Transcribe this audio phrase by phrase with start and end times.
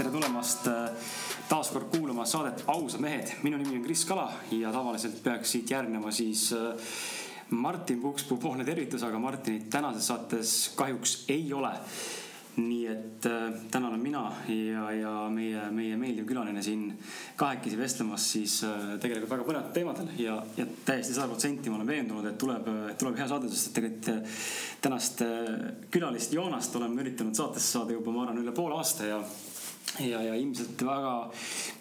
[0.00, 1.08] tere tulemast, äh,
[1.48, 3.34] taas kord kuulama saadet Ausad mehed.
[3.42, 6.94] minu nimi on Kris Kala ja tavaliselt peaks siit järgnema siis äh,
[7.50, 11.74] Martin Pukspuu poolne tervitus, aga Martinit tänases saates kahjuks ei ole
[12.56, 16.88] nii et äh, täna olen mina ja, ja meie, meie meeldiv külaline siin
[17.36, 18.56] kahekesi vestlemas siis
[19.04, 23.20] tegelikult väga põnevatel teemadel ja, ja täiesti sada protsenti ma olen veendunud, et tuleb, tuleb
[23.20, 24.34] hea saade, sest et tegelikult
[24.80, 25.22] tänast
[25.92, 29.22] külalist Joonast oleme üritanud saatesse saada juba, ma arvan, üle poole aasta ja
[29.98, 31.14] ja, ja ilmselt väga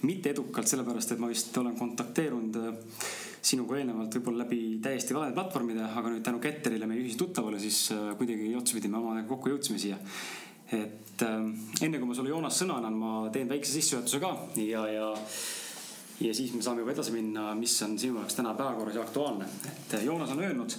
[0.08, 3.08] mitte edukalt, sellepärast et ma vist olen kontakteerunud äh,
[3.42, 8.12] sinuga eelnevalt võib-olla läbi täiesti valede platvormide, aga nüüd tänu Ketterile, meie ühistuttavale, siis äh,
[8.20, 10.00] kuidagi otsapidi me omadega kokku jõudsime siia.
[10.76, 11.40] Et äh,
[11.86, 14.34] enne kui ma sulle, Joonas, sõna annan, ma teen väikse sissejuhatuse ka.
[14.66, 15.10] Ja, ja
[16.20, 19.46] ja siis me saame juba edasi minna, mis on sinu jaoks täna päevakorras ja aktuaalne.
[19.72, 20.76] et äh, Joonas on öelnud,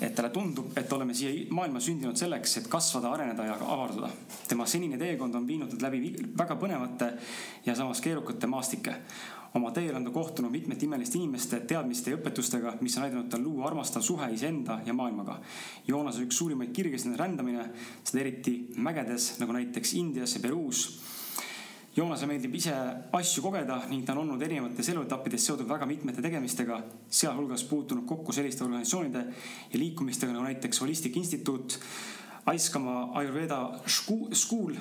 [0.00, 4.10] et talle tundub, et oleme siia maailma sündinud selleks, et kasvada, areneda ja avarduda.
[4.48, 7.12] tema senine teekond on viinud läbi väga põnevate
[7.66, 9.00] ja samas keerukate maastike
[9.54, 13.44] oma teel on ta kohtunud mitmete imeliste inimeste, teadmiste ja õpetustega, mis on aidanud tal
[13.44, 15.38] luua armastav suhe iseenda ja maailmaga.
[15.86, 17.68] Joonase üks suurimaid kirgesid on rändamine,
[18.02, 20.88] seda eriti mägedes nagu näiteks Indias ja Peruus.
[21.94, 22.74] Joonasele meeldib ise
[23.14, 28.34] asju kogeda ning ta on olnud erinevates eluetappides seotud väga mitmete tegemistega, sealhulgas puutunud kokku
[28.34, 29.22] selliste organisatsioonide
[29.70, 31.78] ja liikumistega nagu näiteks Holistic Instituut,
[32.50, 34.74] Aiskama Ayurveda School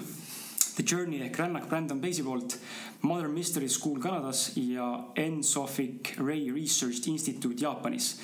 [0.73, 2.57] The Journey ehk rännak Brandon Basie poolt,
[3.05, 8.17] Mother Mystery School Kanadas ja Ensofic Ray Research Institute Jaapanis.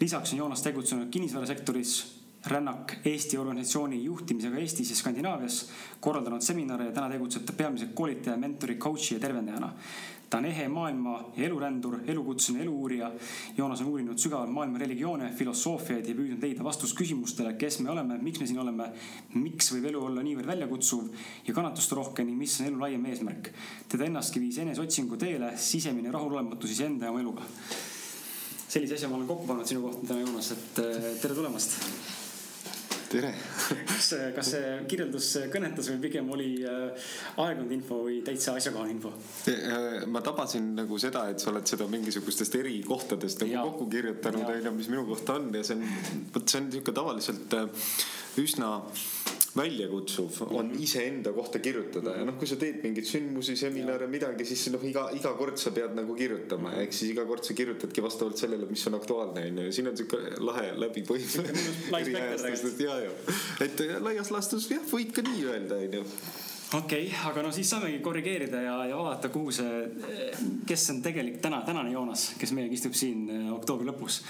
[0.00, 5.58] lisaks on Joonas tegutsenud kinnisvarasektoris, rännak Eesti organisatsiooni juhtimisega Eestis ja Skandinaavias,
[6.00, 9.72] korraldanud seminare ja täna tegutseb ta peamiselt koolitaja, mentori, coach'i ja tervendajana
[10.30, 13.10] ta on ehe maailma ja elurändur, elukutseline eluuurija.
[13.56, 18.18] Joonas on uurinud sügavalt maailma religioone, filosoofiaid ja püüdnud leida vastust küsimustele, kes me oleme,
[18.22, 18.86] miks me siin oleme,
[19.34, 21.10] miks võib elu olla niivõrd väljakutsuv
[21.48, 23.50] ja kannatusterohke ning mis on elu laiem eesmärk.
[23.88, 27.50] teda ennastki viis eneseotsingu teele sisemine rahulolematus iseenda ja oma eluga.
[28.68, 32.19] sellise asja ma olen kokku pannud sinu kohta täna, Joonas, et eh, tere tulemast
[33.10, 33.30] tere!
[33.88, 37.08] Kas, kas see kirjeldus kõnetas või pigem oli äh,
[37.42, 39.12] aegunud info või täitsa asjakohane info?
[39.50, 44.46] Äh, ma tabasin nagu seda, et sa oled seda mingisugustest eri kohtadest nagu kokku kirjutanud,
[44.54, 45.86] onju, mis minu kohta on ja see on,
[46.34, 47.88] vot see on sihuke tavaliselt äh,
[48.40, 48.76] üsna
[49.56, 50.82] väljakutsuv on mhm.
[50.82, 55.08] iseenda kohta kirjutada ja noh, kui sa teed mingeid sündmusi, seminare, midagi, siis noh, iga,
[55.16, 58.86] iga kord sa pead nagu kirjutama, ehk siis iga kord sa kirjutadki vastavalt sellele, mis
[58.90, 59.66] on aktuaalne, onju.
[59.66, 61.66] ja siin on siuke lahe läbipõhimine.
[62.86, 63.10] ja, ja,
[63.66, 66.06] et laias laastus jah, võid ka nii öelda, onju
[66.78, 69.82] okei okay,, aga no siis saamegi korrigeerida ja, ja vaadata, kuhu see,
[70.68, 74.22] kes on tegelik täna, tänane Joonas, kes meiega istub siin eh, oktoobri lõpus.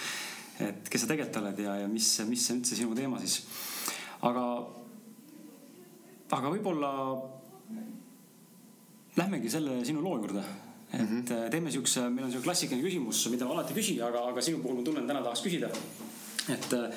[0.64, 3.42] et kes sa tegelikult oled ja, ja mis, mis üldse sinu teema siis.
[4.24, 4.44] aga
[6.36, 6.90] aga võib-olla
[9.18, 10.44] lähmegi selle sinu loo juurde.
[10.92, 11.50] et mm -hmm.
[11.50, 14.76] teeme siukse, meil on siuke klassikaline küsimus, mida ma alati küsin, aga, aga sinu puhul
[14.76, 15.68] ma tunnen, täna tahaks küsida.
[16.48, 16.90] et äh,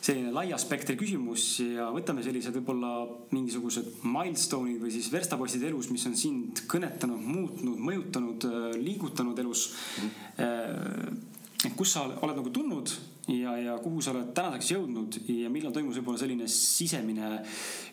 [0.00, 6.06] selline laia spektri küsimus ja võtame sellised võib-olla mingisugused milstone'id või siis verstapostid elus, mis
[6.06, 9.72] on sind kõnetanud, muutnud, mõjutanud, äh, liigutanud elus
[10.02, 10.10] mm.
[10.36, 11.37] -hmm.
[11.58, 12.90] Kus sa oled nagu tulnud
[13.34, 17.30] ja, ja kuhu sa oled tänaseks jõudnud ja millal toimus võib-olla selline sisemine,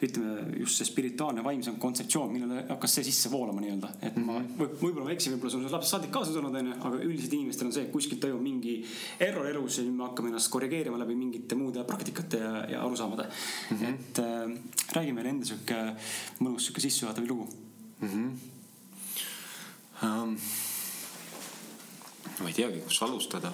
[0.05, 4.69] ütleme just see spirituaalne vaimsem kontseptsioon, millal hakkas see sisse voolama nii-öelda, et ma mhm.
[4.83, 7.75] võib-olla ma eksin, võib-olla sul on lapsest saadik kaasa tulnud, onju, aga üldiselt inimestel on
[7.75, 8.75] see, et kuskilt toimub mingi
[9.25, 13.25] error elus ja nüüd me hakkame ennast korrigeerima läbi mingite muude praktikate ja, ja arusaamade
[13.25, 13.77] mm.
[13.77, 13.93] -hmm.
[13.93, 15.81] et äh, räägi meile enda sihuke
[16.39, 17.49] mõnus sihuke sissejuhatav lugu
[18.01, 18.07] mm.
[18.09, 18.53] -hmm.
[20.03, 20.35] Um,
[22.41, 23.51] ma ei teagi, kus alustada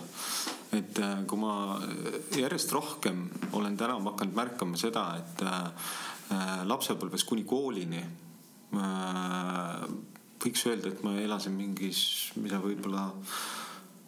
[0.71, 3.25] et äh, kui ma äh, järjest rohkem
[3.57, 8.01] olen täna hakanud märkama seda, et äh, lapsepõlves kuni koolini
[10.41, 13.09] võiks öelda, et ma elasin mingis, mida võib-olla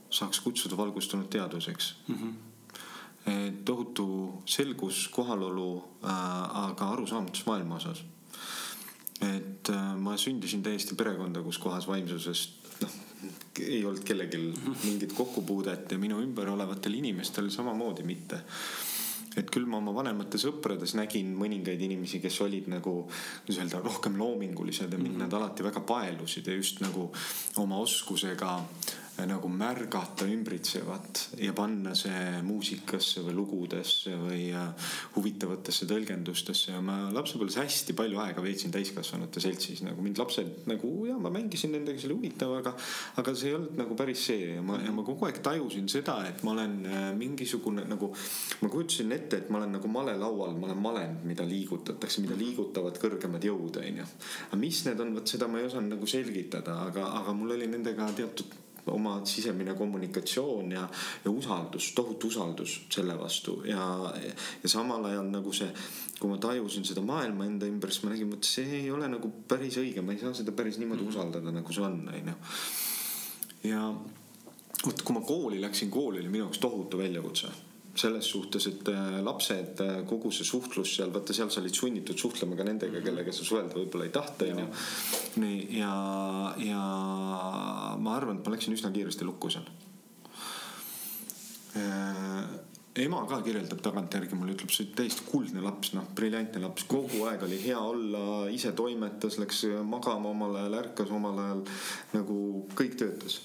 [0.08, 2.16] saaks kutsuda valgustunud teaduseks mm.
[2.16, 3.58] -hmm.
[3.68, 4.08] tohutu
[4.46, 8.06] selgus, kohalolu, aga arusaamatus maailma osas.
[9.20, 9.70] et
[10.00, 12.64] ma sündisin täiesti perekonda, kus kohas vaimsusest
[13.60, 14.40] ei olnud kellelgi
[14.84, 18.42] mingit kokkupuudet ja minu ümber olevatel inimestel samamoodi mitte
[19.38, 22.94] et küll ma oma vanemate sõprades nägin mõningaid inimesi, kes olid nagu,
[23.44, 25.24] kuidas öelda, rohkem loomingulised ja mind mm -hmm.
[25.26, 27.12] nad alati väga paelusid ja just nagu
[27.58, 28.60] oma oskusega
[29.22, 36.74] nagu märgata ümbritsevat ja panna see muusikasse või lugudesse või äh, huvitavatesse tõlgendustesse.
[36.74, 41.32] Ja ma lapsepõlves hästi palju aega veetsin täiskasvanute seltsis, nagu mind lapsed nagu ja ma
[41.34, 42.74] mängisin nendega, see oli huvitav, aga,
[43.22, 44.56] aga see ei olnud nagu päris see.
[44.56, 48.10] Ja ma, ja ma kogu aeg tajusin seda, et ma olen äh, mingisugune nagu,
[48.64, 52.98] ma kujutasin ette, et ma olen nagu malelaual, ma olen malend, mida liigutatakse, mida liigutavad
[53.02, 54.10] kõrgemad jõud, onju.
[54.50, 57.70] aga mis need on, vot seda ma ei osanud nagu selgitada, aga, aga mul oli
[57.70, 58.60] nendega teatud
[58.92, 60.88] oma sisemine kommunikatsioon ja,
[61.26, 64.14] ja usaldus, tohutu usaldus selle vastu ja,
[64.64, 65.70] ja samal ajal nagu see,
[66.20, 69.32] kui ma tajusin seda maailma enda ümber, siis ma nägin, et see ei ole nagu
[69.48, 71.14] päris õige, ma ei saa seda päris niimoodi mhm.
[71.14, 72.40] usaldada, nagu see on, onju.
[73.70, 73.86] ja
[74.86, 77.54] vot, kui ma kooli läksin, kool oli minu jaoks tohutu väljakutse
[77.96, 82.18] selles suhtes, et äh, lapsed, äh, kogu see suhtlus seal, vaata seal sa olid sunnitud
[82.18, 83.06] suhtlema ka nendega, mhm.
[83.06, 84.66] kellega sa suhelda võib-olla ei tahta, onju.
[85.44, 85.94] nii ja,
[86.66, 86.82] ja
[88.02, 89.70] ma arvan, et ma läksin üsna kiiresti lukku seal.
[91.78, 92.42] Äh,
[93.06, 97.28] ema ka kirjeldab tagantjärgi mulle, ütleb, sa oled täiesti kuldne laps, noh, briljantne laps, kogu
[97.30, 101.66] aeg oli hea olla, ise toimetas, läks magama omal ajal, ärkas omal ajal,
[102.18, 102.38] nagu
[102.74, 103.44] kõik töötas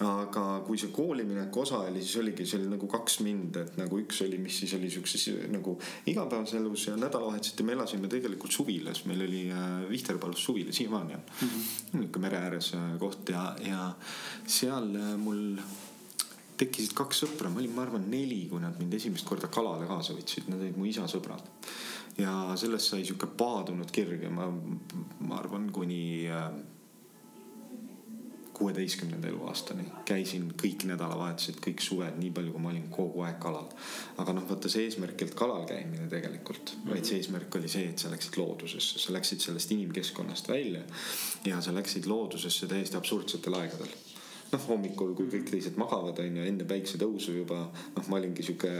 [0.00, 3.98] aga kui see koolimineku osa oli, siis oligi, see oli nagu kaks mind, et nagu
[4.00, 5.76] üks oli, mis siis oli siukses nagu
[6.08, 11.20] igapäevases elus ja nädalavahetuseti me elasime tegelikult suvilas, meil oli äh, Vihterpalus suvila, siiamaani on
[11.20, 11.98] mm -hmm..
[11.98, 13.92] nihuke mere ääres äh, koht ja, ja
[14.46, 15.58] seal äh, mul
[16.56, 20.14] tekkisid kaks sõpra, ma olin, ma arvan, neli, kui nad mind esimest korda kalale kaasa
[20.16, 21.42] võtsid, nad olid mu isa sõbrad.
[22.18, 24.50] ja sellest sai sihuke paadunud kirg ja ma,
[25.20, 26.50] ma arvan, kuni äh,
[28.62, 33.66] kuueteistkümnenda eluaastani käisin kõik nädalavahetused, kõik suved, nii palju, kui ma olin kogu aeg kalal.
[34.22, 37.90] aga noh, vaata see eesmärk ei olnud kalal käimine tegelikult, vaid see eesmärk oli see,
[37.90, 40.84] et sa läksid loodusesse, sa läksid sellest inimkeskkonnast välja
[41.48, 43.90] ja sa läksid loodusesse täiesti absurdsetel aegadel
[44.52, 47.64] noh, hommikul, kui kõik teised magavad, on ju, enne päiksetõusu juba,
[47.96, 48.70] noh, ma olingi sihuke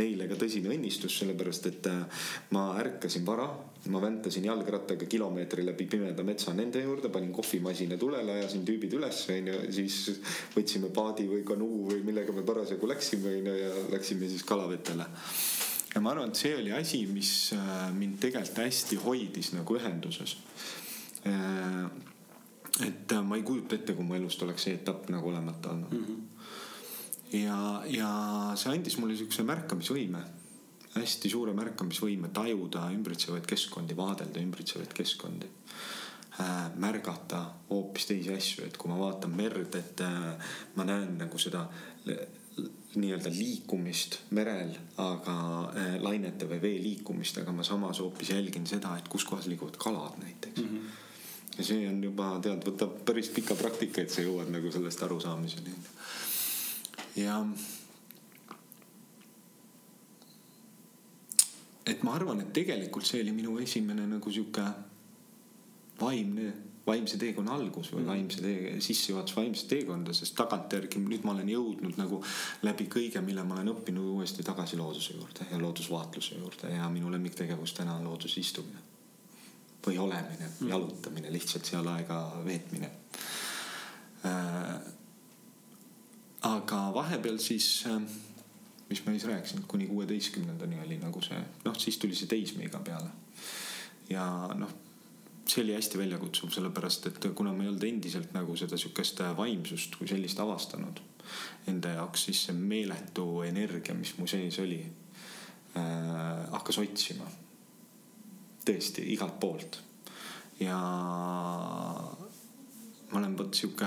[0.00, 2.24] neile ka tõsine õnnistus, sellepärast et äh,
[2.56, 3.48] ma ärkasin vara.
[3.88, 9.22] Ma väntasin jalgrattaga kilomeetri läbi pimeda metsa nende juurde, panin kohvimasina tulele, ajasin tüübid üles,
[9.32, 10.20] on ju, siis
[10.52, 15.08] võtsime paadi või kanuu või millega me parasjagu läksime, on ju, ja läksime siis kalavetele
[15.94, 20.36] ja ma arvan, et see oli asi, mis äh, mind tegelikult hästi hoidis nagu ühenduses
[21.26, 21.86] äh,
[22.86, 25.96] et äh, ma ei kujuta ette, kui mu elust oleks see etapp nagu olemata olnud
[25.96, 26.04] mm.
[26.04, 27.40] -hmm.
[27.40, 27.58] ja,
[27.90, 28.10] ja
[28.56, 30.22] see andis mulle siukse märkamisvõime,
[30.96, 35.50] hästi suure märkamisvõime tajuda ümbritsevaid keskkondi, vaadelda ümbritsevaid keskkondi
[36.40, 36.70] äh,.
[36.74, 41.66] märgata hoopis teisi asju, et kui ma vaatan merd, et äh, ma näen nagu seda
[42.96, 45.36] nii-öelda liikumist merel, aga
[45.70, 49.78] äh, lainete või vee liikumist, aga ma samas hoopis jälgin seda, et kus kohas liiguvad
[49.78, 50.74] kalad näiteks mm.
[50.74, 51.06] -hmm
[51.58, 55.74] ja see on juba tead, võtab päris pika praktika, et sa jõuad nagu sellest arusaamiseni.
[57.20, 57.42] ja.
[61.86, 64.64] Et ma arvan, et tegelikult see oli minu esimene nagu sihuke
[66.00, 66.52] vaimne,
[66.86, 71.98] vaimse teekonna algus või vaimse tee, sissejuhatus vaimse teekonda, sest tagantjärgi nüüd ma olen jõudnud
[72.00, 72.20] nagu
[72.66, 77.12] läbi kõige, mille ma olen õppinud uuesti tagasi looduse juurde ja loodusvaatluse juurde ja minu
[77.12, 78.88] lemmiktegevus täna on looduses istumine
[79.86, 80.68] või olemine, mm.
[80.68, 82.90] jalutamine, lihtsalt seal aega veetmine
[84.28, 84.74] äh,.
[86.48, 88.02] aga vahepeal siis äh,,
[88.90, 93.10] mis ma siis rääkisin, kuni kuueteistkümnendani oli nagu see, noh, siis tuli see teismeiga peale.
[94.10, 94.24] ja
[94.58, 94.72] noh,
[95.46, 99.96] see oli hästi väljakutsuv, sellepärast et kuna ma ei olnud endiselt nagu seda sihukest vaimsust
[99.98, 101.00] kui sellist avastanud
[101.70, 107.28] enda jaoks, siis see meeletu energia, mis mu sees oli äh,, hakkas otsima
[108.66, 109.80] tõesti igalt poolt.
[110.60, 110.78] ja
[113.10, 113.86] ma olen vot sihuke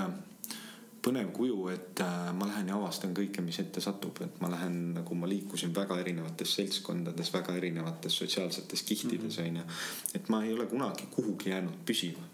[1.04, 4.78] põnev kuju, et äh, ma lähen ja avastan kõike, mis ette satub, et ma lähen
[4.96, 9.48] nagu ma liikusin väga erinevates seltskondades, väga erinevates sotsiaalsetes kihtides mhm.
[9.48, 10.14] onju mm -hmm..
[10.14, 12.30] et ma ei ole kunagi kuhugi jäänud püsima.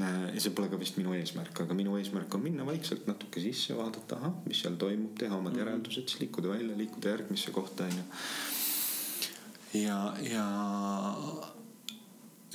[0.00, 3.40] Äh, ja see pole ka vist minu eesmärk, aga minu eesmärk on minna vaikselt natuke
[3.40, 5.58] sisse, vaadata, ahah, mis seal toimub, teha omad mm -hmm.
[5.58, 8.02] järeldused, siis liikuda välja, liikuda järgmisse kohta onju
[9.74, 10.46] ja, ja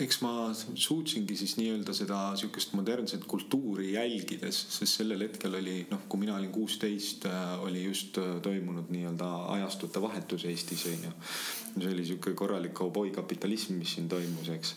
[0.03, 6.05] eks ma suutsingi siis nii-öelda seda sihukest modernset kultuuri jälgides, sest sellel hetkel oli noh,
[6.09, 11.13] kui mina olin kuusteist, äh, oli just äh, toimunud nii-öelda ajastute vahetus Eestis onju.
[11.79, 14.75] see oli sihuke korralik kauboikapitalism, mis siin toimus, eks.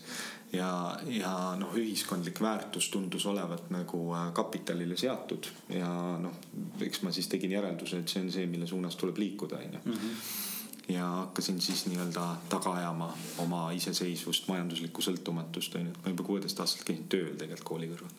[0.52, 0.70] ja,
[1.08, 6.40] ja noh, ühiskondlik väärtus tundus olevat nagu äh, kapitalile seatud ja noh,
[6.80, 10.50] eks ma siis tegin järelduse, et see on see, mille suunas tuleb liikuda onju mhm
[10.92, 16.88] ja hakkasin siis nii-öelda taga ajama oma iseseisvust, majanduslikku sõltumatust onju, ma juba kuueteist aastaselt
[16.88, 18.12] käisin tööl tegelikult kooli kõrval.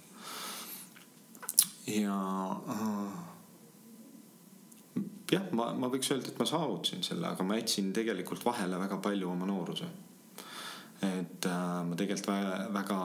[1.93, 2.17] ja
[2.75, 3.15] äh,
[5.33, 8.99] jah, ma, ma võiks öelda, et ma saavutasin selle, aga ma jätsin tegelikult vahele väga
[9.03, 9.89] palju oma nooruse.
[11.03, 12.99] et äh, ma tegelikult väga, väga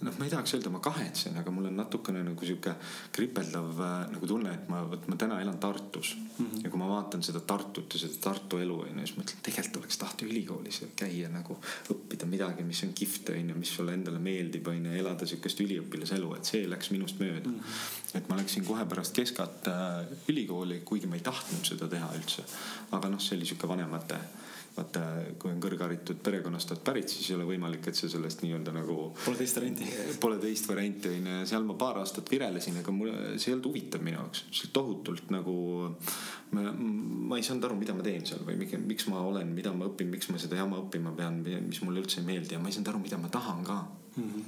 [0.00, 2.74] noh, ma ei tahaks öelda, ma kahetsen, aga mul on natukene nagu sihuke
[3.16, 6.46] kripeldav äh, nagu tunne, et ma, vot ma täna elan Tartus mm.
[6.46, 6.64] -hmm.
[6.64, 9.98] ja kui ma vaatan seda Tartut ja seda Tartu elu onju, siis mõtlen, tegelikult oleks
[10.02, 11.58] tahtnud ülikoolis käia nagu
[11.94, 16.44] õppida midagi, mis on kihvt onju, mis sulle endale meeldib onju, elada sihukest üliõpilaselu, et
[16.52, 17.60] see läks minust mööda mm.
[17.60, 18.16] -hmm.
[18.20, 22.44] et ma läksin kohe pärast keskat äh, ülikooli, kuigi ma ei tahtnud seda teha üldse.
[22.90, 24.20] aga noh, see oli sihuke vanemate
[24.76, 25.02] vaata,
[25.40, 28.96] kui on kõrgharitud perekonnast oled pärit, siis ei ole võimalik, et sa sellest nii-öelda nagu.
[29.24, 29.88] Pole teist varianti.
[30.22, 33.70] Pole teist varianti on ju, seal ma paar aastat virelesin, aga mulle, see ei olnud
[33.70, 35.56] huvitav minu jaoks, see oli tohutult nagu.
[36.56, 39.88] ma, ma ei saanud aru, mida ma teen seal või miks ma olen, mida ma
[39.88, 42.76] õpin, miks ma seda jama õppima pean, mis mulle üldse ei meeldi ja ma ei
[42.76, 44.22] saanud aru, mida ma tahan ka mm.
[44.22, 44.44] -hmm.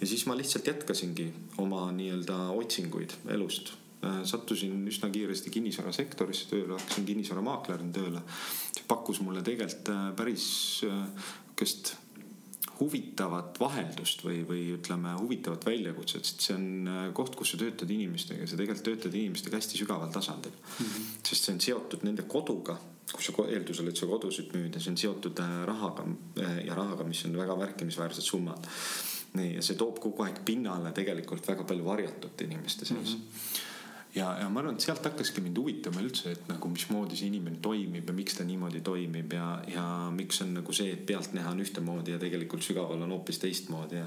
[0.00, 3.74] ja siis ma lihtsalt jätkasingi oma nii-öelda otsinguid elust
[4.28, 8.22] sattusin üsna kiiresti kinnisvarasektorisse tööle, hakkasin kinnisvaramaaklerina tööle.
[8.74, 10.46] see pakkus mulle tegelikult äh, päris
[10.80, 12.00] sihukest äh,
[12.80, 18.48] huvitavat vaheldust või, või ütleme, huvitavat väljakutset, sest see on koht, kus sa töötad inimestega,
[18.50, 20.86] sa tegelikult töötad inimestega hästi sügaval tasandil mm.
[20.86, 21.12] -hmm.
[21.28, 22.76] sest see on seotud nende koduga,
[23.12, 26.06] kus sa eeldusel, et sa kodusid müüd ja see on seotud rahaga
[26.64, 28.66] ja rahaga, mis on väga märkimisväärsed summad.
[29.34, 33.22] nii, ja see toob kogu aeg pinnale tegelikult väga palju varjatud inimeste sees mm.
[33.22, 33.72] -hmm
[34.14, 37.58] ja, ja ma arvan, et sealt hakkaski mind huvitama üldse, et nagu mismoodi see inimene
[37.62, 41.64] toimib ja miks ta niimoodi toimib ja, ja miks on nagu see, et pealtnäha on
[41.64, 44.06] ühtemoodi ja tegelikult sügaval on hoopis teistmoodi ja.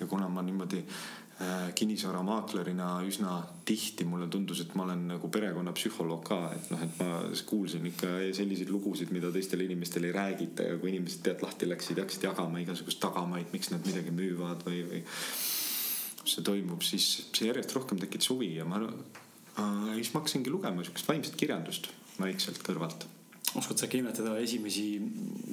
[0.00, 3.38] ja kuna ma niimoodi äh, kinnisvaramaaklerina üsna
[3.68, 8.10] tihti mulle tundus, et ma olen nagu perekonnapsühholoog ka, et noh, et ma kuulsin ikka
[8.36, 12.60] selliseid lugusid, mida teistele inimestele ei räägita ja kui inimesed tead lahti läksid, hakkasid jagama
[12.60, 15.00] igasugust tagamaid, miks nad midagi müüvad või, või
[16.28, 18.92] see toimub, siis see järjest rohkem tekitas huvi ja ma ja
[19.58, 23.08] siis ma hakkasingi lugema sihukest vaimset kirjandust vaikselt kõrvalt
[23.56, 24.84] oskad sa nimetada esimesi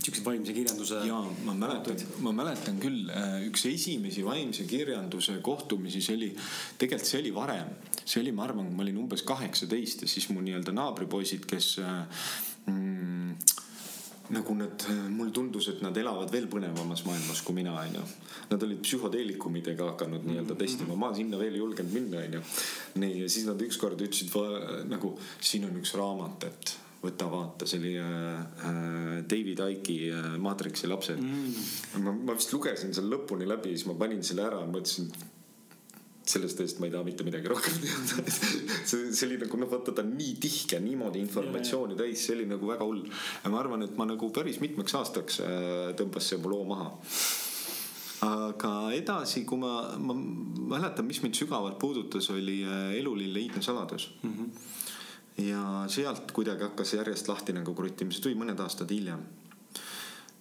[0.03, 0.99] siukseid vaimse kirjanduse?
[1.07, 6.31] ja ma mäletan, ma mäletan küll äh, üks esimesi vaimse kirjanduse kohtumisi, see oli,
[6.81, 7.71] tegelikult see oli varem,
[8.03, 12.27] see oli, ma arvan, ma olin umbes kaheksateist ja siis mu nii-öelda naabripoisid, kes äh,
[12.71, 13.37] mm,
[14.33, 18.05] nagu nad, mulle tundus, et nad elavad veel põnevamas maailmas kui mina, onju.
[18.49, 20.61] Nad olid psühhoteelikumidega hakanud nii-öelda mhm.
[20.61, 22.41] testima, ma sinna veel ei julgenud minna, onju.
[23.03, 24.33] nii, ja siis nad ükskord ütlesid
[24.89, 30.27] nagu, siin on üks raamat, et võta vaata, see oli äh, äh David Icke'i äh,
[30.41, 32.01] Matrixi lapsed mm..
[32.03, 35.11] ma, ma vist lugesin selle lõpuni läbi, siis ma panin selle ära, mõtlesin
[36.25, 38.23] sellest eest ma ei taha mitte midagi rohkem teada
[38.89, 42.47] see, see oli nagu noh, vaata ta on nii tihke, niimoodi informatsiooni täis, see oli
[42.49, 43.03] nagu väga hull.
[43.43, 46.91] ja ma arvan, et ma nagu päris mitmeks aastaks äh, tõmbas see mu loo maha
[48.25, 54.09] aga edasi, kui ma, ma mäletan, mis mind sügavalt puudutas, oli äh, Elulille iidne saladus
[54.23, 54.33] mm.
[54.33, 55.47] -hmm.
[55.49, 59.25] ja sealt kuidagi hakkas järjest lahti nagu kruttima, see tuli mõned aastad hiljem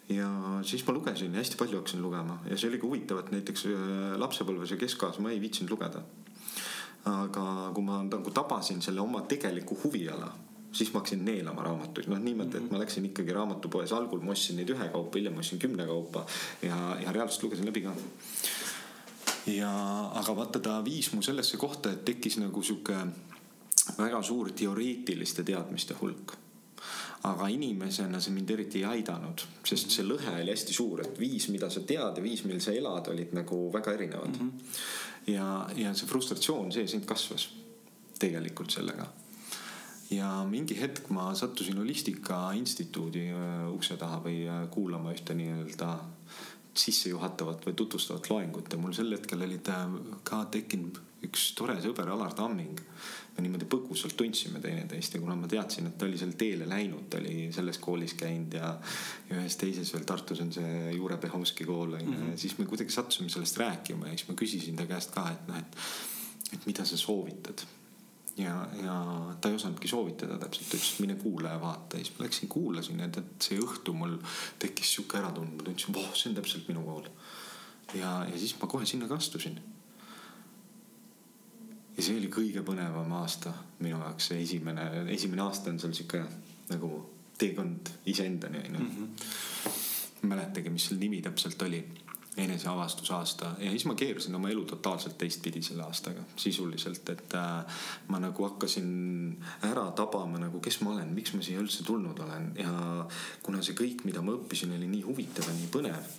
[0.09, 0.29] ja
[0.63, 4.17] siis ma lugesin hästi palju hakkasin lugema ja see oli ka huvitav, et näiteks äh,
[4.21, 6.03] lapsepõlves ja keskkojas ma ei viitsinud lugeda.
[7.05, 10.31] aga kui ma nagu tabasin selle oma tegeliku huviala,
[10.73, 14.57] siis ma hakkasin neelama raamatuid, noh niimoodi, et ma läksin ikkagi raamatupoes, algul ma ostsin
[14.57, 16.25] neid ühekaupa, hiljem ostsin kümnekaupa
[16.63, 17.93] ja, ja reaalselt lugesin läbi ka.
[19.53, 19.75] ja,
[20.21, 22.97] aga vaata, ta viis mu sellesse kohta, et tekkis nagu sihuke
[23.99, 26.37] väga suur teoreetiliste teadmiste hulk
[27.25, 31.49] aga inimesena see mind eriti ei aidanud, sest see lõhe oli hästi suur, et viis,
[31.53, 34.51] mida sa tead ja viis, mil sa elad, olid nagu väga erinevad mm.
[34.51, 34.81] -hmm.
[35.33, 37.49] ja, ja see frustratsioon sees sind kasvas
[38.19, 39.07] tegelikult sellega.
[40.11, 45.89] ja mingi hetk ma sattusin Holistika Instituudi äh, ukse taha või äh, kuulama ühte nii-öelda
[46.75, 52.11] sissejuhatavat või tutvustavat loengut ja mul sel hetkel olid äh, ka tekkinud üks tore sõber
[52.13, 52.81] Alar Tamming
[53.35, 57.09] me niimoodi põgusalt tundsime teineteist ja kuna ma teadsin, et ta oli seal teele läinud,
[57.11, 58.71] ta oli selles koolis käinud ja,
[59.31, 62.31] ja ühes teises veel Tartus on see Jure Pehovski kool onju mm -hmm.
[62.31, 65.49] ja siis me kuidagi sattusime sellest rääkima ja siis ma küsisin ta käest ka, et
[65.49, 65.77] noh, et,
[66.53, 67.67] et mida sa soovitad
[68.37, 68.97] ja, ja
[69.41, 72.25] ta ei osanudki soovitada täpselt, ta ütles, et mine kuula ja vaata ja siis ma
[72.25, 74.19] läksin, kuulasin ja tead, see õhtu mul
[74.59, 77.09] tekkis sihuke äratundmine, ma tundsin, voh, see on täpselt minu kool.
[77.95, 79.61] ja, ja siis ma kohe sinna ka astusin
[81.97, 86.23] ja see oli kõige põnevam aasta minu jaoks, see esimene, esimene aasta on seal sihuke
[86.71, 86.91] nagu
[87.39, 90.27] teekond iseendani onju mm -hmm..
[90.29, 91.85] mäletagi, mis selle nimi täpselt oli,
[92.37, 93.55] eneseavastusaasta.
[93.59, 97.75] Ja siis ma keerasin oma elu totaalselt teistpidi selle aastaga, sisuliselt, et äh,
[98.09, 98.89] ma nagu hakkasin
[99.63, 102.53] ära tabama nagu, kes ma olen, miks ma siia üldse tulnud olen.
[102.59, 103.07] Ja
[103.43, 106.11] kuna see kõik, mida ma õppisin, oli nii huvitav ja nii põnev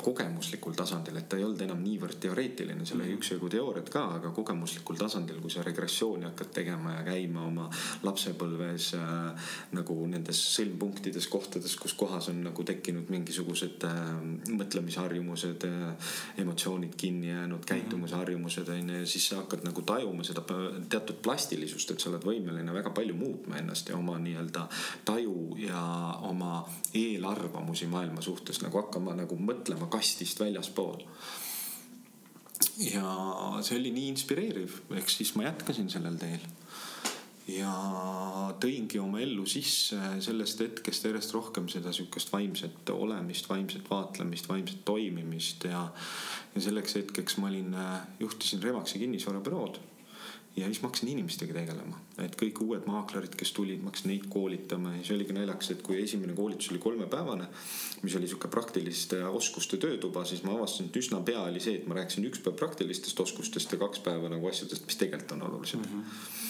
[0.00, 4.32] kogemuslikul tasandil, et ta ei olnud enam niivõrd teoreetiline, seal oli üksjagu teooriat ka, aga
[4.34, 7.66] kogemuslikul tasandil, kui sa regressiooni hakkad tegema ja käima oma
[8.06, 14.00] lapsepõlves äh, nagu nendes sõlmpunktides, kohtades, kus kohas on nagu tekkinud mingisugused äh,
[14.54, 20.44] mõtlemisharjumused äh,, emotsioonid kinni jäänud, käitumisharjumused on ju, ja siis sa hakkad nagu tajuma seda
[20.90, 24.66] teatud plastilisust, et sa oled võimeline väga palju muutma ennast ja oma nii-öelda
[25.08, 25.82] taju ja
[26.30, 26.62] oma
[26.96, 31.02] eelarvamusi maailma suhtes nagu hakkama nagu mõtlema kastist väljaspool.
[32.80, 33.10] ja
[33.64, 36.48] see oli nii inspireeriv, ehk siis ma jätkasin sellel teel.
[37.50, 37.74] ja
[38.62, 44.84] tõingi oma ellu sisse sellest hetkest järjest rohkem seda sihukest vaimset olemist, vaimset vaatlemist, vaimset
[44.84, 45.88] toimimist ja.
[46.54, 47.74] ja selleks hetkeks ma olin,
[48.20, 49.80] juhtisin Remaxi kinnisvarabürood
[50.60, 54.26] ja siis ma hakkasin inimestega tegelema, et kõik uued maaklerid, kes tulid, ma hakkasin neid
[54.32, 57.48] koolitama ja see oligi naljakas, et kui esimene koolitus oli kolmepäevane,
[58.02, 61.88] mis oli sihuke praktiliste oskuste töötuba, siis ma avastasin, et üsna pea oli see, et
[61.88, 65.82] ma rääkisin üks päev praktilistest oskustest ja kaks päeva nagu asjadest, mis tegelikult on olulised
[65.82, 66.04] mm.
[66.04, 66.48] -hmm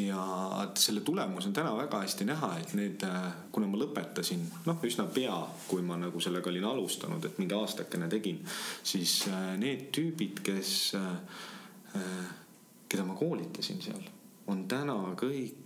[0.00, 3.04] ja selle tulemus on täna väga hästi näha, et need,
[3.52, 5.36] kuna ma lõpetasin noh, üsna pea,
[5.68, 8.40] kui ma nagu sellega olin alustanud, et mingi aastakene tegin,
[8.82, 9.24] siis
[9.60, 10.92] need tüübid, kes
[12.90, 14.02] keda ma koolitasin seal,
[14.50, 15.60] on täna kõik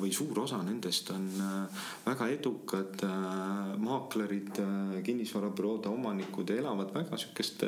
[0.00, 6.92] või suur osa nendest on äh, väga edukad äh, maaklerid, äh, kinnisvarabüroode omanikud ja elavad
[6.94, 7.64] väga sihukest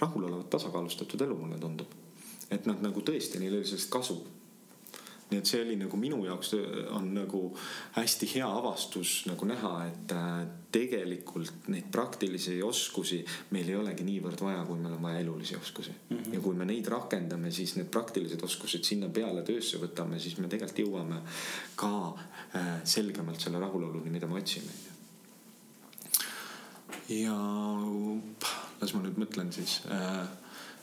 [0.00, 1.94] rahulolevat, tasakaalustatud elu, mulle tundub.
[2.50, 4.16] et nad nagu tõesti, neil oli sellest kasu
[5.30, 6.54] nii et see oli nagu minu jaoks
[6.96, 7.42] on nagu
[7.98, 10.40] hästi hea avastus nagu näha, et äh,
[10.72, 13.20] tegelikult neid praktilisi oskusi
[13.52, 16.16] meil ei olegi niivõrd vaja, kui meil on vaja elulisi oskusi mm.
[16.16, 16.34] -hmm.
[16.34, 20.48] ja kui me neid rakendame, siis need praktilised oskused sinna peale töösse võtame, siis me
[20.48, 21.22] tegelikult jõuame
[21.76, 21.92] ka
[22.56, 24.72] äh, selgemalt selle rahuloluni, mida me otsime.
[27.08, 27.36] ja
[28.80, 30.28] las ma nüüd mõtlen siis äh,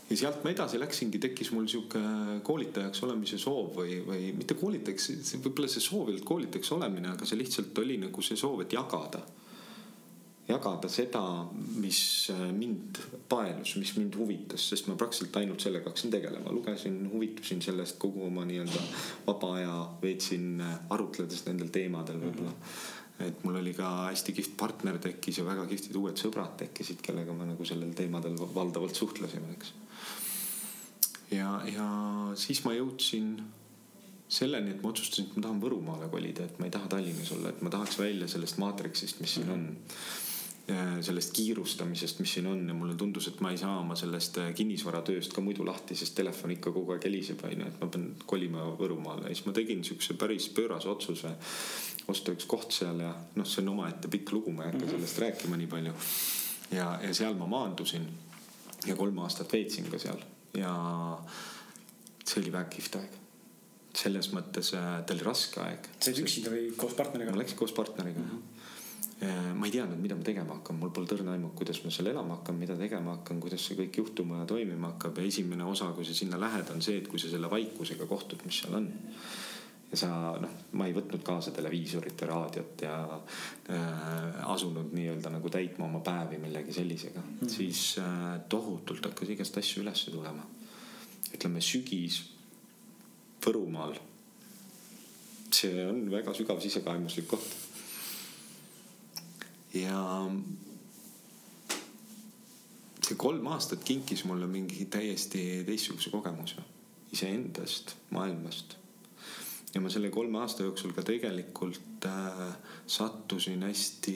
[0.09, 2.01] ja sealt ma edasi läksingi, tekkis mul sihuke
[2.45, 5.09] koolitajaks olemise soov või, või mitte koolitajaks,
[5.39, 8.75] võib-olla see soov ei olnud koolitajaks olemine, aga see lihtsalt oli nagu see soov, et
[8.75, 9.23] jagada.
[10.45, 11.23] jagada seda,
[11.81, 11.99] mis
[12.53, 17.97] mind paelus, mis mind huvitas, sest ma praktiliselt ainult sellega hakkasin tegelema, lugesin, huvitusin sellest
[17.97, 18.83] kogu oma nii-öelda
[19.25, 20.61] vaba aja veetsin
[20.93, 22.61] arutledes nendel teemadel võib-olla mm.
[22.61, 26.99] -hmm et mul oli ka hästi kihvt partner tekkis ja väga kihvtid uued sõbrad tekkisid,
[26.99, 29.71] kellega ma nagu sellel teemadel valdavalt suhtlesime, eks
[31.31, 31.87] ja, ja
[32.37, 33.37] siis ma jõudsin
[34.27, 37.51] selleni, et ma otsustasin, et ma tahan Võrumaale kolida, et ma ei taha Tallinnas olla,
[37.53, 39.67] et ma tahaks välja sellest maatriksist, mis siin on.
[41.05, 45.35] sellest kiirustamisest, mis siin on ja mulle tundus, et ma ei saa oma sellest kinnisvaratööst
[45.35, 49.29] ka muidu lahti, sest telefon ikka kogu aeg heliseb, onju, et ma pean kolima Võrumaale
[49.29, 51.35] ja siis ma tegin siukse päris pöörase otsuse.
[52.07, 54.95] osta üks koht seal ja noh, see on omaette pikk lugu, ma ei hakka mhm.
[54.95, 55.93] sellest rääkima nii palju.
[56.71, 58.09] ja, ja seal ma maandusin
[58.87, 60.17] ja kolm aastat veetsin ka seal
[60.59, 60.73] ja
[62.23, 63.21] see oli väga kihvt aeg.
[63.95, 65.89] selles mõttes äh, ta oli raske aeg.
[65.99, 67.31] sa olid üksinda või koos partneriga?
[67.31, 68.29] ma läksin koos partneriga mm.
[68.33, 68.51] -hmm
[69.55, 72.35] ma ei teadnud, mida ma tegema hakkan, mul pole tõrna aimu, kuidas ma seal elama
[72.35, 76.03] hakkan, mida tegema hakkan, kuidas see kõik juhtuma ja toimima hakkab ja esimene osa, kui
[76.03, 78.89] sa sinna lähed, on see, et kui sa selle vaikusega kohtud, mis seal on
[79.95, 80.09] ja sa
[80.41, 82.95] noh, ma ei võtnud kaasa televiisorit ja raadiot ja
[83.71, 87.53] äh, asunud nii-öelda nagu täitma oma päevi millegi sellisega mm, -hmm.
[87.55, 90.43] siis äh, tohutult hakkas igast asju ülesse tulema.
[91.33, 92.23] ütleme sügis
[93.45, 93.95] Võrumaal.
[95.53, 97.55] see on väga sügav sisekaemuslik koht.
[99.73, 100.29] ja
[103.07, 106.55] see kolm aastat kinkis mulle mingi täiesti teistsuguse kogemuse
[107.13, 108.75] iseendast, maailmast
[109.75, 112.55] ja ma selle kolme aasta jooksul ka tegelikult äh,
[112.87, 114.15] sattusin hästi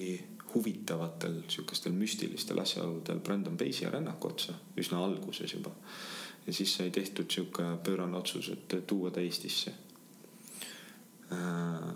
[0.53, 5.71] huvitavatel sihukestel müstilistel asjaoludel Brandon Basie rännaku otsa üsna alguses juba.
[6.47, 9.73] ja siis sai tehtud sihuke pöörane otsus, et tuua ta Eestisse
[11.31, 11.95] äh,.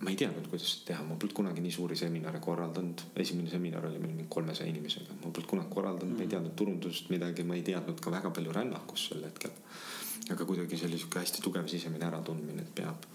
[0.00, 3.86] ma ei teadnud, kuidas seda teha, ma polnud kunagi nii suuri seminare korraldanud, esimene seminar
[3.86, 6.18] oli meil mingi kolmesaja inimesega, ma polnud kunagi korraldanud mm, -hmm.
[6.18, 9.56] ma ei teadnud turundusest midagi, ma ei teadnud ka väga palju rännakust sel hetkel
[10.30, 13.08] aga kuidagi see oli sihuke hästi tugev sisemine äratundmine, et peab.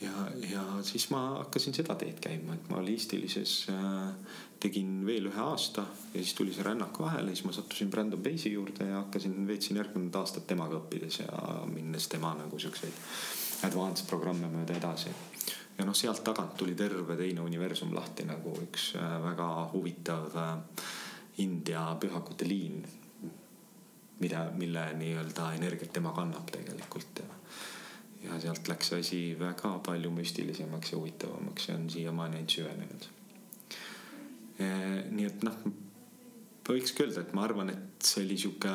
[0.00, 5.42] ja, ja siis ma hakkasin seda teed käima, et ma listilises äh, tegin veel ühe
[5.42, 9.36] aasta ja siis tuli see rännak vahele, siis ma sattusin Brandon Basie juurde ja hakkasin,
[9.46, 12.98] veetsin järgnenud aastat temaga õppides ja minnes tema nagu siukseid
[13.66, 15.14] advanced programme mööda edasi
[15.78, 20.56] ja noh, sealt tagant tuli terve teine universum lahti nagu üks äh, väga huvitav äh,
[21.42, 22.82] India pühakute liin
[24.20, 27.38] mida, mille nii-öelda energiat tema kannab tegelikult ja.
[28.26, 33.08] ja sealt läks asi väga palju müstilisemaks ja huvitavamaks ja on siiamaani ainult süvenenud.
[35.10, 35.56] nii et noh,
[36.68, 38.74] võikski öelda, et ma arvan, et see oli sihuke,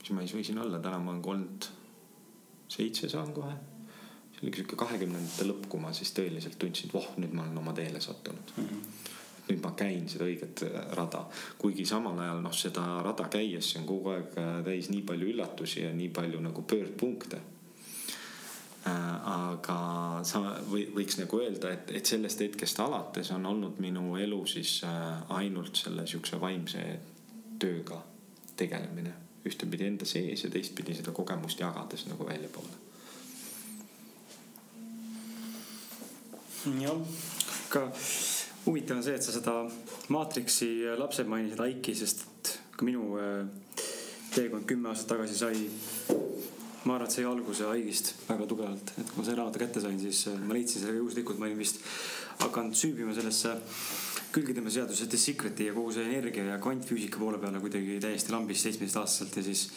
[0.00, 1.70] mis ma siis võisin olla, täna ma olen kolmkümmend
[2.74, 3.52] seitse saan kohe.
[4.32, 7.60] see oli sihuke kahekümnendate lõpp, kui ma siis tõeliselt tundsin, et voh, nüüd ma olen
[7.60, 8.70] oma teele sattunud mm.
[8.70, 9.12] -hmm
[9.48, 10.62] nüüd ma käin seda õiget
[10.96, 11.26] rada,
[11.58, 15.90] kuigi samal ajal noh, seda rada käies, on kogu aeg täis nii palju üllatusi ja
[15.92, 17.42] nii palju nagu pöördpunkte
[18.84, 19.76] Äh, aga
[20.28, 24.74] sa või, võiks nagu öelda, et, et sellest hetkest alates on olnud minu elu siis
[24.84, 26.82] äh, ainult selle sihukese vaimse
[27.60, 28.02] tööga
[28.60, 29.14] tegelemine.
[29.44, 32.76] ühtepidi enda sees ja teistpidi seda kogemust jagades nagu väljapoole.
[36.84, 37.00] jah,
[37.70, 37.88] aga
[38.64, 39.56] huvitav on see, et sa seda
[40.14, 43.44] Matrixi lapse mainisid, Aiki, sest ka minu äh,
[44.34, 45.58] teekond kümme aastat tagasi sai
[46.84, 50.00] ma arvan, et see alguse haigist väga tugevalt, et kui ma selle raamatu kätte sain,
[50.00, 51.80] siis äh, ma leidsin selle juhuslikult, ma olin vist
[52.42, 53.54] hakanud süübima sellesse
[54.34, 59.38] külgetõmbeseaduse The Secret'i ja kogu see energia ja kvantfüüsika poole peale kuidagi täiesti lambis seitsmeteistaastaselt
[59.38, 59.68] ja siis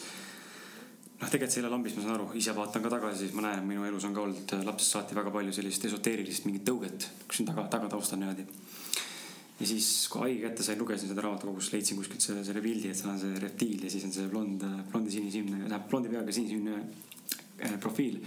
[1.17, 3.47] noh, tegelikult see ei ole lambis, ma saan aru, ise vaatan ka tagasi, siis ma
[3.47, 7.10] näen, minu elus on ka olnud äh, lapsest saati väga palju sellist esoteerilist mingit tõuget,
[7.25, 8.45] kus siin taga, tagataustal niimoodi.
[9.58, 12.99] ja siis, kui haige kätte sain, lugesin seda raamatukogust, leidsin kuskilt selle, selle pildi, et
[12.99, 16.82] seal on see reptiil ja siis on see blond, blondi sinisilmne, tähendab blondi peaga sinisilmne
[17.58, 18.19] Eh, profiil.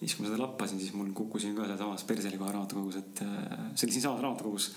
[0.00, 3.86] siis, kui ma seda lappasin, siis mul kukkusin ka sealsamas Perseli koha raamatukogus, et see
[3.86, 4.72] oli siinsamas raamatukogus.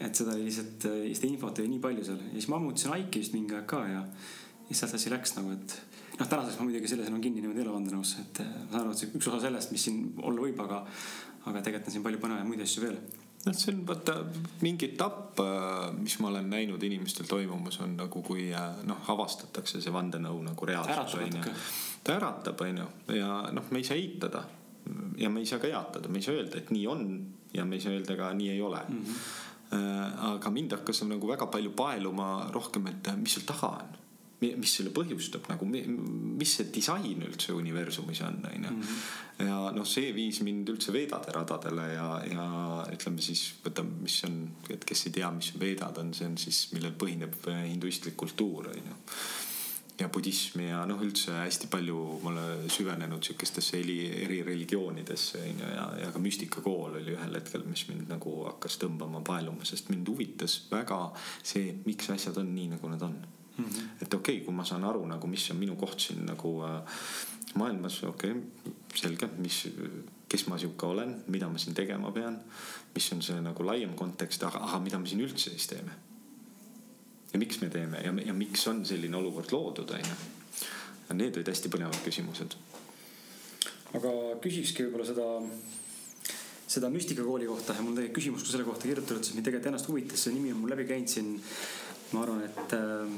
[0.00, 3.20] et seda oli lihtsalt, seda infot oli nii palju seal ja siis ma ammutasin Aiki
[3.20, 4.02] vist mingi aeg ka ja.
[4.68, 5.76] ja sealt asi läks nagu, et
[6.18, 9.12] noh, tänaseks ma muidugi selles olen kinni niimoodi eluvandenõus, et ma saan aru, et see
[9.12, 10.82] üks osa sellest, mis siin olla võib, aga,
[11.44, 12.98] aga tegelikult on siin palju põnevaid muid asju veel
[13.46, 14.16] noh, see on vaata
[14.64, 15.42] mingi etapp,
[16.00, 18.48] mis ma olen näinud inimestel toimumas, on nagu kui
[18.90, 21.56] noh, avastatakse see vandenõu nagu reaalsus on ju
[22.06, 24.44] ta äratab, onju, ja noh, me ei saa eitada.
[25.18, 27.06] ja me ei saa ka jaatada, me ei saa öelda, et nii on
[27.54, 29.02] ja me ei saa öelda ka nii ei ole mm.
[29.02, 30.34] -hmm.
[30.34, 34.05] aga mind hakkas nagu väga palju paeluma rohkem, et mis seal taga on
[34.40, 38.74] mis selle põhjustab nagu, mis see disain üldse universumis on, onju.
[38.74, 39.00] Mhm.
[39.46, 42.46] ja noh, see viis mind üldse veedade radadele ja, ja
[42.92, 44.38] ütleme siis võtame, mis on,
[44.72, 49.02] et kes ei tea, mis veedad on, see on siis, millel põhineb hinduistlik kultuur, onju
[49.96, 53.96] ja budismi ja noh, üldse hästi palju ma olen süvenenud sihukestesse eri,
[54.26, 59.22] eri religioonidesse onju ja, ja ka müstikakool oli ühel hetkel, mis mind nagu hakkas tõmbama,
[59.24, 61.00] paeluma, sest mind huvitas väga
[61.40, 63.16] see, miks asjad on nii, nagu nad on
[63.56, 63.64] mm.
[63.64, 64.02] -hmm.
[64.02, 66.98] et okei okay,, kui ma saan aru nagu, mis on minu koht siin nagu äh,
[67.54, 69.68] maailmas, okei okay,, selge, mis,
[70.28, 72.40] kes ma sihuke olen, mida ma siin tegema pean,
[72.94, 76.06] mis on see nagu laiem kontekst, aga, aga mida me siin üldse siis teeme
[77.36, 80.16] ja miks me teeme ja, ja miks on selline olukord loodud, onju.
[81.16, 82.56] Need olid hästi põnevad küsimused.
[83.96, 85.26] aga küsikski võib-olla seda,
[86.68, 89.88] seda müstikakooli kohta ja mul tegelikult küsimus ka selle kohta kirjutatud, sest mind tegelikult ennast
[89.88, 91.30] huvitas, see nimi on mul läbi käinud siin.
[92.12, 93.14] ma arvan, et äh,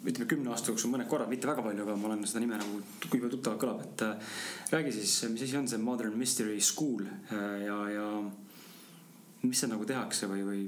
[0.00, 2.80] ütleme kümne aasta jooksul mõned korrad, mitte väga palju, aga ma olen seda nime nagu,
[3.04, 4.32] kui palju tuttavalt kõlab, et äh,
[4.72, 8.06] räägi siis, mis asi on see Modern Mystery School äh, ja, ja
[9.44, 10.64] mis seal nagu tehakse või, või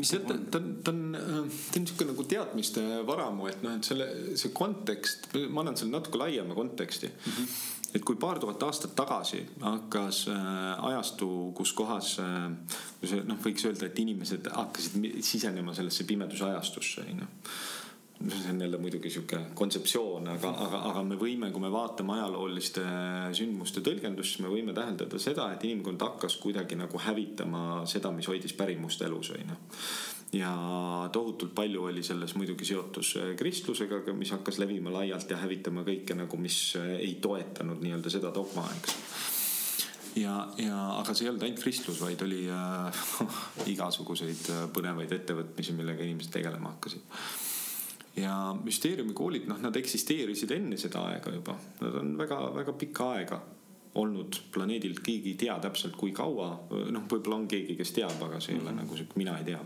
[0.00, 3.62] mis see, ta, ta on, ta on, äh, ta on niisugune nagu teadmiste varamu, et
[3.64, 4.08] noh, et selle,
[4.40, 7.36] see kontekst, ma annan selle natuke laiema konteksti mm.
[7.36, 7.75] -hmm.
[7.94, 12.50] Et kui paar tuhat aastat tagasi hakkas äh, ajastu, kus kohas äh,,
[13.00, 17.32] kus noh, võiks öelda, et inimesed hakkasid sisenema sellesse pimeduse ajastusse, onju
[18.16, 22.84] see on jälle muidugi sihuke kontseptsioon, aga, aga, aga me võime, kui me vaatame ajalooliste
[23.36, 28.28] sündmuste tõlgendust, siis me võime täheldada seda, et inimkond hakkas kuidagi nagu hävitama seda, mis
[28.32, 29.58] hoidis pärimust elus, onju
[30.32, 30.52] ja
[31.12, 36.40] tohutult palju oli selles muidugi seotus kristlusega, mis hakkas levima laialt ja hävitama kõike nagu,
[36.40, 38.98] mis ei toetanud nii-öelda seda dogma, eks.
[40.16, 43.00] Ja, ja aga see ei olnud ainult kristlus, vaid oli äh,
[43.74, 47.04] igasuguseid põnevaid ettevõtmisi, millega inimesed tegelema hakkasid.
[48.16, 53.42] Ja müsteeriumikoolid, noh, nad eksisteerisid enne seda aega juba, nad on väga-väga pikka aega
[53.96, 58.40] olnud planeedil, keegi ei tea täpselt, kui kaua, noh, võib-olla on keegi, kes teab, aga
[58.40, 58.82] see ei ole mm -hmm.
[58.82, 59.60] nagu sihuke, mina ei tea.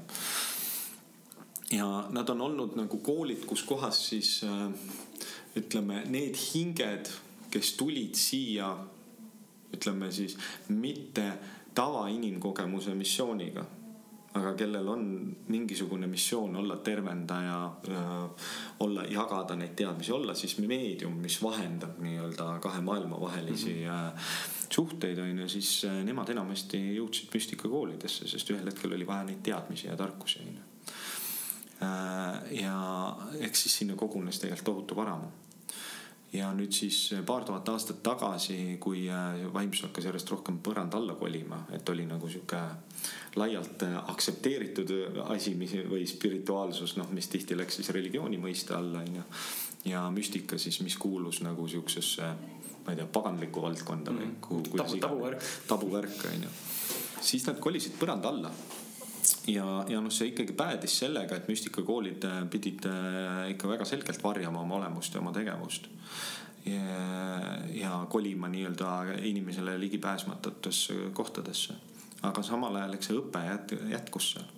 [1.70, 4.72] ja nad on olnud nagu koolid, kus kohas siis äh,
[5.56, 7.10] ütleme, need hinged,
[7.50, 8.76] kes tulid siia,
[9.74, 10.36] ütleme siis
[10.68, 11.32] mitte
[11.74, 13.64] tavainimkogemuse missiooniga
[14.38, 15.04] aga kellel on
[15.50, 17.56] mingisugune missioon olla tervendaja,
[18.84, 24.20] olla, jagada neid teadmisi, olla siis meedium, mis vahendab nii-öelda kahe maailma vahelisi mm -hmm.
[24.70, 29.42] suhteid, on ju, siis äh, nemad enamasti jõudsid müstikakoolidesse, sest ühel hetkel oli vaja neid
[29.42, 30.62] teadmisi ja tarkusi, on ju.
[31.82, 35.26] Äh, ja eks siis sinna kogunes tegelikult tohutu varamu
[36.32, 39.06] ja nüüd siis paar tuhat aastat tagasi, kui
[39.54, 42.60] vaimsus hakkas järjest rohkem põranda alla kolima, et oli nagu sihuke
[43.40, 44.92] laialt aktsepteeritud
[45.26, 49.24] asi, mis või spirituaalsus, noh, mis tihti läks siis religiooni mõiste alla, onju.
[49.90, 52.34] ja müstika siis, mis kuulus nagu siuksesse,
[52.84, 54.36] ma ei tea, paganlikku valdkonda või mm.
[54.46, 55.50] kuhu, tabu, tabuvärk.
[55.68, 56.54] tabuvärk, onju.
[57.20, 58.54] siis nad kolisid põranda alla
[59.46, 62.86] ja, ja noh, see ikkagi päädis sellega, et müstikakoolid pidid
[63.54, 65.88] ikka väga selgelt varjama oma olemust ja oma tegevust
[66.66, 66.80] ja,
[67.72, 71.74] ja kolima nii-öelda inimesele ligipääsmatutesse kohtadesse.
[72.22, 73.44] aga samal ajal, eks see õpe
[73.90, 74.48] jätkus seal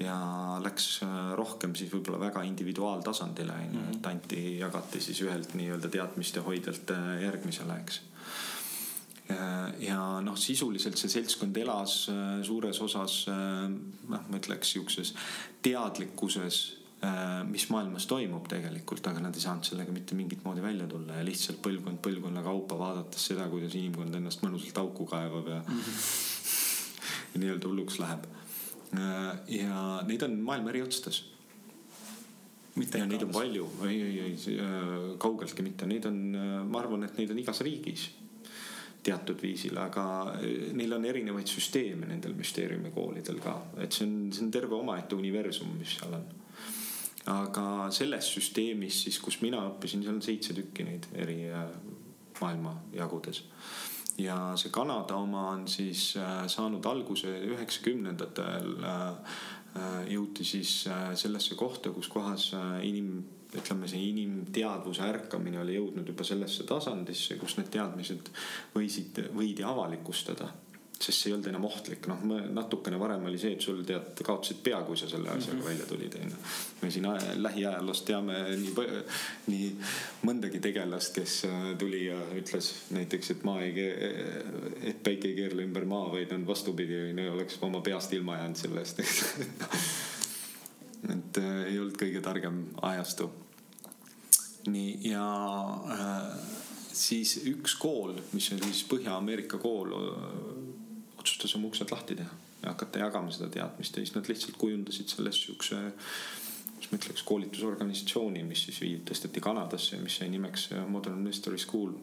[0.00, 0.16] ja
[0.62, 4.10] läks äh, rohkem siis võib-olla väga individuaaltasandile onju, et mhm.
[4.10, 8.02] anti, jagati siis ühelt nii-öelda teadmiste hoidjalt äh, järgmisele, eks.
[9.82, 15.14] Ja noh, sisuliselt see seltskond elas äh, suures osas noh, ma ütleks siukses
[15.66, 16.60] teadlikkuses
[17.04, 21.18] Äh, mis maailmas toimub tegelikult, aga nad ei saanud sellega mitte mingit moodi välja tulla
[21.18, 25.82] ja lihtsalt põlvkond põlvkonna kaupa vaadates seda, kuidas inimkond ennast mõnusalt auku kaevab ja mm
[25.82, 25.98] -hmm.
[27.34, 28.24] ja nii-öelda hulluks läheb.
[28.96, 31.24] Äh, ja neid on maailma eri otsades.
[32.76, 36.18] ja neid on palju, ei, ei, ei äh, kaugeltki mitte, neid on,
[36.64, 38.08] ma arvan, et neid on igas riigis
[39.06, 40.06] teatud viisil, aga
[40.74, 45.70] neil on erinevaid süsteeme nendel müsteeriumikoolidel ka, et see on, see on terve omaette universum,
[45.78, 46.26] mis seal on
[47.30, 51.64] aga selles süsteemis siis, kus mina õppisin, seal on seitse tükki neid eri äh,
[52.40, 53.42] maailmajagudes.
[54.18, 58.76] ja see Kanada oma on siis äh, saanud alguse üheksakümnendatel.
[60.08, 60.70] Jõuti siis
[61.20, 62.46] sellesse kohta, kus kohas
[62.80, 63.18] inim,
[63.54, 68.30] ütleme, see inimteadvuse ärkamine oli jõudnud juba sellesse tasandisse, kus need teadmised
[68.74, 70.50] võisid, võidi avalikustada
[70.96, 72.22] sest see ei olnud enam ohtlik, noh,
[72.56, 75.68] natukene varem oli see, et sul tead, kaotasid pea, kui sa selle asjaga mm -hmm.
[75.68, 76.36] välja tulid, onju.
[76.82, 78.72] me siin lähiajaloost teame nii,
[79.52, 79.68] nii
[80.24, 83.74] mõndagi tegelast, kes äh, tuli ja ütles näiteks, et maa ei,
[84.82, 88.56] et päike ei keerle ümber maa, vaid on vastupidi, onju, oleks oma peast ilma jäänud
[88.56, 89.00] selle eest
[91.12, 93.30] et äh, ei olnud kõige targem ajastu.
[94.66, 95.26] nii ja
[95.94, 96.32] äh,
[96.92, 99.94] siis üks kool, mis on siis Põhja-Ameerika kool
[101.20, 105.12] otsustas oma uksed lahti teha ja hakata jagama seda teadmist ja siis nad lihtsalt kujundasid
[105.12, 105.78] sellest siukse,
[106.74, 111.94] kuidas ma ütleks, koolitusorganisatsiooni, mis siis viid, tõsteti Kanadasse, mis sai nimeks Modern Mystery School.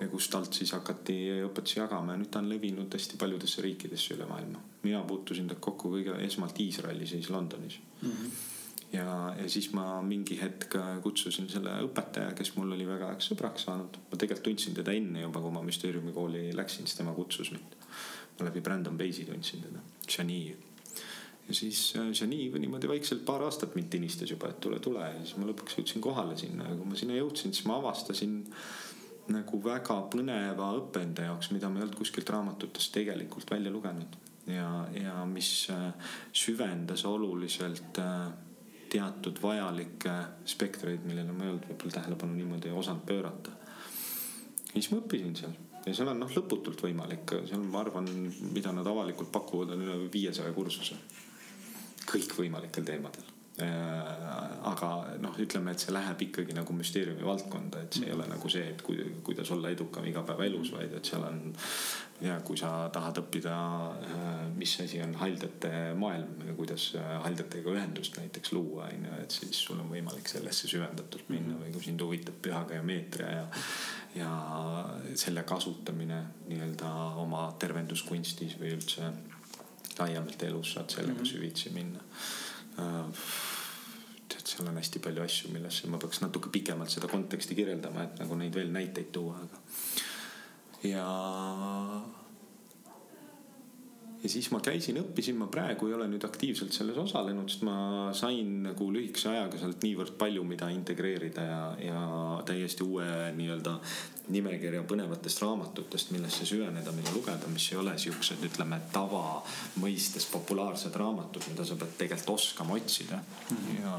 [0.00, 4.16] Ja kust alt siis hakati õpetusi jagama ja nüüd ta on levinud hästi paljudesse riikidesse
[4.16, 4.62] üle maailma.
[4.82, 8.10] mina puutusin temaga kokku kõige esmalt Iisraelis ja siis Londonis mm.
[8.10, 8.42] -hmm
[8.94, 13.64] ja, ja siis ma mingi hetk kutsusin selle õpetaja, kes mul oli väga heaks sõbraks
[13.66, 13.96] saanud.
[14.10, 17.74] ma tegelikult tundsin teda enne juba, kui ma müsteeriumikooli läksin, siis tema kutsus mind
[18.38, 20.56] ma läbi Brandon Base'i tundsin teda, Shani.
[21.48, 25.20] ja siis äh, Shani niimoodi vaikselt paar aastat mind tinistas juba, et tule, tule ja
[25.22, 28.40] siis ma lõpuks jõudsin kohale sinna ja kui ma sinna jõudsin, siis ma avastasin
[29.32, 34.16] nagu väga põneva õppe enda jaoks, mida ma ei olnud kuskilt raamatutest tegelikult välja lugenud
[34.50, 38.32] ja, ja mis äh, süvendas oluliselt äh,
[38.92, 40.14] teatud vajalikke
[40.48, 43.54] spektreid, millele ma ei olnud võib-olla tähelepanu niimoodi osanud pöörata.
[44.68, 45.56] ja siis ma õppisin seal
[45.86, 48.08] ja seal on noh, lõputult võimalik, seal ma arvan,
[48.52, 51.00] mida nad avalikult pakuvad, on üle viiesaja kursuse.
[52.04, 54.88] kõikvõimalikel teemadel aga
[55.22, 58.64] noh, ütleme, et see läheb ikkagi nagu müsteeriumi valdkonda, et see ei ole nagu see,
[58.72, 61.38] et kui, kuidas olla edukam igapäevaelus, vaid et seal on.
[62.24, 63.54] ja kui sa tahad õppida,
[64.06, 69.18] äh, mis asi on haldjate maailm ja kuidas äh, haldjatega ühendust näiteks luua, on ju,
[69.22, 73.46] et siis sul on võimalik sellesse süvendatult minna või kui sind huvitab püha geomeetria ja
[74.14, 74.30] ja
[75.18, 79.10] selle kasutamine nii-öelda oma tervenduskunstis või üldse
[79.98, 81.30] laiemalt elus saad sellega -hmm.
[81.32, 82.00] süvitsi minna.
[82.78, 83.24] Äh,
[84.28, 88.20] tead, seal on hästi palju asju, millesse ma peaks natuke pikemalt seda konteksti kirjeldama, et
[88.22, 89.62] nagu neid veel näiteid tuua, aga.
[90.88, 91.08] ja
[94.24, 97.76] ja siis ma käisin, õppisin, ma praegu ei ole nüüd aktiivselt selles osalenud, sest ma
[98.16, 102.04] sain nagu lühikese ajaga sealt niivõrd palju, mida integreerida ja, ja
[102.48, 103.04] täiesti uue
[103.36, 103.74] nii-öelda
[104.32, 111.44] nimekirja põnevatest raamatutest, millesse süveneda, mida lugeda, mis ei ole siuksed, ütleme tavamõistes populaarsed raamatud,
[111.52, 113.58] mida sa pead tegelikult oskama otsida mm.
[113.58, 113.82] -hmm.
[113.82, 113.98] ja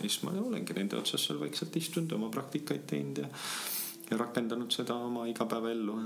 [0.00, 3.28] siis ma olengi nende otsas seal vaikselt istunud, oma praktikaid teinud ja,
[4.10, 6.00] ja rakendanud seda oma igapäevaellu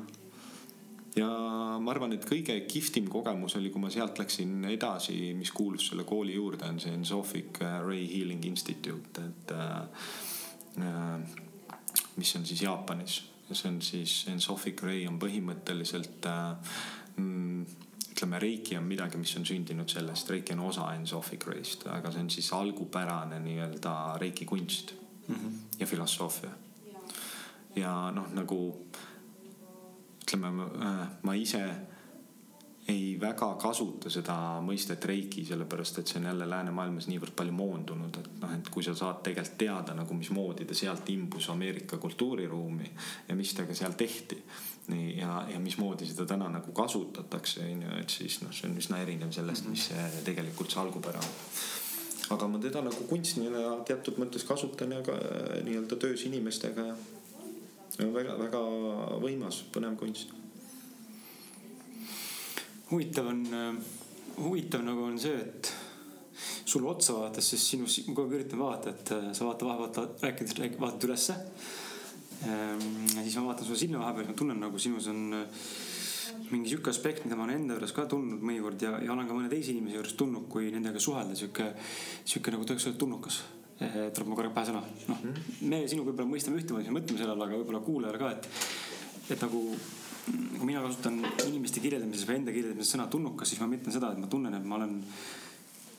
[1.16, 1.29] ja
[1.81, 6.05] ma arvan, et kõige kihvtim kogemus oli, kui ma sealt läksin edasi, mis kuulus selle
[6.05, 9.83] kooli juurde, on see Sophic äh, Ray Healing Institute, et äh,
[10.79, 11.18] äh,
[12.16, 16.75] mis on siis Jaapanis ja see on siis, Sophic Ray on põhimõtteliselt äh,
[17.16, 17.64] mm,
[18.12, 22.23] ütleme, Reiki on midagi, mis on sündinud sellest, Reiki on osa Ensofic Ray'st, aga see
[22.25, 24.94] on siis algupärane nii-öelda Reiki kunst
[25.27, 25.81] mm -hmm.
[25.81, 26.51] ja filosoofia.
[27.77, 28.87] ja noh, nagu
[30.31, 31.64] ütleme, äh, ma ise
[32.88, 38.16] ei väga kasuta seda mõistet reiki, sellepärast et see on jälle läänemaailmas niivõrd palju moondunud,
[38.19, 42.90] et noh, et kui sa saad tegelikult teada nagu mismoodi ta sealt imbus Ameerika kultuuriruumi
[43.29, 44.43] ja mis temaga seal tehti.
[44.90, 48.79] nii ja, ja mismoodi seda täna nagu kasutatakse, on ju, et siis noh, see on
[48.81, 51.31] üsna erinev sellest, mis see tegelikult see algupära on
[52.35, 56.99] aga ma teda nagu kunstnina teatud mõttes kasutan ja ka äh, nii-öelda töös inimestega ja.
[58.15, 58.61] Väga-väga
[59.23, 60.37] võimas, põnev kunst
[62.91, 63.45] huvitav on,
[64.37, 65.71] huvitav nagu on see, et
[66.65, 70.11] sulle otsa vaadates, sest sinus, ma kogu aeg üritan vaadata, et äh, sa vaata vahepeal
[70.25, 71.37] rääkides, vaatad ülesse.
[72.41, 75.65] Ja siis ma vaatan sulle silma vahepeal, ma tunnen nagu sinus on äh,
[76.51, 79.37] mingi sihuke aspekt, mida ma olen enda juures ka tundnud mõnikord ja, ja olen ka
[79.37, 81.73] mõne teise inimese juures tundnud, kui nendega suhelda, sihuke,
[82.25, 83.43] sihuke nagu tõeks öelda tulnukas
[83.81, 84.83] tuleb mu korraga pähe sõna.
[85.09, 85.25] noh,
[85.64, 88.49] me sinuga võib-olla mõistame ühtemoodi, me mõtleme selle all, aga võib-olla kuulajale ka, et,
[89.33, 89.62] et nagu
[90.31, 94.21] kui mina kasutan inimeste kirjeldamises või enda kirjeldamises sõna tulnukas, siis ma mõtlen seda, et
[94.21, 94.97] ma tunnen, et ma olen,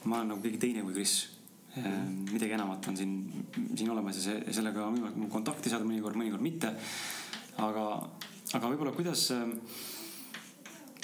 [0.05, 1.15] ma olen nagu keegi teine kui Kris
[1.75, 2.35] mm..
[2.35, 3.15] midagi enamat on siin,
[3.73, 6.73] siin olemas ja see, sellega on võimalik kontakti saada mõnikord, mõnikord mitte.
[7.57, 7.87] aga,
[8.53, 9.27] aga võib-olla kuidas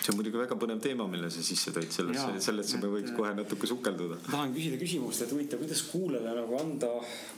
[0.07, 3.33] see on muidugi väga põnev teema, mille sa sisse tõid sellesse, sellesse me võiks kohe
[3.35, 4.21] natuke sukelduda.
[4.29, 6.91] tahan küsida küsimust, et huvitav, kuidas kuulajale nagu anda,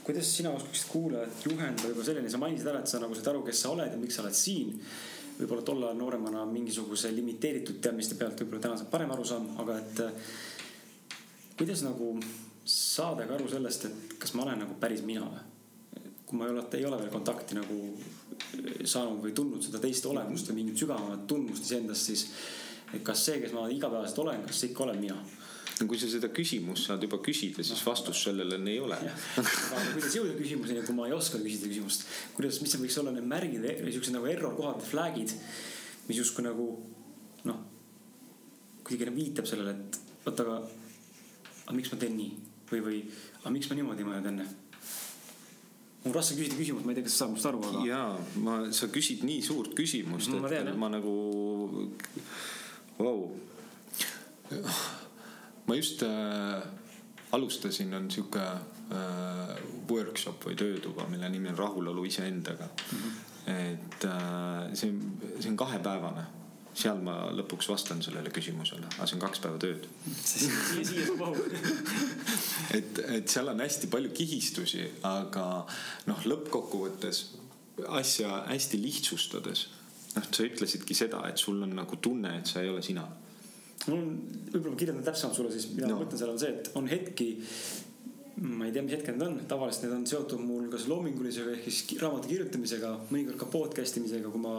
[0.06, 3.42] kuidas sina oskaksid kuulajat juhendada juba selline, sa mainisid ära, et sa nagu saad aru,
[3.48, 4.76] kes sa oled ja miks sa oled siin
[5.40, 9.78] võib-olla tol ajal nooremana mingisuguse limiteeritud teadmiste pealt võib-olla täna saab parem aru saama, aga
[9.80, 10.34] et äh,
[11.58, 12.12] kuidas nagu
[12.70, 15.49] saada ka aru sellest, et kas ma olen nagu päris mina või?
[16.30, 20.06] Kui ma ei ole, ei ole veel kontakti nagu äh, saanud või tundnud seda teist
[20.06, 22.26] olemust või mingit sügavamat tundmust iseendast, siis
[22.94, 25.18] et kas see, kes ma igapäevaselt olen, kas see ikka olen mina?
[25.80, 28.98] No kui sa seda küsimust saad juba küsida, siis vastus sellele ei ole.
[29.00, 33.26] aga kuidas jõuda küsimuseni, kui ma ei oska küsida küsimust, kuidas, mis võiks olla need
[33.26, 35.32] märgid või siuksed nagu error kohad, flag'id,
[36.06, 36.68] mis justkui nagu
[37.48, 37.62] noh,
[38.84, 40.60] kuidagi nagu viitab sellele, et oot, aga,
[41.64, 42.32] aga miks ma teen nii?
[42.70, 42.98] Või, või
[43.40, 44.50] aga miks ma niimoodi ei mõelnud enne
[46.00, 47.84] mul on raske küsida küsimust, ma ei tea, kas sa saad minust aru, aga.
[47.88, 48.10] jaa,
[48.46, 51.14] ma, sa küsid nii suurt küsimust, et ma, tean, ma nagu,
[52.98, 53.18] vau
[55.66, 56.62] ma just äh,
[57.36, 59.54] alustasin, on sihuke äh,
[59.90, 62.98] workshop või töötuba, mille nimi on rahulolu iseendaga mm.
[62.98, 63.22] -hmm.
[63.54, 64.94] et äh, see
[65.38, 66.39] see on kahepäevane
[66.80, 69.86] seal ma lõpuks vastan sellele küsimusele, aga see on kaks päeva tööd.
[70.16, 71.40] siia, siia saab mahub.
[72.78, 75.46] et, et seal on hästi palju kihistusi, aga
[76.10, 77.24] noh, lõppkokkuvõttes
[78.00, 79.66] asja hästi lihtsustades.
[80.16, 83.06] noh, sa ütlesidki seda, et sul on nagu tunne, et sa ei ole sina
[83.88, 84.08] mul on,
[84.50, 85.96] võib-olla ma kirjeldan täpsemalt sulle siis, mida no.
[85.96, 87.28] ma mõtlen seal on see, et on hetki.
[88.40, 91.68] ma ei tea, mis hetked need on, tavaliselt need on seotud mul kas loomingulisega ehk
[91.68, 94.54] siis raamatu kirjutamisega, mõnikord ka podcast imisega, kui ma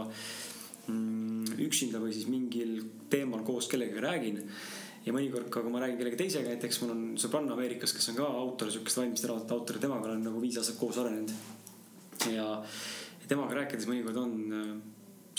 [1.62, 2.78] üksinda või siis mingil
[3.12, 4.40] teemal koos kellegagi räägin
[5.06, 8.20] ja mõnikord ka, kui ma räägin kellegi teisega, näiteks mul on sõbranna Ameerikas, kes on
[8.20, 11.34] ka autor, sihukest vaimsete raamatute autor temaga olen nagu viis aastat koos arenenud.
[12.32, 12.48] ja,
[13.32, 14.72] temaga rääkides mõnikord on äh,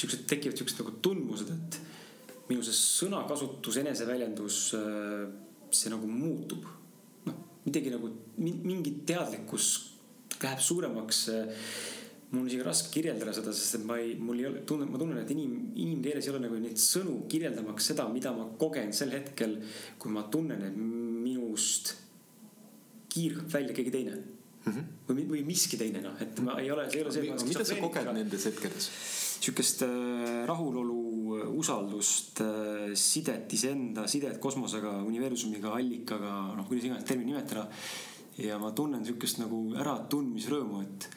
[0.01, 1.81] siuksed, tekivad siuksed nagu tundmused, et
[2.51, 5.27] minu see sõnakasutus, eneseväljendus, äh,
[5.71, 6.67] see nagu muutub.
[7.29, 8.11] noh, midagi nagu,
[8.43, 9.73] mingi teadlikkus
[10.43, 11.27] läheb suuremaks.
[12.33, 15.01] Mul on isegi raske kirjeldada seda, sest et ma ei, mul ei ole, tunnen, ma
[15.01, 19.13] tunnen, et inim, inimkeeles ei ole nagu neid sõnu kirjeldamaks seda, mida ma kogen sel
[19.13, 19.59] hetkel,
[20.01, 21.93] kui ma tunnen, et minust
[23.13, 24.73] kiirgab välja keegi teine mm.
[24.73, 24.87] -hmm.
[25.11, 27.51] või, või miski teine, noh, et ma ei ole, see ei ole see.
[27.51, 28.89] mida sa koged nendes hetkedes?
[29.43, 37.05] sihukest äh, rahulolu, äh, usaldust, äh, sidet iseenda, sidet kosmosega, universumiga, allikaga, noh, kuidas iganes
[37.05, 37.67] termin nimetada.
[38.39, 41.09] ja ma tunnen sihukest nagu äratundmisrõõmu, et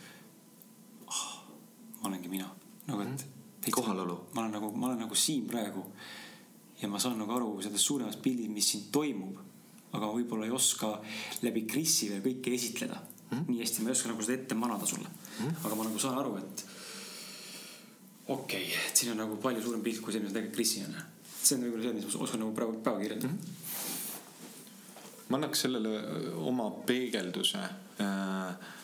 [2.10, 2.50] olengi mina,
[2.88, 3.26] nagu et.
[3.26, 3.72] Mhm.
[3.72, 4.20] kohalolu.
[4.34, 5.86] ma olen nagu, ma olen nagu siin praegu.
[6.82, 9.38] ja ma saan nagu aru sellest suuremast pildist, mis siin toimub.
[9.96, 11.02] aga võib-olla ei oska
[11.42, 13.38] läbi Krisi veel kõike esitleda mm.
[13.38, 13.46] -hmm.
[13.48, 15.46] nii hästi ma ei oska nagu seda ette manada sulle mm.
[15.46, 15.66] -hmm.
[15.66, 16.66] aga ma nagu saan aru, et
[18.28, 20.96] okei okay,, et siin on nagu palju suurem pilt kui see, mis tegelikult Krisi on.
[21.44, 23.40] see on võib-olla see, mis ma oskan nagu praegu, praegu kirjeldada mm.
[23.40, 25.30] -hmm.
[25.30, 25.92] ma annaks sellele
[26.52, 27.64] oma peegelduse
[28.02, 28.75] äh,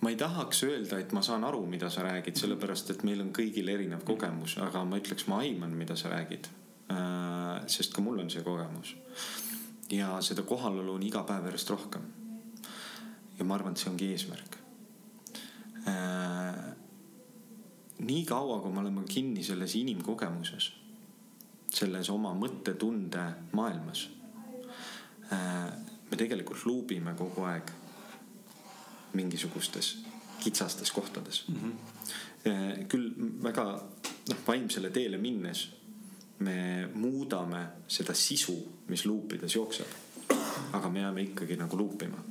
[0.00, 3.32] ma ei tahaks öelda, et ma saan aru, mida sa räägid, sellepärast et meil on
[3.36, 6.48] kõigil erinev kogemus, aga ma ütleks, ma aiman, mida sa räägid.
[6.90, 8.96] Äh, sest ka mul on see kogemus.
[9.90, 12.02] ja seda kohalolu on iga päev järjest rohkem.
[13.38, 14.56] ja ma arvan, et see ongi eesmärk
[15.88, 16.70] äh,
[18.00, 20.70] nii kaua, kui me oleme kinni selles inimkogemuses,
[21.74, 23.26] selles oma mõttetunde
[23.56, 24.06] maailmas,
[25.32, 25.68] äh,
[26.10, 27.70] me tegelikult luubime kogu aeg
[29.12, 29.98] mingisugustes
[30.40, 31.56] kitsastes kohtades mm.
[31.56, 32.86] -hmm.
[32.88, 33.64] küll väga
[34.28, 35.68] noh, vaimsele teele minnes
[36.38, 38.56] me muudame seda sisu,
[38.88, 39.86] mis luupides jookseb.
[40.72, 42.24] aga me jääme ikkagi nagu luupima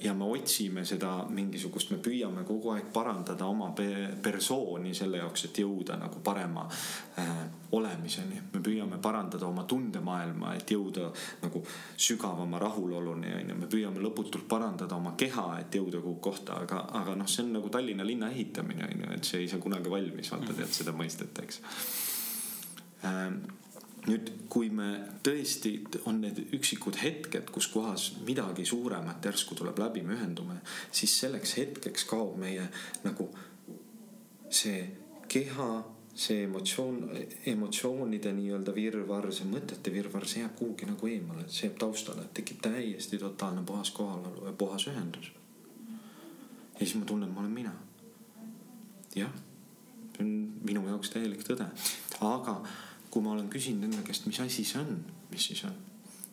[0.00, 3.70] ja, me otsime seda mingisugust, me püüame kogu aeg parandada oma
[4.22, 6.64] persooni selle jaoks, et jõuda nagu parema
[7.20, 7.30] äh,
[7.78, 8.40] olemiseni.
[8.52, 11.08] me püüame parandada oma tundemaailma, et jõuda
[11.44, 11.62] nagu
[11.96, 13.58] sügavama rahuloluni, onju.
[13.62, 17.54] me püüame lõputult parandada oma keha, et jõuda kuhu kohta, aga, aga noh, see on
[17.58, 21.38] nagu Tallinna linna ehitamine, onju, et see ei saa kunagi valmis, vaata tead seda mõistet,
[21.44, 21.62] eks
[23.06, 23.28] äh,
[24.08, 24.88] nüüd, kui me
[25.22, 25.76] tõesti,
[26.10, 30.58] on need üksikud hetked, kus kohas midagi suuremat järsku tuleb läbi, me ühendume,
[30.90, 32.66] siis selleks hetkeks kaob meie
[33.04, 33.28] nagu
[34.52, 34.82] see
[35.30, 35.68] keha,
[36.14, 36.98] see emotsioon,
[37.54, 42.60] emotsioonide nii-öelda virvarr, see mõtete virvarr, see jääb kuhugi nagu eemale, see jääb taustale, tekib
[42.64, 45.32] täiesti totaalne puhas kohalolu ja puhas ühendus.
[46.74, 47.72] ja siis ma tunnen, ma olen mina.
[49.14, 49.32] jah,
[50.16, 50.32] see on
[50.66, 51.70] minu jaoks täielik tõde,
[52.20, 52.60] aga
[53.12, 54.94] kui ma olen küsinud enda käest, mis asi see on,
[55.30, 55.74] mis siis on,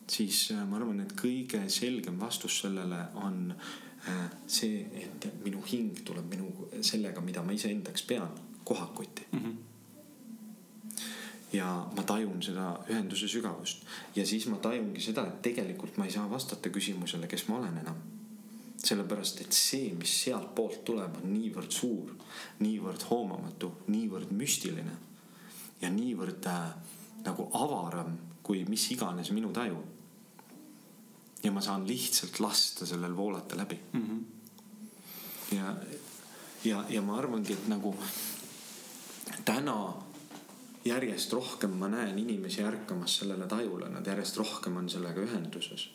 [0.08, 6.00] siis äh, ma arvan, et kõige selgem vastus sellele on äh, see, et minu hing
[6.06, 8.32] tuleb minu sellega, mida ma iseendaks pean,
[8.64, 9.42] kohakuti mm.
[9.42, 9.58] -hmm
[11.52, 11.66] ja
[11.96, 13.82] ma tajun seda ühenduse sügavust
[14.14, 17.78] ja siis ma tajungi seda, et tegelikult ma ei saa vastata küsimusele, kes ma olen
[17.78, 17.96] enam.
[18.80, 22.14] sellepärast, et see, mis sealtpoolt tuleb, on niivõrd suur,
[22.60, 24.94] niivõrd hoomamatu, niivõrd müstiline
[25.80, 26.66] ja niivõrd äh,
[27.24, 29.78] nagu avaram kui mis iganes minu taju.
[31.42, 34.02] ja ma saan lihtsalt lasta sellel voolata läbi mm.
[34.06, 35.56] -hmm.
[35.56, 35.74] ja,
[36.64, 37.94] ja, ja ma arvangi, et nagu
[39.44, 39.94] täna
[40.84, 45.88] järjest rohkem ma näen inimesi ärkamas sellele tajule, nad järjest rohkem on sellega ühenduses.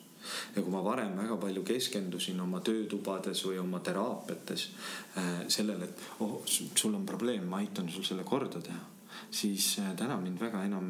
[0.55, 4.69] ja kui ma varem väga palju keskendusin oma töötubades või oma teraapiates
[5.17, 6.41] äh, sellele, et oh,
[6.75, 8.94] sul on probleem, ma aitan sul selle korda teha
[9.31, 10.89] siis äh, täna mind väga enam,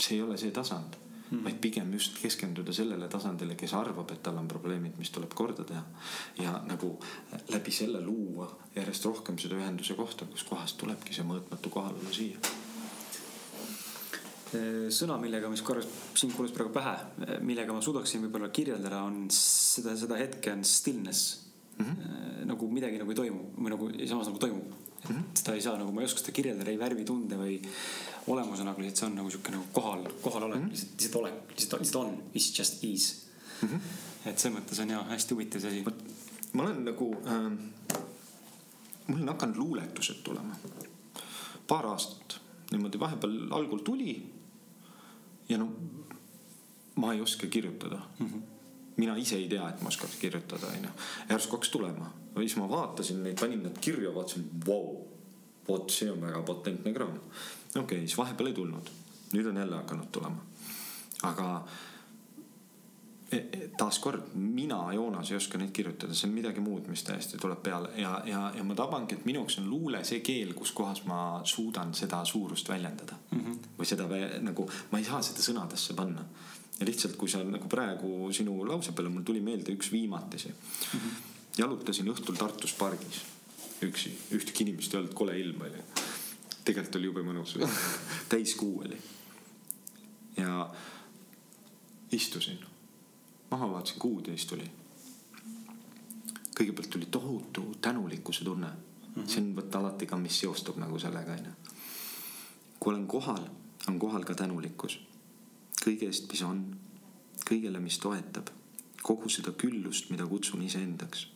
[0.00, 0.96] see ei ole see tasand
[1.30, 5.34] mm., vaid pigem just keskenduda sellele tasandile, kes arvab, et tal on probleemid, mis tuleb
[5.34, 5.84] korda teha.
[6.42, 11.26] ja nagu äh, läbi selle luua järjest rohkem seda ühenduse kohta, kus kohast tulebki see
[11.28, 12.40] mõõtmatu kohalolu siia
[14.56, 16.96] äh, sõna, millega, mis korras siin kuulus praegu pähe,
[17.40, 21.40] millega ma suudaksin võib-olla kirjeldada, on seda, seda hetke on stillness
[21.78, 21.84] mm.
[21.84, 22.46] -hmm.
[22.52, 25.16] nagu midagi nagu ei toimu või nagu samas nagu toimub mm.
[25.16, 25.24] -hmm.
[25.34, 27.58] seda ei saa nagu, ma ei oska seda kirjeldada ei värvitunde või
[28.26, 30.70] olemuse nagu lihtsalt see on nagu sihuke nagu kohal, kohalolek mm -hmm.
[30.70, 33.26] lihtsalt, lihtsalt olek, lihtsalt, lihtsalt on, it's just is
[33.62, 33.68] mm.
[33.68, 33.80] -hmm.
[34.30, 35.84] et selles mõttes on ja hästi huvitav see asi.
[36.52, 37.98] ma olen nagu äh,,
[39.06, 40.56] mul on hakanud luuletused tulema
[41.66, 42.40] paar aastat
[42.70, 44.32] niimoodi vahepeal algul tuli.
[45.48, 45.72] ja no
[46.94, 48.26] ma ei oska kirjutada mm.
[48.26, 48.52] -hmm
[48.96, 50.90] mina ise ei tea, et ma oskaks kirjutada, onju.
[51.30, 54.96] järsku hakkas tulema, siis ma vaatasin neid, panin need kirja, vaatasin, vau,
[55.68, 57.18] vot see on väga potentne kraam.
[57.18, 58.92] okei okay,, siis vahepeal ei tulnud,
[59.32, 60.44] nüüd on jälle hakanud tulema.
[61.22, 61.48] aga
[63.32, 67.38] e, e, taaskord mina, Joonas ei oska neid kirjutada, see on midagi muud, mis täiesti
[67.40, 70.72] tuleb peale ja, ja, ja ma tabangi, et minu jaoks on luule see keel, kus
[70.76, 73.40] kohas ma suudan seda suurust väljendada mm.
[73.44, 73.76] -hmm.
[73.78, 74.08] või seda
[74.40, 76.24] nagu, ma ei saa seda sõnadesse panna
[76.80, 80.98] ja lihtsalt, kui sa nagu praegu sinu lause peale, mul tuli meelde üks viimatisi mm.
[80.98, 81.31] -hmm.
[81.58, 83.22] Jalutasin õhtul Tartus pargis
[83.82, 85.82] üksi, ühtegi inimest ei olnud, kole ilm oli.
[86.64, 87.56] tegelikult oli jube mõnus
[88.32, 88.98] täiskuu oli.
[90.36, 90.68] ja
[92.12, 92.58] istusin,
[93.50, 94.70] maha vaatasin kuud ja siis tuli.
[96.58, 99.22] kõigepealt tuli tohutu tänulikkuse tunne mm.
[99.22, 99.28] -hmm.
[99.28, 101.52] see on vot alati ka, mis seostub nagu sellega onju.
[102.80, 103.48] kui olen kohal,
[103.88, 105.00] on kohal ka tänulikkus
[105.82, 106.62] kõige eest, mis on,
[107.48, 108.50] kõigele, mis toetab,
[109.02, 111.26] kogu seda küllust, mida kutsun iseendaks.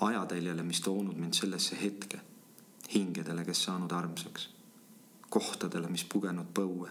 [0.00, 2.20] Ajatäljele, mis toonud mind sellesse hetke,
[2.94, 4.48] hingedele, kes saanud armsaks,
[5.30, 6.90] kohtadele, mis pugenud põue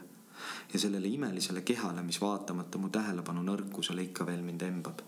[0.73, 5.01] ja sellele imelisele kehale, mis vaatamata mu tähelepanu nõrkusele ikka veel mind embab.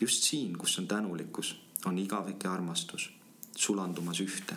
[0.00, 3.10] just siin, kus on tänulikkus, on igavik ja armastus
[3.56, 4.56] sulandumas ühte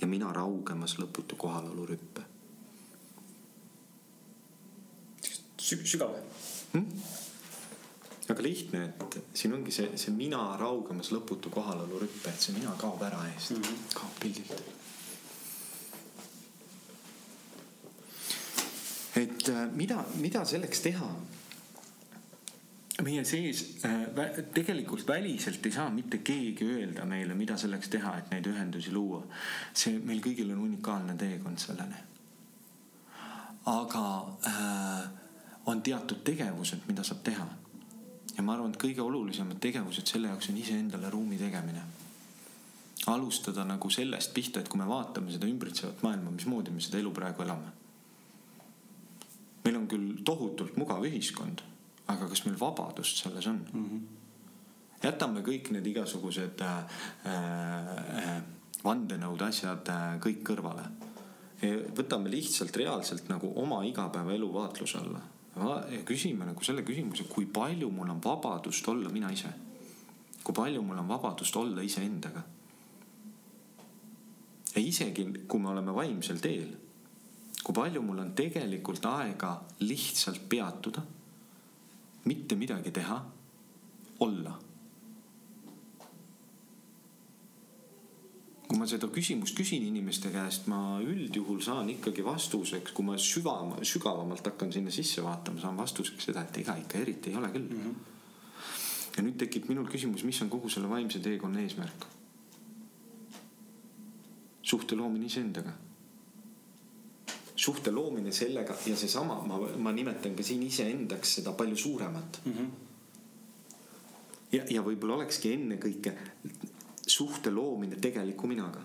[0.00, 2.22] ja mina raugemas lõputu kohalolu rüppe
[5.58, 6.14] sügav
[6.72, 6.86] hmm?.
[8.28, 12.74] Aga lihtne, et siin ongi see, see mina raugemas lõputu kohalolu rüppe, et see mina
[12.80, 13.94] kaob ära eest mm, -hmm.
[13.94, 14.62] kaob pildilt.
[19.16, 21.10] et äh, mida, mida selleks teha?
[23.04, 28.30] meie sees äh, tegelikult väliselt ei saa mitte keegi öelda meile, mida selleks teha, et
[28.30, 29.22] neid ühendusi luua.
[29.74, 32.00] see meil kõigil on unikaalne teekond selleni.
[33.66, 34.06] aga
[34.48, 35.08] äh,
[35.66, 37.46] on teatud tegevused, mida saab teha.
[38.36, 41.84] Ja ma arvan, et kõige olulisemad tegevused selle jaoks on iseendale ruumi tegemine.
[43.06, 47.12] alustada nagu sellest pihta, et kui me vaatame seda ümbritsevat maailma, mismoodi me seda elu
[47.14, 47.72] praegu elame.
[49.64, 51.62] meil on küll tohutult mugav ühiskond,
[52.06, 53.84] aga kas meil vabadust selles on mm?
[53.84, 54.00] -hmm.
[55.02, 56.78] jätame kõik need igasugused äh,
[57.26, 58.42] äh,
[58.84, 60.90] vandenõud, asjad äh, kõik kõrvale.
[61.96, 65.22] võtame lihtsalt reaalselt nagu oma igapäevaelu vaatluse alla
[66.04, 69.52] küsime nagu selle küsimuse, kui palju mul on vabadust olla mina ise.
[70.44, 72.42] kui palju mul on vabadust olla iseendaga
[74.76, 76.68] ja isegi kui me oleme vaimsel teel,
[77.64, 81.02] kui palju mul on tegelikult aega lihtsalt peatuda,
[82.28, 83.16] mitte midagi teha,
[84.20, 84.52] olla.
[88.66, 93.78] Kui ma seda küsimust küsin inimeste käest, ma üldjuhul saan ikkagi vastuseks, kui ma süvama,
[93.86, 97.70] sügavamalt hakkan sinna sisse vaatama, saan vastuseks seda, et ega ikka eriti ei ole küll
[97.70, 97.80] mm.
[97.84, 99.16] -hmm.
[99.16, 102.06] ja nüüd tekib minul küsimus, mis on kogu selle vaimse teekonna eesmärk
[104.66, 105.72] suhte loomine iseendaga.
[107.56, 112.52] suhte loomine sellega ja seesama, ma, ma nimetan ka siin iseendaks seda palju suuremat mm.
[112.52, 112.66] -hmm.
[114.52, 116.12] ja, ja võib-olla olekski ennekõike
[117.06, 118.80] suhte loomine tegeliku minaga.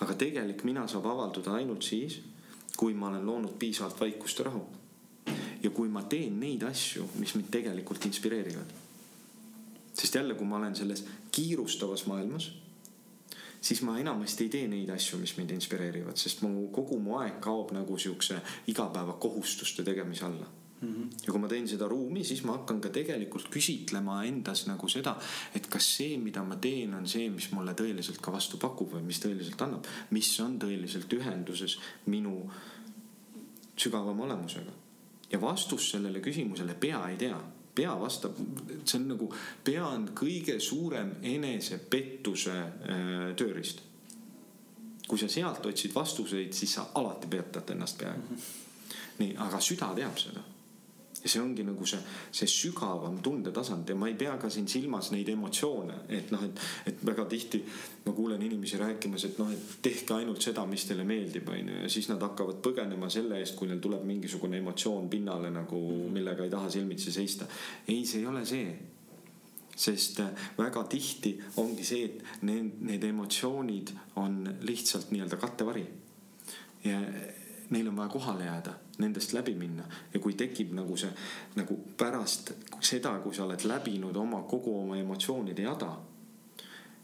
[0.00, 2.20] aga tegelik mina saab avalduda ainult siis,
[2.76, 4.62] kui ma olen loonud piisavalt vaikust ja rahu.
[5.62, 8.72] ja kui ma teen neid asju, mis mind tegelikult inspireerivad.
[9.94, 12.52] sest jälle, kui ma olen selles kiirustavas maailmas
[13.60, 17.40] siis ma enamasti ei tee neid asju, mis mind inspireerivad, sest mu kogu mu aeg
[17.44, 20.46] kaob nagu siukse igapäevakohustuste tegemise alla.
[20.80, 25.12] Ja kui ma teen seda ruumi, siis ma hakkan ka tegelikult küsitlema endas nagu seda,
[25.54, 29.04] et kas see, mida ma teen, on see, mis mulle tõeliselt ka vastu pakub või
[29.04, 31.76] mis tõeliselt annab, mis on tõeliselt ühenduses
[32.08, 32.38] minu
[33.76, 34.72] sügavama olemusega.
[35.32, 37.38] ja vastus sellele küsimusele pea ei tea
[37.74, 38.34] pea vastab,
[38.84, 39.28] see on nagu,
[39.64, 43.86] pea on kõige suurem enesepettuse äh, tööriist.
[45.10, 48.36] kui sa sealt otsid vastuseid, siis sa alati petad ennast peaaegu mm.
[48.36, 48.96] -hmm.
[49.18, 50.49] nii, aga süda teab seda
[51.22, 52.00] ja see ongi nagu see,
[52.32, 56.62] see sügavam tundetasand ja ma ei pea ka siin silmas neid emotsioone, et noh, et,
[56.88, 57.60] et väga tihti
[58.06, 61.90] ma kuulen inimesi rääkimas, et noh, et tehke ainult seda, mis teile meeldib, onju, ja
[61.92, 66.54] siis nad hakkavad põgenema selle eest, kui neil tuleb mingisugune emotsioon pinnale nagu, millega ei
[66.54, 67.48] taha silmitsi seista.
[67.88, 68.72] ei, see ei ole see
[69.80, 75.86] sest äh, väga tihti ongi see, et need, need emotsioonid on lihtsalt nii-öelda kattevari.
[76.84, 77.00] ja
[77.70, 79.86] neil on vaja kohale jääda, nendest läbi minna.
[80.14, 81.10] Ja kui tekib nagu see
[81.56, 85.94] nagu pärast seda, kui sa oled läbinud oma kogu oma emotsioonide jada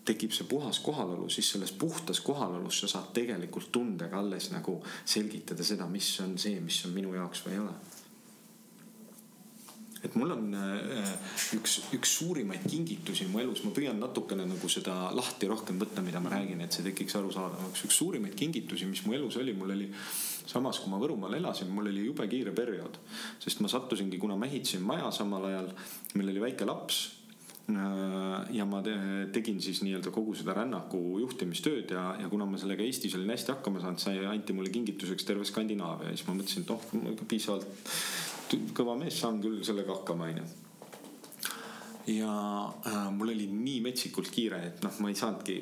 [0.06, 5.66] tekib see puhas kohalolu, siis selles puhtas kohalolus sa saad tegelikult tundega alles nagu selgitada
[5.66, 7.76] seda, mis on see, mis on minu jaoks või ei ole.
[10.06, 11.14] Et mul on äh,
[11.56, 16.20] üks, üks suurimaid kingitusi mu elus, ma püüan natukene nagu seda lahti rohkem võtta, mida
[16.22, 17.86] ma räägin, et see tekiks arusaadavaks.
[17.88, 19.88] üks suurimaid kingitusi, mis mu elus oli, mul oli
[20.46, 22.98] samas, kui ma Võrumaal elasin, mul oli jube kiire periood,
[23.42, 25.70] sest ma sattusingi, kuna ma ehitasin maja samal ajal,
[26.14, 27.00] meil oli väike laps
[27.70, 28.82] äh, ja ma
[29.34, 33.56] tegin siis nii-öelda kogu seda rännaku juhtimistööd ja, ja kuna ma sellega Eestis olin hästi
[33.56, 37.98] hakkama saanud, sai, anti mulle kingituseks terve Skandinaavia ja siis ma mõtlesin, et noh, piisavalt
[38.76, 40.46] kõva mees, saan küll sellega hakkama, onju
[42.06, 45.56] ja äh, mul oli nii metsikult kiire, et noh, ma ei saanudki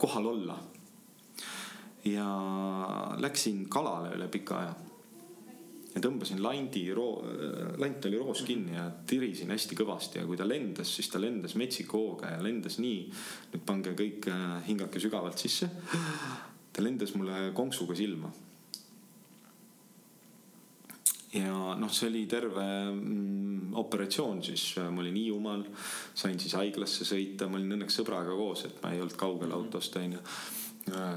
[0.00, 0.56] kohal olla.
[2.04, 2.28] Ja
[3.18, 4.74] läksin kalale üle pika aja.
[5.94, 10.92] ja tõmbasin landi, lant oli roos kinni ja tirisin hästi kõvasti ja kui ta lendas,
[10.94, 13.06] siis ta lendas metsiku hooga ja lendas nii.
[13.54, 15.70] nüüd pange kõik äh, hingake sügavalt sisse.
[16.72, 18.30] ta lendas mulle konksuga silma
[21.34, 25.66] ja noh, see oli terve mm, operatsioon siis, ma olin Hiiumaal,
[26.16, 29.58] sain siis haiglasse sõita, ma olin õnneks sõbraga koos, et ma ei olnud kaugel mhm.
[29.58, 30.22] autost onju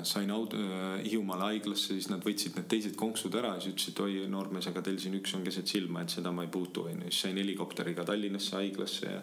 [0.07, 0.59] sain auto,
[1.03, 4.83] Hiiumaale haiglasse, siis nad võtsid need teised konksud ära ja siis ütlesid, oi noormees, aga
[4.85, 7.09] teil siin üks on keset silma, et seda ma ei puutu onju.
[7.09, 9.21] siis sain helikopteriga Tallinnasse haiglasse ja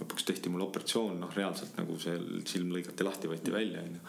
[0.00, 2.16] lõpuks tehti mul operatsioon, noh reaalselt nagu see
[2.48, 4.02] silm lõigati lahti, võeti välja onju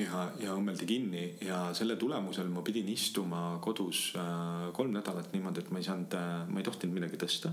[0.00, 5.62] ja, ja õmmeldi kinni ja selle tulemusel ma pidin istuma kodus äh, kolm nädalat niimoodi,
[5.62, 7.52] et ma ei saanud äh,, ma ei tohtinud midagi tõsta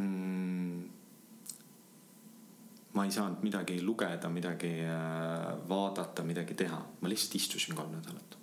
[0.00, 0.65] mm,.
[2.96, 8.38] Ma ei saanud midagi lugeda, midagi äh, vaadata, midagi teha, ma lihtsalt istusin kolm nädalat.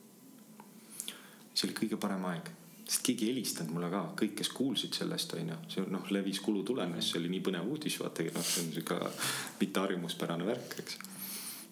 [1.53, 2.49] see oli kõige parem aeg,
[2.83, 7.11] sest keegi ei helistanud mulle ka, kõik, kes kuulsid sellest, onju, see noh, levis kulutulemes,
[7.11, 8.97] see oli nii põnev uudis, vaata, noh, see on sihuke
[9.59, 10.97] mitte harjumuspärane värk, eks,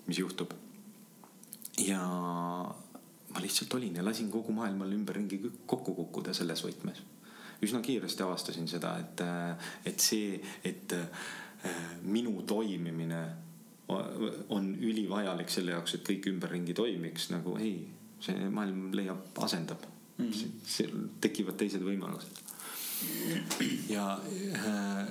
[0.08, 0.54] mis juhtub.
[1.82, 2.02] Ja
[3.32, 7.02] ma lihtsalt olin ja lasin kogu maailmal ümberringi kokku kukkuda selles võtmes.
[7.62, 9.22] üsna kiiresti avastasin seda, et,
[9.86, 11.26] et see, et äh,
[12.04, 13.22] minu toimimine
[14.50, 17.76] on ülivajalik selle jaoks, et kõik ümberringi toimiks, nagu ei,
[18.24, 19.84] see maailm leiab, asendab
[20.18, 20.30] mm.
[20.32, 21.10] -hmm.
[21.22, 22.51] tekivad teised võimalused
[23.90, 24.06] ja,
[24.56, 25.08] äh,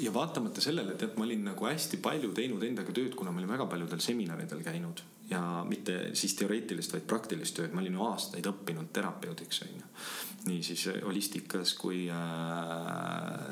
[0.00, 3.52] ja vaatamata sellele, tead, ma olin nagu hästi palju teinud endaga tööd, kuna ma olin
[3.54, 8.46] väga paljudel seminaridel käinud ja mitte siis teoreetilist, vaid praktilist tööd, ma olin ju aastaid
[8.46, 9.92] õppinud terapeudiks onju.
[10.46, 12.18] nii siis holistikas kui äh,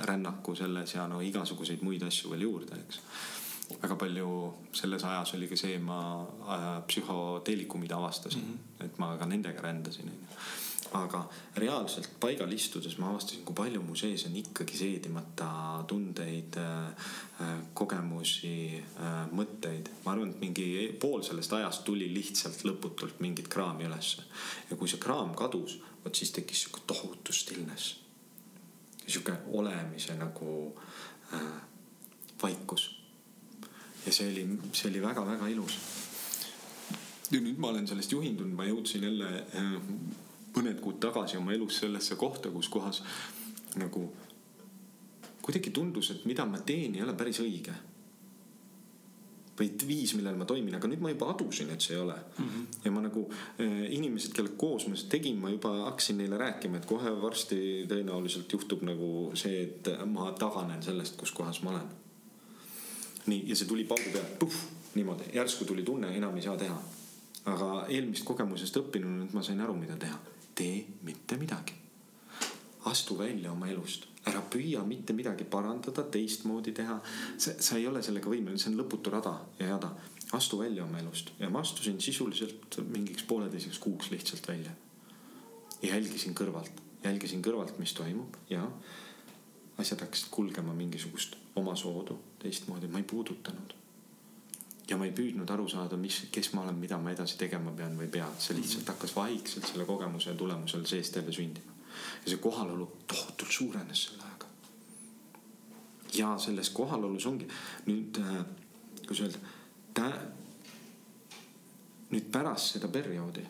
[0.06, 3.00] rännaku selles ja no igasuguseid muid asju veel juurde, eks
[3.82, 4.28] väga palju
[4.76, 8.84] selles ajas oli ka see, ma äh, psühhoteelikumid avastasin mm, -hmm.
[8.86, 10.38] et ma ka nendega rändasin, onju.
[10.94, 11.24] Aga
[11.58, 15.48] reaalselt paigal istudes ma avastasin, kui palju mu sees on ikkagi seedimata
[15.90, 17.08] tundeid äh,,
[17.42, 19.90] äh kogemusi äh,, mõtteid.
[20.04, 20.68] ma arvan, et mingi
[21.00, 24.22] pool sellest ajast tuli lihtsalt lõputult mingit kraami ülesse.
[24.70, 27.96] ja kui see kraam kadus, vot siis tekkis sihuke tohutu stillness.
[29.06, 30.74] sihuke olemise nagu
[31.34, 31.56] äh,
[32.42, 32.90] vaikus
[34.06, 35.78] ja see oli, see oli väga-väga ilus.
[37.32, 39.72] ja nüüd ma olen sellest juhindunud, ma jõudsin jälle äh,
[40.54, 43.02] mõned kuud tagasi oma elus sellesse kohta, kus kohas
[43.80, 44.06] nagu
[45.44, 47.74] kuidagi tundus, et mida ma teen, ei ole päris õige.
[49.54, 52.46] või viis, millal ma toimin, aga nüüd ma juba adusin, et see ei ole mm.
[52.46, 52.78] -hmm.
[52.84, 56.76] ja ma nagu äh, inimesed, kellega koos ma seda tegin, ma juba hakkasin neile rääkima,
[56.76, 57.58] et kohe varsti
[57.90, 61.86] tõenäoliselt juhtub nagu see, et ma taganen sellest, kus kohas ma olen
[63.26, 64.58] nii, ja see tuli paugu pealt, puhh,
[64.94, 66.82] niimoodi, järsku tuli tunne, enam ei saa teha.
[67.44, 70.16] aga eelmist kogemusest õppinuna nüüd ma sain aru, mida teha.
[70.54, 71.72] Tee mitte midagi.
[72.84, 76.98] astu välja oma elust, ära püüa mitte midagi parandada, teistmoodi teha.
[77.38, 79.92] sa, ei ole sellega võimeline, see on lõputu rada ja jada.
[80.32, 84.70] astu välja oma elust ja ma astusin sisuliselt mingiks pooleteiseks kuuks lihtsalt välja.
[85.82, 88.68] ja jälgisin kõrvalt, jälgisin kõrvalt, mis toimub ja
[89.78, 93.74] asjad hakkasid kulgema mingisugust omasoodu teistmoodi, ma ei puudutanud.
[94.90, 97.96] Ja ma ei püüdnud aru saada, mis, kes ma olen, mida ma edasi tegema pean
[97.98, 101.72] või pean, see lihtsalt hakkas vaikselt selle kogemuse tulemusel seest jälle sündima.
[102.24, 104.46] ja see kohalolu tohutult suurenes selle ajaga.
[106.18, 107.48] ja selles kohalolus ongi
[107.86, 108.44] nüüd äh,,
[109.06, 110.10] kuidas öelda,
[112.10, 113.46] nüüd pärast seda perioodi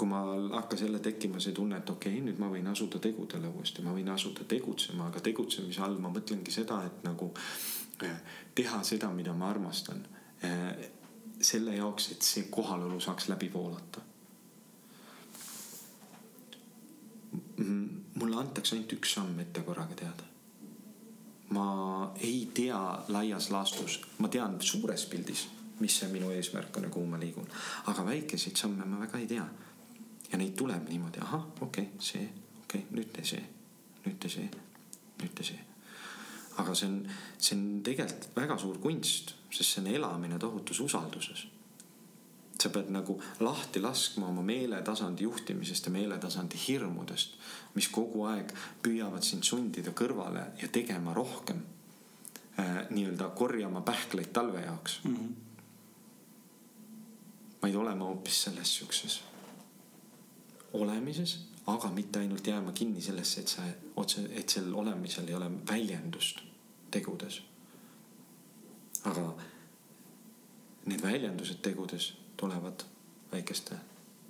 [0.00, 0.20] kui ma
[0.56, 3.92] hakkas jälle tekkima see tunne, et okei okay,, nüüd ma võin asuda tegudele uuesti, ma
[3.92, 7.28] võin asuda tegutsema, aga tegutsemise all ma mõtlengi seda, et nagu
[8.06, 8.22] eh,
[8.56, 10.00] teha seda, mida ma armastan.
[10.42, 10.90] Eh,
[11.40, 14.00] selle jaoks, et see kohalolu saaks läbi voolata.
[18.14, 20.24] mulle antakse ainult üks samm ette korraga teada.
[21.50, 25.48] ma ei tea laias laastus, ma tean suures pildis,
[25.80, 27.48] mis see minu eesmärk on ja kuhu ma liigun,
[27.86, 29.46] aga väikeseid samme ma väga ei tea
[30.32, 32.28] ja neid tuleb niimoodi, ahah, okei okay,, see,
[32.62, 33.42] okei okay,, nüüd tee see,
[34.06, 34.46] nüüd tee see,
[35.22, 35.60] nüüd tee see.
[36.62, 36.96] aga see on,
[37.38, 41.46] see on tegelikult väga suur kunst, sest see on elamine tohutus usalduses.
[42.60, 47.38] sa pead nagu lahti laskma oma meeletasandi juhtimisest ja meeletasandi hirmudest,
[47.74, 51.62] mis kogu aeg püüavad sind sundida kõrvale ja tegema rohkem
[52.58, 52.90] äh,.
[52.90, 55.16] nii-öelda korjama pähkleid talve jaoks mm.
[55.16, 55.34] -hmm.
[57.62, 59.20] vaid olema hoopis selles siukses
[60.72, 63.62] olemises, aga mitte ainult jääma kinni sellesse, et sa
[63.96, 66.42] otse, et sel olemisel ei ole väljendust
[66.90, 67.42] tegudes.
[69.04, 69.26] Aga
[70.86, 72.84] need väljendused tegudes tulevad
[73.32, 73.76] väikeste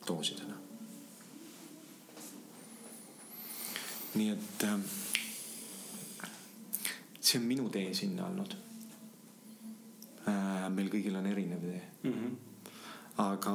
[0.07, 0.55] doosidena.
[4.15, 4.81] nii et äh,
[7.21, 8.57] see on minu tee sinna olnud
[10.27, 10.67] äh,.
[10.75, 12.13] meil kõigil on erinev tee mm.
[12.13, 12.33] -hmm.
[13.23, 13.55] aga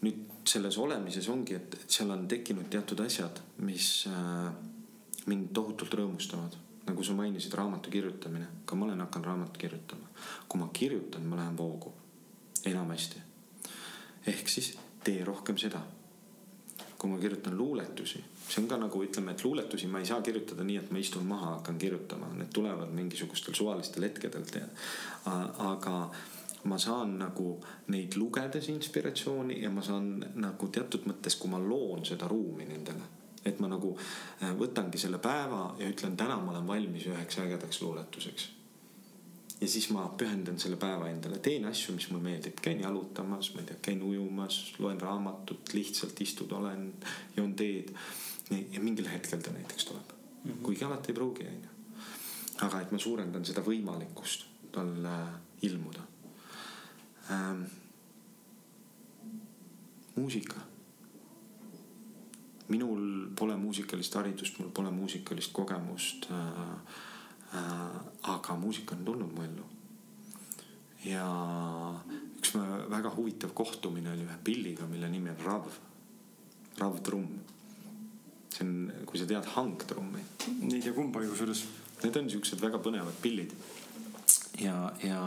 [0.00, 4.48] nüüd selles olemises ongi, et, et seal on tekkinud teatud asjad, mis äh,
[5.26, 6.56] mind tohutult rõõmustavad.
[6.90, 10.06] Nagu sa mainisid, raamatu kirjutamine, ka ma olen hakanud raamatut kirjutama.
[10.48, 11.92] kui ma kirjutan, ma lähen voogu,
[12.66, 13.22] enamasti.
[14.26, 15.80] ehk siis tee rohkem seda.
[16.98, 20.64] kui ma kirjutan luuletusi, see on ka nagu ütleme, et luuletusi ma ei saa kirjutada
[20.64, 24.66] nii, et ma istun maha, hakkan kirjutama, need tulevad mingisugustel suvalistel hetkedelt ja
[25.70, 26.10] aga
[26.64, 27.54] ma saan nagu
[27.88, 33.19] neid lugedes inspiratsiooni ja ma saan nagu teatud mõttes, kui ma loon seda ruumi nendele.
[33.44, 37.80] Et ma nagu äh, võtangi selle päeva ja ütlen, täna ma olen valmis üheks ägedaks
[37.82, 38.48] luuletuseks.
[39.60, 43.60] ja siis ma pühendan selle päeva endale, teen asju, mis mulle meeldib, käin jalutamas, ma
[43.60, 46.92] ei tea, käin ujumas, loen raamatut, lihtsalt istud, olen,
[47.36, 47.92] joon teed.
[48.50, 50.62] ja mingil hetkel ta näiteks tuleb mm, -hmm.
[50.62, 51.68] kuigi alati ei pruugi, onju.
[52.66, 55.28] aga et ma suurendan seda võimalikkust tal äh,
[55.62, 56.02] ilmuda
[57.30, 57.62] ähm,.
[60.16, 60.69] muusika.
[62.70, 67.08] Minul pole muusikalist haridust, mul pole muusikalist kogemust äh,.
[67.50, 67.94] Äh,
[68.30, 69.64] aga muusika on tulnud mu ellu.
[71.02, 71.24] ja
[72.38, 72.52] üks
[72.92, 75.66] väga huvitav kohtumine oli ühe pilliga, mille nimi on Rav,
[76.78, 77.40] Rav trumm.
[78.54, 80.22] see on, kui sa tead hangtrummi.
[80.46, 81.64] ei tea kumbagi kusjuures.
[82.04, 83.50] Need on siuksed väga põnevad pillid.
[84.62, 85.22] ja, ja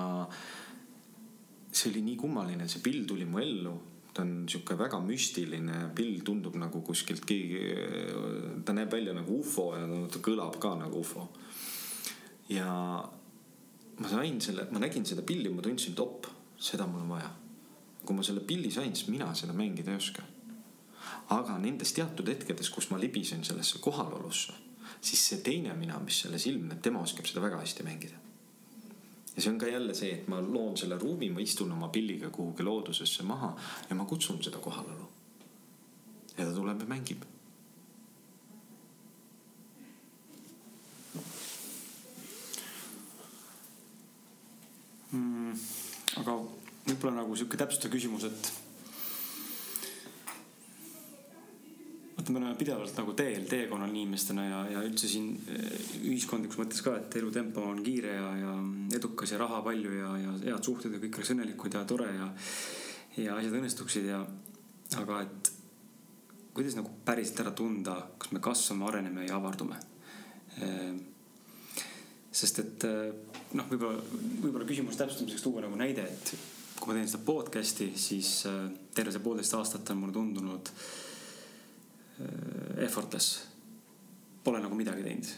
[1.74, 3.76] see oli nii kummaline, see pill tuli mu ellu
[4.14, 7.62] ta on sihuke väga müstiline pill, tundub nagu kuskilt keegi,
[8.66, 11.28] ta näeb välja nagu ufo ja ta kõlab ka nagu ufo.
[12.50, 12.68] ja
[13.98, 16.28] ma sain selle, ma nägin seda pilli, ma tundsin, et op,
[16.60, 17.32] seda mul on vaja.
[18.04, 20.24] kui ma selle pilli sain, siis mina seda mängida ei oska.
[21.34, 24.54] aga nendes teatud hetkedes, kus ma libisen sellesse kohalolusse,
[25.02, 28.23] siis see teine mina, mis selles ilmneb, tema oskab seda väga hästi mängida.
[29.36, 32.30] Ja see on ka jälle see, et ma loon selle ruumi, ma istun oma pilliga
[32.30, 33.54] kuhugi loodusesse maha
[33.90, 35.08] ja ma kutsun seda kohalolu.
[36.38, 37.26] ja ta tuleb ja mängib
[45.12, 45.56] mm,.
[46.22, 46.38] aga
[46.88, 48.63] võib-olla nagu sihuke täpsustav küsimus, et.
[52.24, 55.74] Vaata, me oleme pidevalt nagu teel, teekonnal inimestena ja, ja üldse siin eh,
[56.08, 58.54] ühiskondlikus mõttes ka, et elutempo on kiire ja, ja
[58.96, 62.30] edukas ja raha palju ja, ja head suhted ja kõik oleks õnnelikud ja tore ja.
[63.18, 64.22] ja asjad õnnestuksid ja,
[65.02, 65.52] aga et
[66.54, 69.80] kuidas nagu päriselt ära tunda, kas me kasvame, areneme ja avardume
[70.62, 71.00] ehm,
[72.32, 74.04] sest et eh, noh, võib-olla,
[74.42, 76.36] võib-olla küsimuse täpsustamiseks tuua nagu näide, et
[76.80, 78.62] kui ma teen seda podcast'i, siis eh,
[78.96, 81.02] terve see poolteist aastat on mulle tundunud eh,
[82.84, 83.42] effortless.
[84.44, 85.32] Pole nagu midagi teinud.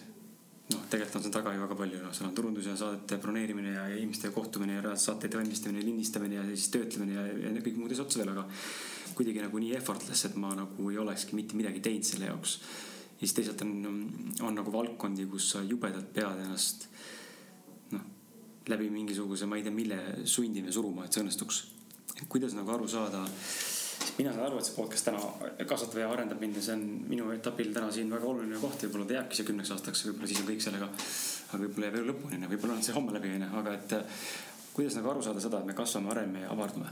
[0.74, 3.76] noh, tegelikult on seal taga ju väga palju, noh, seal on turundus ja saadete broneerimine
[3.76, 7.94] ja, inimestega kohtumine ja reaalselt saate ettevalmistamine, lindistamine ja siis töötlemine ja, ja kõik muud
[7.94, 8.48] asjad otsa veel, aga
[9.14, 12.58] kuidagi nagu nii effortless, et ma nagu ei olekski mitte midagi teinud selle jaoks
[13.16, 14.10] ja siis teisalt on,
[14.42, 16.88] on nagu valdkondi, kus sa jubedalt pead ennast
[17.94, 18.04] noh,
[18.68, 21.62] läbi mingisuguse, ma ei tea, mille sundima suruma, et see õnnestuks.
[22.28, 23.24] kuidas nagu aru saada,
[24.18, 25.22] mina saan aru, et see podcast täna
[25.68, 29.08] kasvatab ja arendab mind ja see on minu etapil täna siin väga oluline koht, võib-olla
[29.10, 30.90] ta jääbki siia kümneks aastaks, võib-olla siis on kõik sellega.
[31.52, 33.96] aga võib-olla jääb elu lõpuni, võib-olla on see homme läbi, onju, aga et
[34.76, 36.92] kuidas nagu aru saada seda, et me kasvame, areneme ja avardume?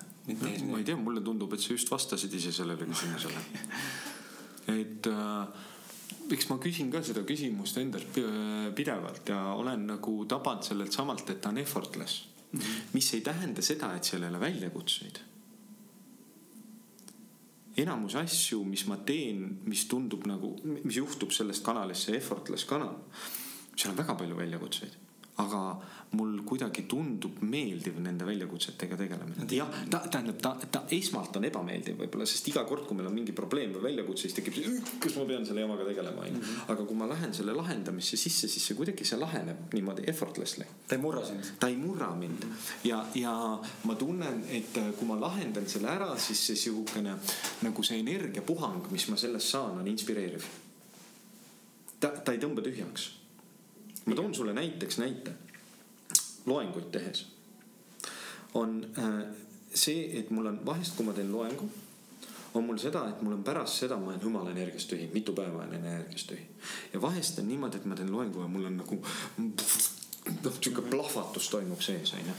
[0.72, 3.44] ma ei tea, mulle tundub, et sa just vastasid ise sellele küsimusele.
[4.80, 5.64] et äh,
[6.32, 8.22] eks ma küsin ka seda küsimust endalt
[8.76, 12.60] pidevalt ja olen nagu tabanud sellelt samalt, et ta on effortless mm.
[12.60, 12.82] -hmm.
[12.94, 15.20] mis ei tähenda seda, et seal ei ole väljakutseid.
[17.80, 20.54] Enamus asju, mis ma teen, mis tundub nagu,
[20.84, 23.00] mis juhtub sellest kanalist, see effortless kanal,
[23.76, 25.00] seal on väga palju väljakutseid.
[25.42, 25.62] Aga
[26.14, 29.48] mul kuidagi tundub meeldiv nende väljakutsetega tegelemine.
[29.52, 33.16] jah, ta tähendab, ta, ta esmalt on ebameeldiv võib-olla, sest iga kord, kui meil on
[33.16, 36.42] mingi probleem või väljakutse, siis tekib see, kas ma pean selle jamaga tegelema, onju.
[36.42, 36.60] Mhm.
[36.76, 40.68] aga kui ma lähen selle lahendamisse sisse, siis see kuidagi, see laheneb niimoodi effortlessly.
[40.88, 41.54] ta ei murra sind.
[41.60, 42.46] ta ei murra mind
[42.84, 43.34] ja, ja
[43.84, 47.18] ma tunnen, et kui ma lahendan selle ära, siis see sihukene
[47.66, 50.46] nagu see energiapuhang, mis ma sellest saan, on inspireeriv.
[52.00, 53.12] ta, ta ei tõmba tühjaks
[54.06, 55.32] ma toon sulle näiteks näite.
[56.46, 57.26] Loenguid tehes
[58.54, 59.24] on äh,
[59.74, 61.70] see, et mul on vahest, kui ma teen loengu,
[62.54, 65.64] on mul seda, et mul on pärast seda, ma olen jumala energiast tühi, mitu päeva
[65.64, 66.46] olen energiast tühi.
[66.94, 69.00] ja vahest on niimoodi, et ma teen loengu ja mul on nagu
[69.44, 72.36] noh, sihuke plahvatus toimub sees, onju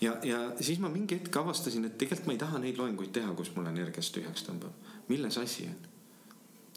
[0.00, 3.30] ja, ja siis ma mingi hetk avastasin, et tegelikult ma ei taha neid loenguid teha,
[3.38, 4.90] kus mul energiast tühjaks tõmbab.
[5.08, 5.78] milles asi on?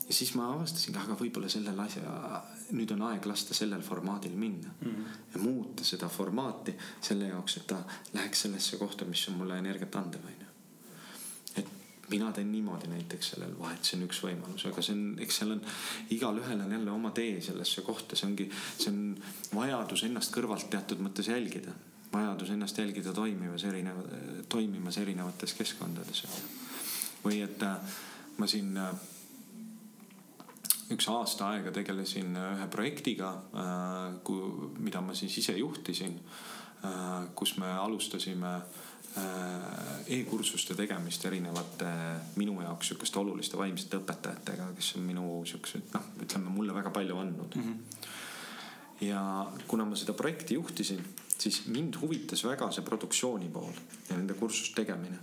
[0.07, 2.43] ja siis ma avastasin, aga võib-olla sellel asja,
[2.73, 4.89] nüüd on aeg lasta sellel formaadil minna mm.
[4.89, 5.19] -hmm.
[5.33, 9.95] ja muuta seda formaati selle jaoks, et ta läheks sellesse kohta, mis on mulle energiat
[9.95, 10.49] andev, onju.
[11.55, 11.67] et
[12.09, 15.55] mina teen niimoodi näiteks sellel vahet, see on üks võimalus, aga see on, eks seal
[15.55, 15.61] on,
[16.09, 19.17] igalühel on jälle oma tee sellesse kohta, see ongi, see on
[19.55, 21.73] vajadus ennast kõrvalt teatud mõttes jälgida.
[22.13, 24.03] vajadus ennast jälgida toimivas erineva,
[24.49, 26.23] toimimas erinevates keskkondades.
[27.25, 27.77] või et äh,
[28.37, 28.93] ma siin äh,
[30.91, 34.33] üks aasta aega tegelesin äh, ühe projektiga, äh,
[34.83, 36.17] mida ma siis ise juhtisin,
[36.83, 38.57] äh, kus me alustasime
[40.09, 41.85] e-kursuste tegemist erinevate
[42.41, 47.19] minu jaoks sihukeste oluliste vaimsete õpetajatega, kes on minu siuksed, noh, ütleme mulle väga palju
[47.21, 47.67] andnud mm.
[47.67, 48.07] -hmm.
[49.05, 49.21] ja
[49.67, 51.05] kuna ma seda projekti juhtisin,
[51.37, 53.77] siis mind huvitas väga see produktsiooni pool
[54.09, 55.19] ja nende kursuste tegemine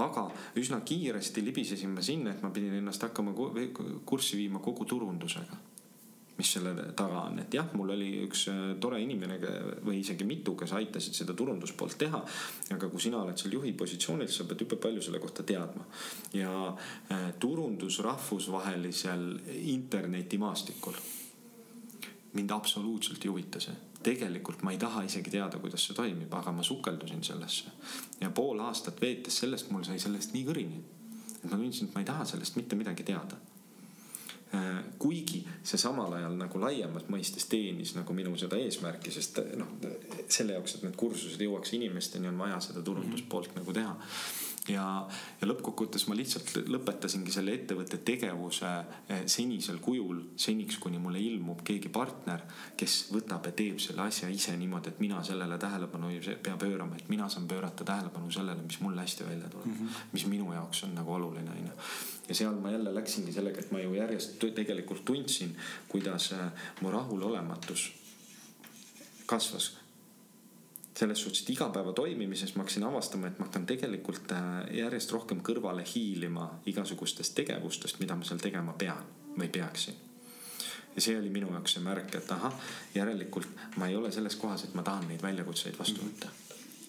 [0.00, 0.26] aga
[0.60, 3.34] üsna kiiresti libisesin ma sinna, et ma pidin ennast hakkama
[4.04, 5.60] kurssi viima kogu turundusega
[6.34, 9.36] mis selle taga on, et jah, mul oli üks äh, tore inimene
[9.86, 12.20] või isegi mitu, kes aitasid seda turunduspoolt teha.
[12.74, 15.86] aga kui sina oled seal juhi positsioonil, sa pead jube palju selle kohta teadma.
[16.34, 19.28] ja äh, turundus rahvusvahelisel
[19.76, 20.98] internetimaastikul
[22.34, 23.74] mind absoluutselt ei huvita see.
[24.04, 27.72] Tegelikult ma ei taha isegi teada, kuidas see toimib, aga ma sukeldusin sellesse.
[28.20, 30.84] ja pool aastat veetes sellest, mul sai sellest nii kõrini.
[31.42, 33.40] et ma tundsin, et ma ei taha sellest mitte midagi teada
[34.54, 39.70] Äh, kuigi see samal ajal nagu laiemas mõistes teenis nagu minu seda eesmärki, sest noh,
[40.30, 43.64] selle jaoks, et need kursused jõuaks inimesteni, on vaja seda turunduspoolt mm -hmm.
[43.64, 43.96] nagu teha
[44.68, 44.84] ja,
[45.40, 48.70] ja lõppkokkuvõttes ma lihtsalt lõpetasingi selle ettevõtte tegevuse
[49.08, 52.44] eh, senisel kujul, seniks kuni mulle ilmub keegi partner,
[52.80, 56.96] kes võtab ja teeb selle asja ise niimoodi, et mina sellele tähelepanu ei pea pöörama,
[57.00, 60.02] et mina saan pöörata tähelepanu sellele, mis mulle hästi välja tuleb mm, -hmm.
[60.12, 61.72] mis minu jaoks on nagu oluline, onju.
[62.28, 65.56] ja seal ma jälle läksingi sellega, et ma ju järjest tegelikult tundsin,
[65.88, 67.92] kuidas eh, mu rahulolematus
[69.26, 69.83] kasvas
[70.98, 74.46] selles suhtes, et igapäeva toimimises ma hakkasin avastama, et ma hakkan tegelikult äh,
[74.78, 79.02] järjest rohkem kõrvale hiilima igasugustest tegevustest, mida ma seal tegema pean
[79.34, 79.94] või peaksin.
[80.94, 82.54] ja see oli minu jaoks see märk, et ahah,
[82.94, 86.10] järelikult ma ei ole selles kohas, et ma tahan neid väljakutseid vastu mhm.
[86.10, 86.28] võtta.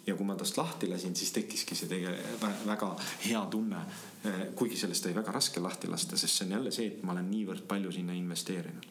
[0.06, 2.20] ja kui ma tast lahti lasin, siis tekkiski see tege-,
[2.66, 2.92] väga
[3.26, 3.80] hea tunne.
[4.26, 7.16] Äh, kuigi sellest oli väga raske lahti lasta, sest see on jälle see, et ma
[7.18, 8.86] olen niivõrd palju sinna investeerinud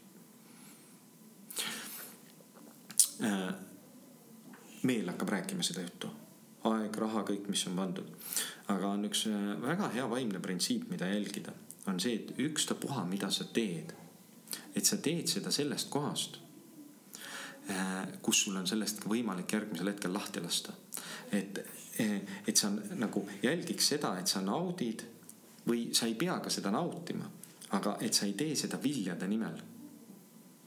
[3.22, 3.54] äh,
[4.84, 6.10] meel hakkab rääkima seda juttu.
[6.64, 8.06] aeg, raha, kõik, mis on pandud.
[8.72, 11.52] aga on üks äh, väga hea vaimne printsiip, mida jälgida,
[11.86, 13.92] on see, et ükstapuha, mida sa teed,
[14.74, 16.38] et sa teed seda sellest kohast,
[17.68, 20.72] äh, kus sul on sellest võimalik järgmisel hetkel lahti lasta.
[21.32, 21.58] et,
[22.00, 25.04] äh, et sa nagu jälgiks seda, et sa naudid
[25.68, 27.30] või sa ei pea ka seda nautima,
[27.70, 29.60] aga et sa ei tee seda viljade nimel,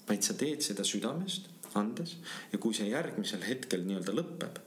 [0.08, 1.50] vaid sa teed seda südamest
[1.80, 2.18] andes
[2.52, 4.62] ja kui see järgmisel hetkel nii-öelda lõpeb,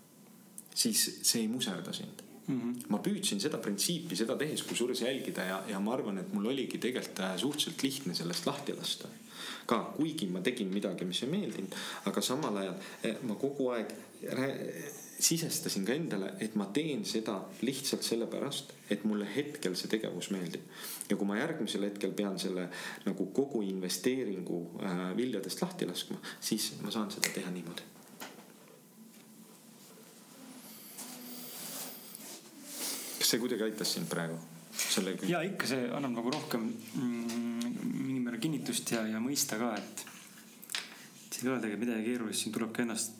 [0.74, 2.60] siis see ei muserda sind mm.
[2.60, 2.86] -hmm.
[2.88, 6.78] ma püüdsin seda printsiipi seda tehes, kusjuures jälgida ja, ja ma arvan, et mul oligi
[6.78, 9.08] tegelikult äh, suhteliselt lihtne sellest lahti lasta.
[9.66, 11.74] ka kuigi ma tegin midagi, mis ei meeldinud,
[12.10, 13.94] aga samal ajal äh, ma kogu aeg
[15.20, 20.64] sisestasin ka endale, et ma teen seda lihtsalt sellepärast, et mulle hetkel see tegevus meeldib.
[21.10, 22.68] ja kui ma järgmisel hetkel pean selle
[23.04, 27.88] nagu kogu investeeringu äh, viljadest lahti laskma, siis ma saan seda teha niimoodi.
[33.18, 34.38] kas see kuidagi aitas sind praegu?
[34.72, 35.18] selle.
[35.28, 36.64] ja ikka see annab nagu rohkem
[36.94, 40.06] mm, mingil määral kinnitust ja, ja mõista ka, et
[41.30, 43.19] siin ei ole tegelikult midagi keerulist, siin tuleb ka ennast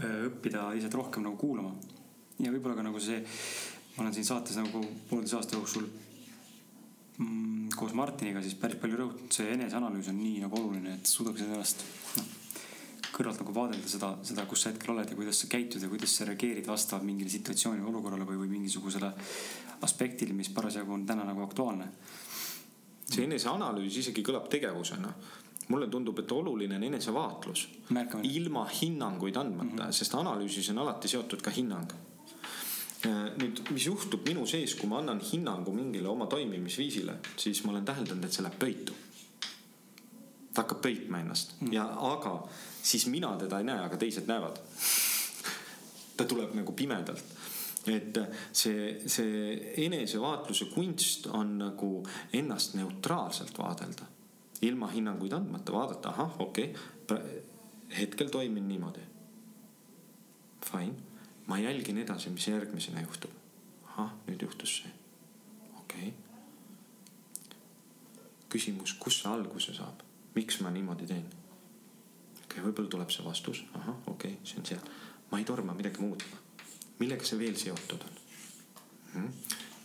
[0.00, 1.74] õppida lihtsalt rohkem nagu kuulama.
[2.40, 3.20] ja võib-olla ka nagu see,
[3.96, 5.86] ma olen siin saates nagu pooleteise aasta jooksul
[7.18, 11.44] mm, koos Martiniga siis päris palju rõhutanud, see eneseanalüüs on nii nagu oluline, et suudaks
[11.44, 11.84] ennast
[12.16, 12.30] noh,
[13.10, 16.14] kõrvalt nagu vaadelda seda, seda, kus sa hetkel oled ja kuidas sa käitud ja kuidas
[16.16, 19.12] sa reageerid vastavalt mingile situatsioonile, olukorrale või, või mingisugusele
[19.84, 21.88] aspektile, mis parasjagu on täna nagu aktuaalne.
[23.10, 25.12] see eneseanalüüs isegi kõlab tegevusena
[25.70, 27.68] mulle tundub, et oluline on enesevaatlus.
[28.22, 29.92] ilma hinnanguid andmata mm, -hmm.
[29.92, 31.92] sest analüüsis on alati seotud ka hinnang.
[33.06, 37.72] Äh, nüüd, mis juhtub minu sees, kui ma annan hinnangu mingile oma toimimisviisile, siis ma
[37.72, 38.92] olen täheldanud, et see läheb pöitu.
[40.54, 42.48] ta hakkab pöitma ennast mm ja, aga
[42.82, 44.58] siis mina teda ei näe, aga teised näevad.
[46.16, 47.24] ta tuleb nagu pimedalt
[47.86, 48.18] et
[48.52, 54.04] see, see enesevaatluse kunst on nagu ennast neutraalselt vaadelda
[54.62, 57.42] ilma hinnanguid andmata vaadata, ahah, okei okay,,
[57.98, 59.00] hetkel toimin niimoodi.
[60.70, 60.94] Fine,
[61.46, 63.30] ma jälgin edasi, mis järgmisena juhtub.
[63.84, 64.90] ahah, nüüd juhtus see,
[65.80, 66.12] okei okay..
[68.48, 70.04] küsimus, kust see alguse saab,
[70.34, 71.26] miks ma niimoodi teen?
[71.26, 74.92] okei okay,, võib-olla tuleb see vastus, ahah, okei okay,, see on seal.
[75.32, 76.38] ma ei torma midagi muutma.
[77.00, 78.20] millega see veel seotud on
[79.14, 79.32] hmm??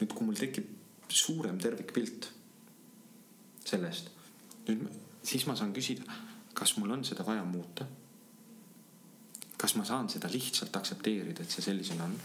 [0.02, 0.70] nüüd, kui mul tekib
[1.10, 2.30] suurem tervikpilt
[3.66, 4.15] sellest
[4.68, 4.88] nüüd
[5.26, 6.04] siis ma saan küsida,
[6.54, 7.86] kas mul on seda vaja muuta?
[9.58, 12.18] kas ma saan seda lihtsalt aktsepteerida, et see sellisena on?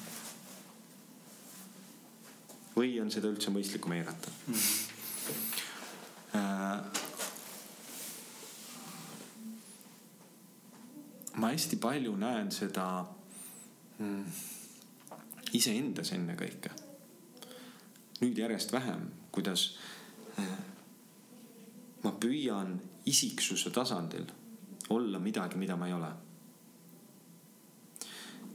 [2.77, 4.55] või on seda üldse mõistlikum eirata mm?
[4.55, 4.97] -hmm.
[6.31, 6.81] Äh,
[11.35, 12.85] ma hästi palju näen seda
[13.99, 14.25] mm,
[15.59, 16.71] iseendas ennekõike.
[18.21, 19.79] nüüd järjest vähem, kuidas
[20.39, 20.70] äh,
[22.05, 22.77] ma püüan
[23.07, 24.27] isiksuse tasandil
[24.91, 26.11] olla midagi, mida ma ei ole.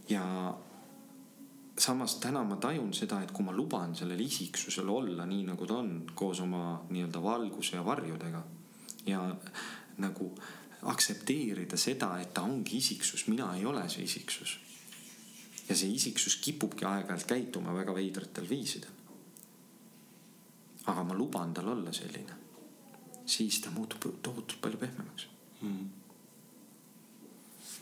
[0.10, 0.24] ja
[1.78, 5.80] samas täna ma tajun seda, et kui ma luban sellel isiksusel olla nii, nagu ta
[5.82, 8.44] on, koos oma nii-öelda valguse ja varjudega
[9.06, 9.24] ja
[9.98, 10.30] nagu
[10.92, 14.60] aktsepteerida seda, et ta ongi isiksus, mina ei ole see isiksus.
[15.70, 18.92] ja see isiksus kipubki aeg-ajalt käituma väga veidratel viisidel.
[20.86, 22.45] aga ma luban tal olla selline
[23.26, 25.28] siis ta muutub tohutult palju pehmemaks
[25.62, 25.88] mm..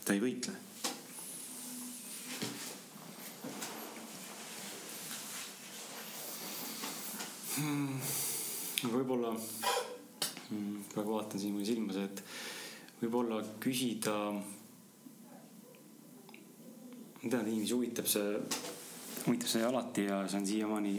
[0.04, 0.56] ta ei võitle
[7.58, 8.00] hmm,.
[8.90, 12.24] võib-olla hmm,, praegu vaatan siin mulle silma see, et
[13.02, 14.14] võib-olla küsida.
[17.22, 18.34] ma tean, et inimesi huvitab see,
[19.26, 20.94] huvitab see alati ja see on siiamaani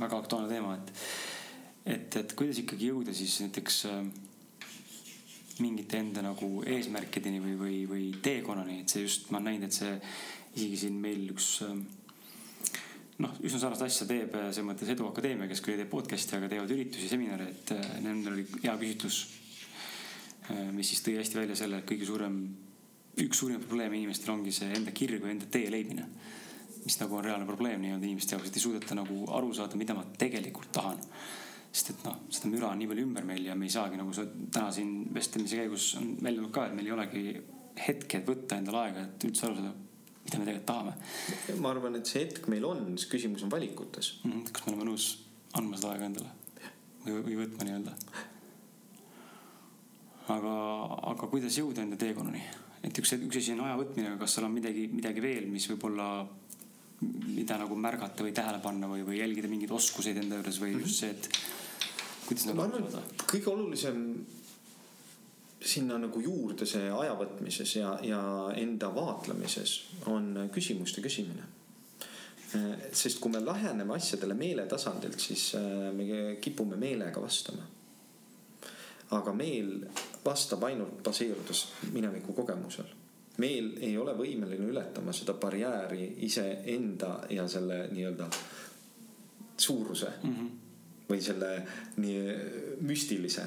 [0.00, 0.88] väga aktuaalne teema, et,
[1.90, 4.02] et, et kuidas ikkagi jõuda siis näiteks äh,
[5.60, 9.76] mingite enda nagu eesmärkideni või, või, või teekonnani, et see just, ma olen näinud, et
[9.76, 9.96] see
[10.56, 11.74] isegi siin meil üks äh,
[13.20, 16.38] noh, üsna sarnast asja teeb äh, selles mõttes Edu Akadeemia, kes küll ei tee podcast'i,
[16.38, 17.74] aga teevad üritusi, seminare, et
[18.04, 19.22] nendel oli hea küsitlus.
[20.74, 22.40] Mis siis tõi hästi välja selle, et kõige suurem,
[23.22, 26.08] üks suurimaid probleeme inimestel ongi see enda kirg või enda tee leidmine.
[26.80, 29.94] mis nagu on reaalne probleem nii-öelda inimeste jaoks, et ei suudeta nagu aru saada, mida
[29.94, 30.98] ma tegelikult tahan.
[31.70, 34.12] Sest et noh, seda müra on nii palju ümber meil ja me ei saagi nagu
[34.16, 37.24] sa täna siin vestlemise käigus on välja tulnud ka, et meil ei olegi
[37.80, 39.76] hetke, et võtta endale aega, et üldse aru saada
[40.24, 40.92] mida me tegelikult tahame.
[41.62, 44.32] ma arvan, et see hetk meil on, see küsimus on valikutes mm.
[44.32, 44.52] -hmm.
[44.52, 45.06] kas me oleme nõus
[45.58, 46.30] andma seda aega endale
[47.06, 47.94] või, või võtma nii-öelda?
[50.34, 50.56] aga,
[51.12, 52.42] aga kuidas jõuda enda teekonnani?
[52.84, 55.68] et üks, üks asi on aja võtmine, aga kas seal on midagi, midagi veel, mis
[55.72, 56.10] võib-olla,
[57.00, 61.00] mida nagu märgata või tähele panna või, või jälgida mingeid oskuseid enda juures või just
[61.00, 61.30] see, et
[62.26, 62.60] kuidas nagu.
[62.60, 64.02] ma arvan, et kõige olulisem
[65.60, 68.20] sinna nagu juurde see aja võtmises ja, ja
[68.56, 69.74] enda vaatlemises
[70.12, 71.48] on küsimuste küsimine.
[72.92, 77.62] sest kui me läheneme asjadele meeletasandilt, siis äh, me kipume meelega vastama.
[79.10, 79.86] aga meel
[80.24, 82.99] vastab ainult baseerudes mineviku kogemusel.
[83.40, 88.28] Meel ei ole võimeline ületama seda barjääri iseenda ja selle nii-öelda
[89.60, 90.50] suuruse mm -hmm.
[91.08, 91.50] või selle
[91.96, 92.20] nii
[92.80, 93.46] müstilise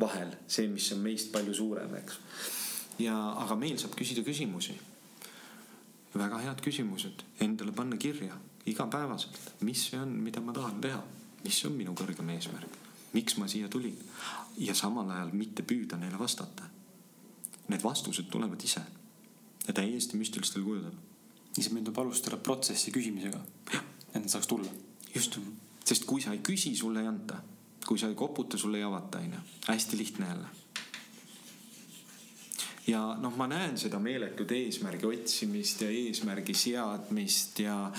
[0.00, 2.18] vahel, see, mis on meist palju suurem, eks.
[2.98, 3.14] ja,
[3.44, 4.74] aga meil saab küsida küsimusi.
[6.14, 8.36] väga head küsimused, endale panna kirja
[8.66, 11.02] igapäevaselt, mis see on, mida ma tahan teha,
[11.44, 12.76] mis on minu kõrgem eesmärk,
[13.12, 13.98] miks ma siia tulin
[14.58, 16.62] ja samal ajal mitte püüda neile vastata.
[17.68, 18.80] Need vastused tulevad ise
[19.66, 20.92] ja täiesti müstilistel kujudel.
[21.54, 23.40] siis meil tuleb alustada protsessi küsimisega,
[23.74, 24.70] et nad saaks tulla.
[25.14, 25.38] just,
[25.84, 27.42] sest kui sa ei küsi, sulle ei anta
[27.86, 29.38] kui sa ei koputa, sulle ei avata, onju.
[29.68, 30.46] hästi lihtne jälle.
[32.86, 37.92] ja noh, ma näen seda meeletut eesmärgi otsimist ja eesmärgi seadmist ja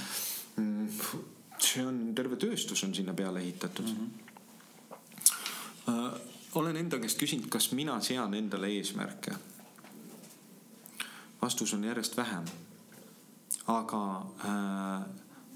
[0.55, 0.89] mm,
[1.57, 4.11] see on, terve tööstus on sinna peale ehitatud mm.
[5.87, 6.19] -hmm.
[6.55, 9.35] olen enda käest küsinud, kas mina sean endale eesmärke.
[11.45, 12.45] Vastus on järjest vähem.
[13.67, 14.01] aga
[14.45, 15.05] äh,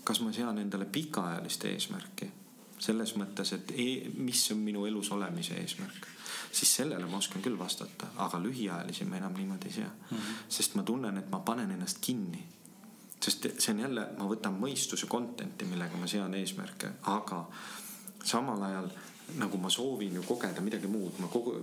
[0.03, 2.31] kas ma sean endale pikaajalist eesmärki?
[2.79, 6.05] selles mõttes, et e mis on minu elus olemise eesmärk,
[6.51, 10.17] siis sellele ma oskan küll vastata, aga lühiajalisi ma enam niimoodi ei sea mm.
[10.17, 10.37] -hmm.
[10.49, 12.45] sest ma tunnen, et ma panen ennast kinni.
[13.21, 17.41] sest see on jälle, ma võtan mõistuse content'i, millega ma sean eesmärke, aga
[18.23, 18.89] samal ajal
[19.37, 21.55] nagu ma soovin ju kogeda midagi muud, ma kogu,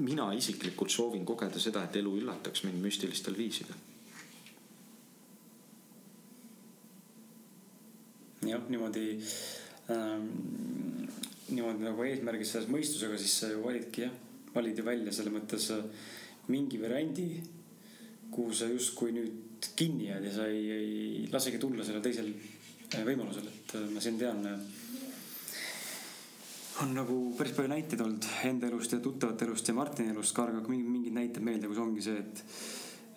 [0.00, 3.88] mina isiklikult soovin kogeda seda, et elu üllataks mind müstilistel viisidel.
[8.50, 9.04] jah, niimoodi
[9.92, 10.28] ähm,
[11.54, 14.14] niimoodi nagu eesmärgis selles mõistusega, siis sa ju validki jah,
[14.54, 15.84] valid ju välja selles mõttes äh,
[16.50, 17.28] mingi variandi,
[18.30, 23.04] kuhu sa justkui nüüd kinni jääd ja sa ei, ei lasegi tulla sellel teisel äh,
[23.06, 24.46] võimalusel, et äh, ma siin tean
[26.82, 30.46] on nagu päris palju näiteid olnud enda elust ja tuttavate elust ja Martini elust ka,
[30.48, 32.44] aga mingid, mingid näited meelde, kus ongi see, et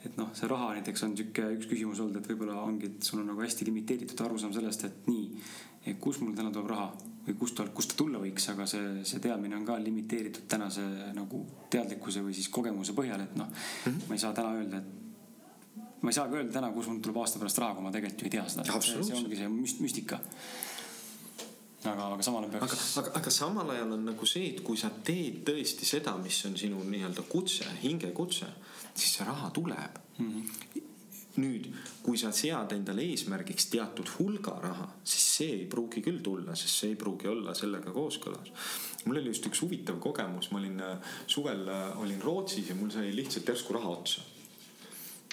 [0.04, 3.22] et noh, see raha näiteks on sihuke üks küsimus olnud, et võib-olla ongi, et sul
[3.22, 5.30] on nagu hästi limiteeritud arusaam sellest, et nii
[5.88, 6.90] et kust mul täna tuleb raha
[7.24, 10.84] või kust ta, kust ta tulla võiks, aga see, see teadmine on ka limiteeritud tänase
[11.16, 14.10] nagu teadlikkuse või siis kogemuse põhjal, et noh mm, -hmm.
[14.10, 15.04] ma ei saa täna öelda, et
[16.04, 18.28] ma ei saagi öelda täna, kus mul tuleb aasta pärast raha, kui ma tegelikult ju
[18.28, 18.80] ei tea seda.
[18.82, 20.20] see, see ongi see müst, müstika.
[21.90, 22.74] Aga, aga samal ajal peaks.
[22.74, 26.40] aga, aga, aga samal ajal on nagu see, et kui sa teed tõesti seda, mis
[26.50, 28.50] on sinu nii-öelda kutse, hingekutse,
[28.94, 30.32] siis see raha tuleb mm.
[30.32, 30.90] -hmm
[31.42, 31.70] nüüd,
[32.04, 36.84] kui sa sead endale eesmärgiks teatud hulga raha, siis see ei pruugi küll tulla, sest
[36.84, 38.52] see ei pruugi olla sellega kooskõlas.
[39.06, 42.92] mul oli just üks huvitav kogemus, ma olin äh, suvel äh, olin Rootsis ja mul
[42.94, 44.22] sai lihtsalt järsku raha otsa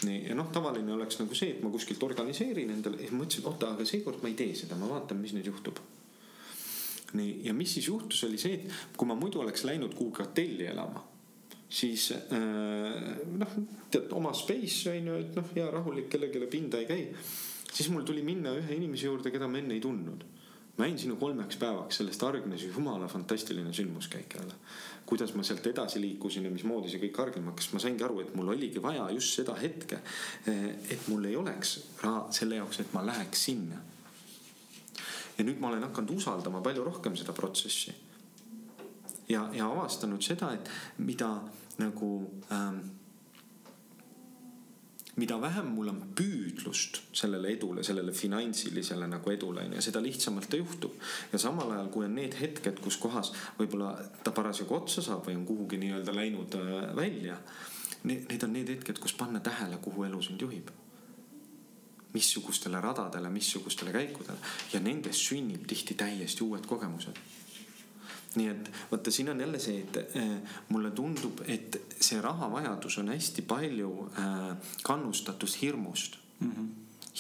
[0.07, 3.75] nii, ja noh, tavaline oleks nagu see, et ma kuskilt organiseerin endale ja mõtlesin, oota,
[3.75, 5.81] aga seekord ma ei tee seda, ma vaatan, mis nüüd juhtub.
[7.15, 10.67] Nii, ja mis siis juhtus, oli see, et kui ma muidu oleks läinud kuhugi hotelli
[10.71, 11.11] elama
[11.71, 12.19] siis äh,
[13.39, 13.55] noh,
[13.91, 17.07] tead oma space on ju, et noh, hea rahulik, kellelegi pinda ei käi.
[17.71, 20.25] siis mul tuli minna ühe inimese juurde, keda ma enne ei tundnud.
[20.79, 24.55] ma jäin sinna kolmeks päevaks, sellest hargnes jumala fantastiline sündmuskäik jälle.
[25.07, 28.35] kuidas ma sealt edasi liikusin ja mismoodi see kõik hargnema hakkas, ma saingi aru, et
[28.35, 30.03] mul oligi vaja just seda hetke.
[30.91, 33.79] et mul ei oleks raha selle jaoks, et ma läheks sinna.
[35.41, 37.95] Ja nüüd ma olen hakanud usaldama palju rohkem seda protsessi.
[39.29, 40.69] ja, ja avastanud seda, et
[40.99, 41.31] mida
[41.81, 42.11] nagu
[42.53, 42.81] ähm,
[45.21, 50.61] mida vähem mul on püüdlust sellele edule, sellele finantsilisele nagu edule onju, seda lihtsamalt ta
[50.61, 50.95] juhtub.
[51.33, 55.39] ja samal ajal, kui on need hetked, kus kohas võib-olla ta parasjagu otsa saab või
[55.41, 57.41] on kuhugi nii-öelda läinud äh, välja.
[58.05, 60.71] Need on need hetked, kus panna tähele, kuhu elu sind juhib.
[62.13, 64.39] Missugustele radadele, missugustele käikudele
[64.73, 67.19] ja nendest sünnib tihti täiesti uued kogemused
[68.39, 70.29] nii et vaata, siin on jälle see, et äh,
[70.69, 74.57] mulle tundub, et see rahavajadus on hästi palju äh,
[74.87, 76.53] kannustatud hirmust mm.
[76.53, 76.69] -hmm.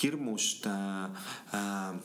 [0.02, 2.00] hirmust äh,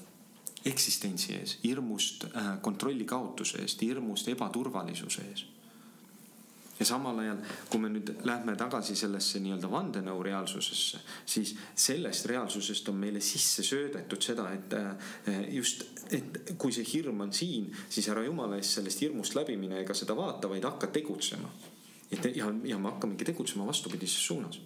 [0.65, 2.25] eksistentsi ees, hirmust
[2.61, 5.45] kontrolli kaotuse eest, hirmust ebaturvalisuse ees
[6.79, 12.89] ja samal ajal, kui me nüüd lähme tagasi sellesse nii-öelda vandenõu reaalsusesse, siis sellest reaalsusest
[12.91, 18.09] on meile sisse söödetud seda, et eh, just, et kui see hirm on siin, siis
[18.11, 21.51] ära jumala eest sellest hirmust läbi mine ega seda vaata, vaid hakka tegutsema.
[22.11, 24.59] et ja, ja me hakkamegi tegutsema vastupidises suunas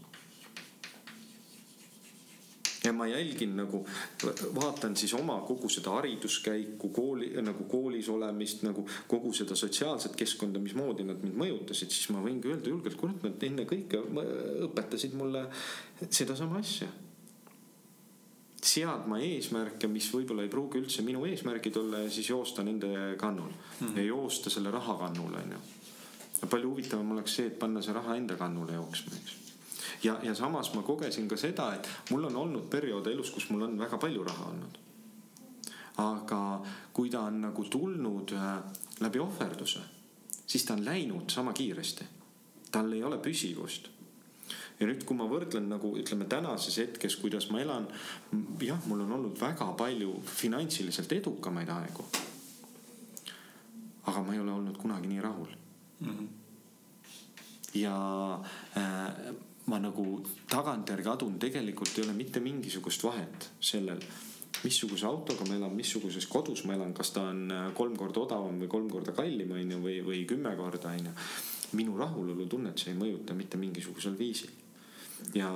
[2.83, 3.81] ja ma jälgin nagu,
[4.55, 10.61] vaatan siis oma kogu seda hariduskäiku, kooli nagu koolis olemist nagu kogu seda sotsiaalset keskkonda,
[10.63, 14.01] mismoodi nad mind mõjutasid, siis ma võingi öelda julgelt, kurat, nad ennekõike
[14.69, 15.45] õpetasid mulle
[16.07, 16.87] sedasama asja
[18.69, 23.51] seadma eesmärke, mis võib-olla ei pruugi üldse minu eesmärgid olla ja siis joosta nende kannul
[23.51, 23.97] mm -hmm.
[23.97, 25.59] ja joosta selle raha kannul onju.
[26.49, 29.48] palju huvitavam oleks see, et panna see raha enda kannule jooksma, eks
[30.03, 33.67] ja, ja samas ma kogesin ka seda, et mul on olnud perioode elus, kus mul
[33.67, 34.79] on väga palju raha olnud.
[35.99, 36.61] aga
[36.93, 38.59] kui ta on nagu tulnud äh,
[38.99, 39.79] läbi ohverduse,
[40.47, 42.05] siis ta on läinud sama kiiresti.
[42.71, 43.89] tal ei ole püsivust
[44.79, 47.87] ja nüüd, kui ma võrdlen nagu ütleme tänases hetkes, kuidas ma elan,
[48.63, 52.05] jah, mul on olnud väga palju finantsiliselt edukamaid aegu.
[54.09, 55.49] aga ma ei ole olnud kunagi nii rahul
[55.99, 56.07] mm.
[56.07, 56.27] -hmm.
[57.77, 57.97] ja
[58.77, 59.35] äh,
[59.69, 60.03] ma nagu
[60.49, 64.01] tagantjärgi adun, tegelikult ei ole mitte mingisugust vahet sellel,
[64.63, 68.57] missuguse autoga ma elan, missuguses kodus ma elan, kas ta on äh, kolm korda odavam
[68.59, 71.13] või kolm korda kallim, onju, või, või kümme korda, onju.
[71.77, 74.49] minu rahulolutunnet see ei mõjuta mitte mingisugusel viisil.
[75.35, 75.51] ja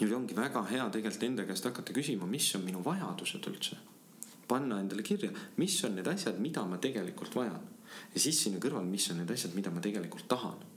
[0.00, 3.80] nüüd ongi väga hea tegelikult enda käest hakata küsima, mis on minu vajadused üldse.
[4.48, 7.64] panna endale kirja, mis on need asjad, mida ma tegelikult vajan.
[8.14, 10.75] ja siis sinna kõrval, mis on need asjad, mida ma tegelikult tahan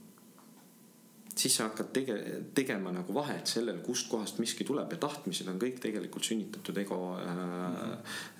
[1.40, 2.20] siis sa hakkad tege-,
[2.54, 7.80] tegema nagu vahet sellel, kustkohast miski tuleb ja tahtmised on kõik tegelikult sünnitatud ego äh,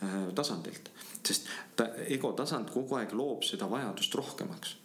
[0.05, 0.93] äh, tasandilt.
[1.27, 4.77] sest ta, ego tasand kogu aeg loob seda vajadust rohkemaks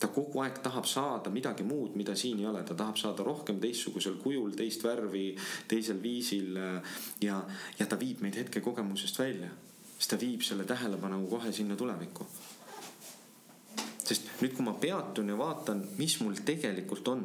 [0.00, 3.58] ta kogu aeg tahab saada midagi muud, mida siin ei ole, ta tahab saada rohkem
[3.60, 5.26] teistsugusel kujul, teist värvi,
[5.68, 6.56] teisel viisil.
[6.56, 6.94] Äh,
[7.26, 7.42] ja,
[7.78, 9.50] ja ta viib meid hetkekogemusest välja,
[9.98, 12.26] sest ta viib selle tähelepanu kohe sinna tulevikku
[14.10, 17.24] sest nüüd, kui ma peatun ja vaatan, mis mul tegelikult on,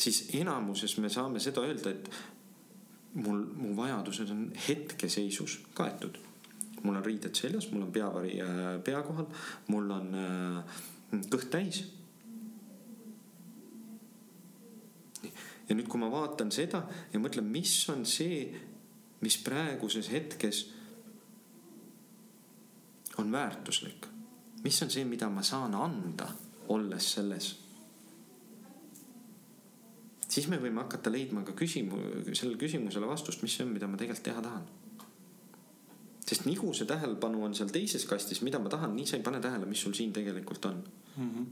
[0.00, 2.10] siis enamuses me saame seda öelda, et
[3.24, 6.20] mul, mu vajadused on hetkeseisus kaetud.
[6.84, 9.24] mul on riided seljas, mul on peavari äh, pea kohal,
[9.72, 10.80] mul on äh,
[11.32, 11.84] kõht täis.
[15.64, 18.50] ja nüüd, kui ma vaatan seda ja mõtlen, mis on see,
[19.24, 20.66] mis praeguses hetkes
[23.16, 24.10] on väärtuslik
[24.64, 26.28] mis on see, mida ma saan anda,
[26.72, 27.54] olles selles
[30.34, 32.00] siis me võime hakata leidma ka küsimu-,
[32.32, 34.64] sellele küsimusele vastust, mis see on, mida ma tegelikult teha tahan.
[36.24, 39.24] sest nii kui see tähelepanu on seal teises kastis, mida ma tahan, nii sa ei
[39.26, 40.80] pane tähele, mis sul siin tegelikult on
[41.16, 41.30] mm.
[41.30, 41.46] -hmm.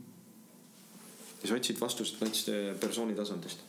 [1.43, 3.60] ja sa otsid vastust näiteks persooni tasandist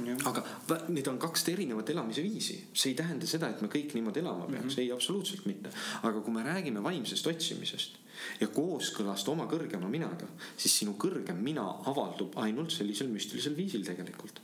[0.00, 0.42] aga
[0.88, 4.46] need on kaks erinevat elamise viisi, see ei tähenda seda, et me kõik niimoodi elama
[4.46, 4.80] peaks mm, -hmm.
[4.80, 5.70] ei absoluutselt mitte.
[6.02, 7.98] aga kui me räägime vaimsest otsimisest
[8.40, 14.40] ja kooskõlast oma kõrgema minaga, siis sinu kõrgem mina avaldub ainult sellisel müstilisel viisil tegelikult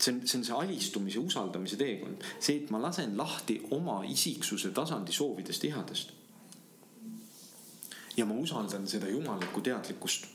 [0.00, 4.72] see on, see on see alistumise, usaldamise teekond, see, et ma lasen lahti oma isiksuse
[4.76, 6.12] tasandi soovidest, ihadest.
[8.16, 10.26] ja ma usaldan seda jumalikku teadlikkust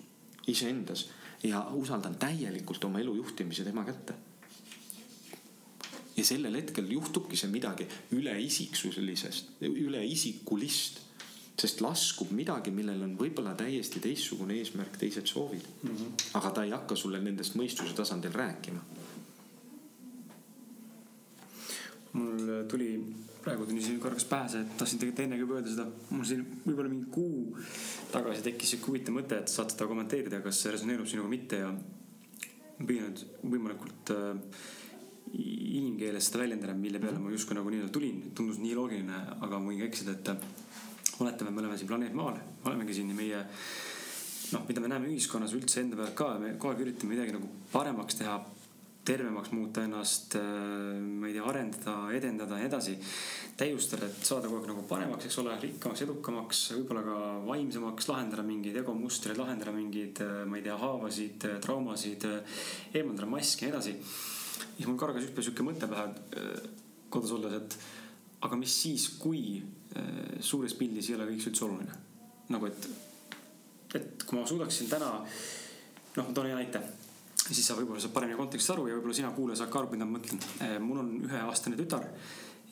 [0.48, 1.10] iseendas
[1.44, 4.14] ja usaldan täielikult oma elu juhtimise tema kätte.
[6.18, 11.06] ja sellel hetkel juhtubki see midagi üleisiksuselisest, üleisikulist
[11.60, 15.90] sest laskub midagi, millel on võib-olla täiesti teistsugune eesmärk, teised soovid mm.
[15.90, 16.26] -hmm.
[16.40, 18.82] aga ta ei hakka sulle nendest mõistuse tasandil rääkima.
[22.16, 22.90] mul tuli,
[23.46, 26.42] praegu tuli siin korraks pähe see, et tahtsin tegelikult enne juba öelda seda, mul siin
[26.64, 27.60] võib-olla mingi kuu
[28.14, 31.62] tagasi tekkis sihuke huvitav mõte, et saad seda kommenteerida, kas see resoneerub sinuga või mitte
[31.62, 31.70] ja
[32.80, 33.22] püüan nüüd
[33.54, 34.64] võimalikult äh,
[35.36, 39.70] inimkeeles seda väljendada, mille peale ma justkui nagu nii-öelda tulin, tundus nii loogiline, aga ma
[39.70, 40.50] võin ka eksida, et äh,
[41.22, 43.46] oletame, me oleme siin planeet Maal, olemegi siin ja meie
[44.56, 47.50] noh, mida me näeme ühiskonnas üldse enda pealt ka, me kogu aeg üritame midagi nagu
[47.72, 48.40] paremaks teha
[49.06, 50.42] tervemaks muuta ennast, äh,
[51.00, 52.96] ma ei tea, arendada, edendada ja nii edasi.
[53.56, 58.44] täiustada, et saada kogu aeg nagu paremaks, eks ole, rikkamaks, edukamaks, võib-olla ka vaimsemaks, lahendada
[58.44, 62.26] mingeid egomustreid, lahendada mingeid, äh, ma ei tea, haavasid, äh, traumasid,
[62.92, 63.96] eemaldada maski ja nii edasi.
[64.76, 66.06] siis mul kargas ükspäev sihuke mõte pähe
[67.10, 67.78] kodus olles, et
[68.44, 69.64] aga mis siis, kui
[70.44, 71.96] suures pildis ei ole kõik üldse oluline.
[72.50, 72.90] nagu et,
[73.96, 76.84] et kui ma suudaksin täna, noh, ma toon hea näite
[77.54, 80.08] siis sa võib-olla saad paremini kontekstist aru ja võib-olla sina kuulaja saad ka aru, mida
[80.08, 80.42] ma mõtlen.
[80.66, 82.08] Eh, mul on üheaastane tütar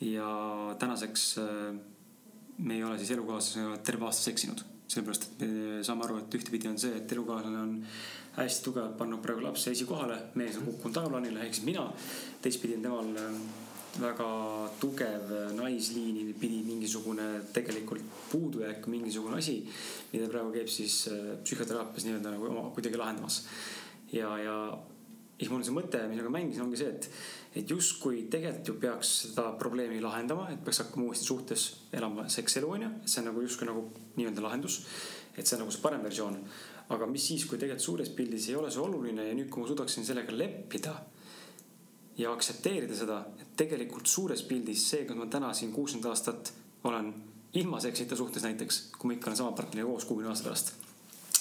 [0.02, 0.28] ja
[0.80, 1.66] tänaseks eh,
[2.58, 4.70] me ei ole siis elukaaslasega terve aasta seksinud.
[4.94, 7.70] sellepärast, et me saame aru, et ühtepidi on see, et elukaaslane on
[8.36, 11.86] hästi tugevalt pannud praegu lapse esikohale, mees on kukkunud tagaplaanile, ehk siis mina.
[12.42, 13.38] teistpidi on temal eh,
[14.02, 14.28] väga
[14.82, 18.02] tugev naisliini pidi mingisugune tegelikult
[18.32, 19.60] puudujääk, mingisugune asi,
[20.12, 21.08] mida praegu käib siis
[21.44, 23.44] psühhoteraapias nii-öelda nagu kuidagi lahendamas
[24.12, 24.56] ja, ja
[25.38, 27.08] siis mul see mõte, millega mängisin, ongi see, et,
[27.60, 31.66] et justkui tegelikult ju peaks seda probleemi lahendama, et peaks hakkama uuesti suhtes
[31.96, 33.84] elama sekselu onju, et see on nagu justkui nagu
[34.18, 34.82] nii-öelda lahendus.
[35.34, 36.38] et see on nagu see parem versioon.
[36.94, 39.68] aga mis siis, kui tegelikult suures pildis ei ole see oluline ja nüüd, kui ma
[39.68, 40.94] suudaksin sellega leppida
[42.18, 46.52] ja aktsepteerida seda, et tegelikult suures pildis see, kus ma täna siin kuuskümmend aastat
[46.84, 47.14] olen
[47.54, 50.83] ilma seksita suhtes näiteks, kui ma ikka olen sama partneriga koos kuuekümne aasta pärast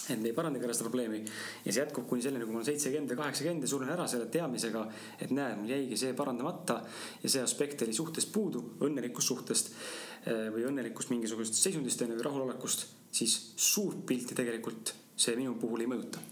[0.10, 1.22] et me ei parandagi ära seda probleemi.
[1.64, 4.28] ja see jätkub kuni selleni, kui ma olen seitsekümmend või kaheksakümmend ja suren ära selle
[4.34, 4.84] teadmisega,
[5.20, 6.82] et näed, mul jäigi see parandamata
[7.24, 9.74] ja see aspekt oli suhtest puudu, õnnelikust suhtest
[10.26, 16.24] või õnnelikust mingisugusest seisundist või rahulolekust, siis suurt pilti tegelikult see minu puhul ei mõjuta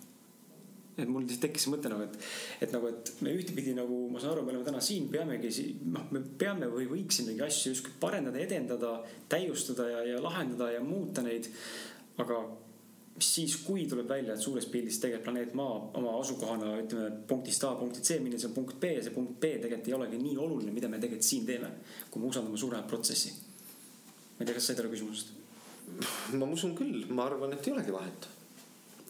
[1.00, 2.18] et mul lihtsalt tekkis mõte nagu, et,
[2.66, 5.52] et nagu, et me ühtepidi nagu, ma saan aru, me oleme täna siin, peamegi,
[5.88, 8.98] noh, me peame või võiksimegi asju justkui parendada, edendada,
[9.32, 11.50] täiustada ja, ja lahendada ja muuta neid.
[12.22, 12.42] aga
[13.20, 17.74] siis, kui tuleb välja, et suures pildis tegelikult planeet Maa oma asukohana, ütleme punktist A
[17.80, 20.90] punkti C minnes on punkt B see punkt B tegelikult ei olegi nii oluline, mida
[20.90, 21.72] me tegelikult siin teeme,
[22.10, 23.34] kui me usaldame suuremat protsessi.
[24.38, 25.34] ma ei tea, kas said aru küsimusest?
[26.40, 28.30] ma usun küll, ma arvan, et ei olegi vahet.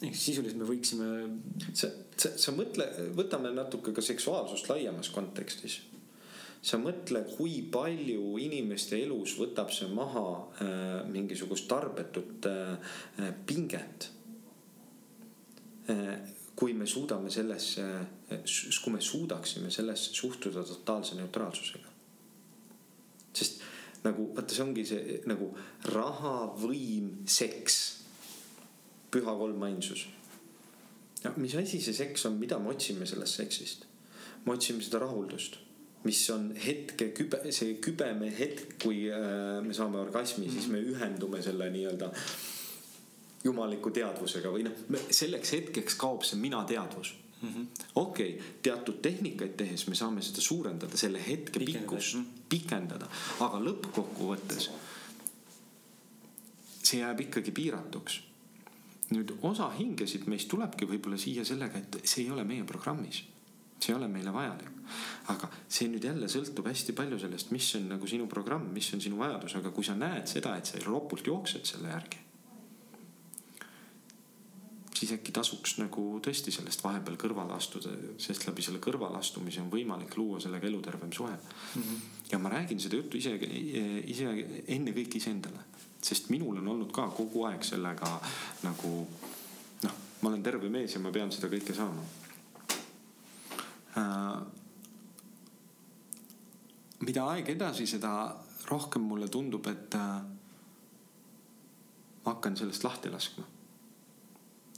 [0.02, 1.08] ehk sisuliselt me võiksime.
[1.74, 5.82] sa, sa, sa mõtle, võtame natuke ka seksuaalsust laiemas kontekstis
[6.62, 10.26] sa mõtle, kui palju inimeste elus võtab see maha
[10.62, 14.12] äh, mingisugust tarbetut äh, pinget
[15.90, 16.20] äh,.
[16.62, 17.82] kui me suudame sellesse,
[18.84, 21.90] kui me suudaksime sellesse suhtuda totaalse neutraalsusega.
[23.34, 23.64] sest
[24.04, 25.48] nagu vaata, see ongi see nagu
[25.96, 27.80] raha, võim, seks,
[29.10, 30.06] püha kolmainsus.
[31.24, 33.90] no mis asi see seks on, mida me otsime sellest seksist?
[34.46, 35.58] me otsime seda rahuldust
[36.04, 40.54] mis on hetke kübe, see kübeme hetk, kui äh, me saame orgasmi mm, -hmm.
[40.54, 42.12] siis me ühendume selle nii-öelda
[43.44, 47.68] jumaliku teadvusega või noh, selleks hetkeks kaob see mina teadvus mm -hmm..
[47.96, 52.18] okei okay,, teatud tehnikaid tehes me saame seda suurendada, selle hetke pikkust
[52.50, 53.08] pikendada,
[53.40, 54.70] aga lõppkokkuvõttes
[56.84, 58.22] see jääb ikkagi piiratuks.
[59.12, 63.24] nüüd osa hingesid meist tulebki võib-olla siia sellega, et see ei ole meie programmis
[63.82, 64.70] see ei ole meile vajalik.
[65.32, 69.02] aga see nüüd jälle sõltub hästi palju sellest, mis on nagu sinu programm, mis on
[69.02, 72.20] sinu vajadus, aga kui sa näed seda, et sa ropult jooksed selle järgi.
[75.02, 77.90] siis äkki tasuks nagu tõesti sellest vahepeal kõrvale astuda,
[78.22, 81.82] sest läbi selle kõrvaleastumise on võimalik luua sellega elutervem suhe mm.
[81.82, 82.02] -hmm.
[82.32, 83.34] ja ma räägin seda juttu ise,
[84.06, 84.30] ise
[84.68, 85.66] ennekõike iseendale,
[86.02, 88.20] sest minul on olnud ka kogu aeg sellega
[88.64, 89.08] nagu
[89.84, 92.21] noh, ma olen terve mees ja ma pean seda kõike saama
[97.06, 98.12] mida aeg edasi, seda
[98.70, 100.22] rohkem mulle tundub, et äh,
[102.22, 103.48] ma hakkan sellest lahti laskma.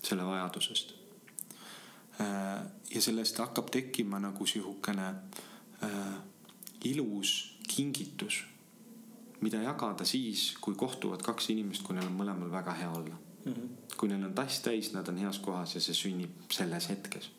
[0.03, 0.93] selle vajadusest.
[2.21, 2.63] Äh,
[2.95, 5.13] ja sellest hakkab tekkima nagu sihukene
[6.83, 8.43] ilus kingitus,
[9.41, 13.15] mida jagada siis, kui kohtuvad kaks inimest, kui neil on mõlemal väga hea olla
[13.45, 13.53] mm.
[13.53, 13.95] -hmm.
[13.97, 17.31] kui neil on tass täis, nad on heas kohas ja see sünnib selles hetkes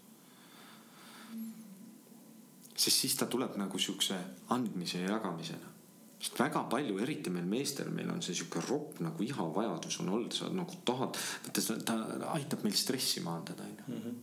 [2.75, 4.17] sest siis ta tuleb nagu siukse
[4.55, 5.71] andmise ja jagamisena.
[6.19, 10.33] sest väga palju, eriti meil meestel, meil on see sihuke ropp nagu ihavajadus on olnud,
[10.33, 11.97] sa nagu tahad, vaata ta
[12.33, 13.85] aitab meil stressi maandada, onju.
[13.89, 14.17] Mhm.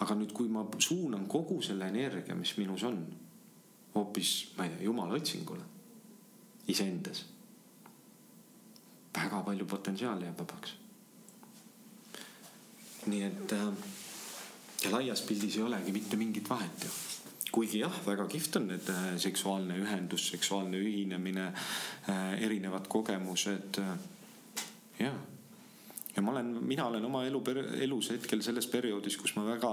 [0.00, 2.98] aga nüüd, kui ma suunan kogu selle energia, mis minus on,
[3.94, 5.64] hoopis, ma ei tea, jumala otsingule
[6.68, 7.24] iseendas.
[9.16, 10.74] väga palju potentsiaali jääb vabaks.
[13.06, 13.68] nii et äh,
[14.84, 16.90] ja laias pildis ei olegi mitte mingit vahet ju
[17.56, 21.46] kuigi jah, väga kihvt on need äh, seksuaalne ühendus, seksuaalne ühinemine,
[22.10, 23.80] äh, erinevad kogemused.
[24.98, 25.12] ja,
[26.16, 27.40] ja ma olen, mina olen oma elu,
[27.80, 29.72] elus hetkel selles perioodis, kus ma väga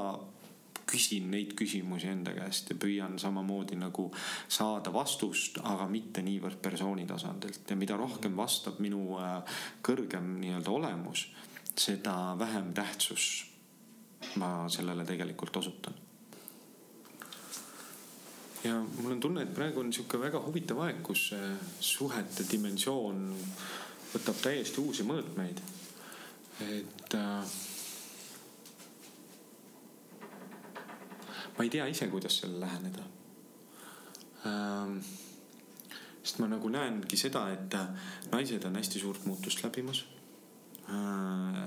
[0.87, 4.09] küsin neid küsimusi enda käest ja püüan samamoodi nagu
[4.51, 10.71] saada vastust, aga mitte niivõrd persooni tasandilt ja mida rohkem vastab minu äh, kõrgem nii-öelda
[10.71, 11.27] olemus,
[11.75, 13.29] seda vähem tähtsus
[14.39, 16.02] ma sellele tegelikult osutan
[18.63, 21.29] ja mul on tunne, et praegu on sihuke väga huvitav aeg, kus
[21.79, 23.25] suhete dimensioon
[24.13, 25.61] võtab täiesti uusi mõõtmeid.
[26.63, 27.53] et äh,
[31.57, 33.03] ma ei tea ise, kuidas sellele läheneda
[34.45, 34.97] ähm,.
[36.23, 37.77] sest ma nagu näengi seda, et
[38.31, 40.05] naised on hästi suurt muutust läbimas
[40.87, 41.61] äh,.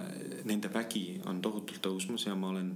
[0.46, 2.68] Nende vägi on tohutult tõusmas ja ma olen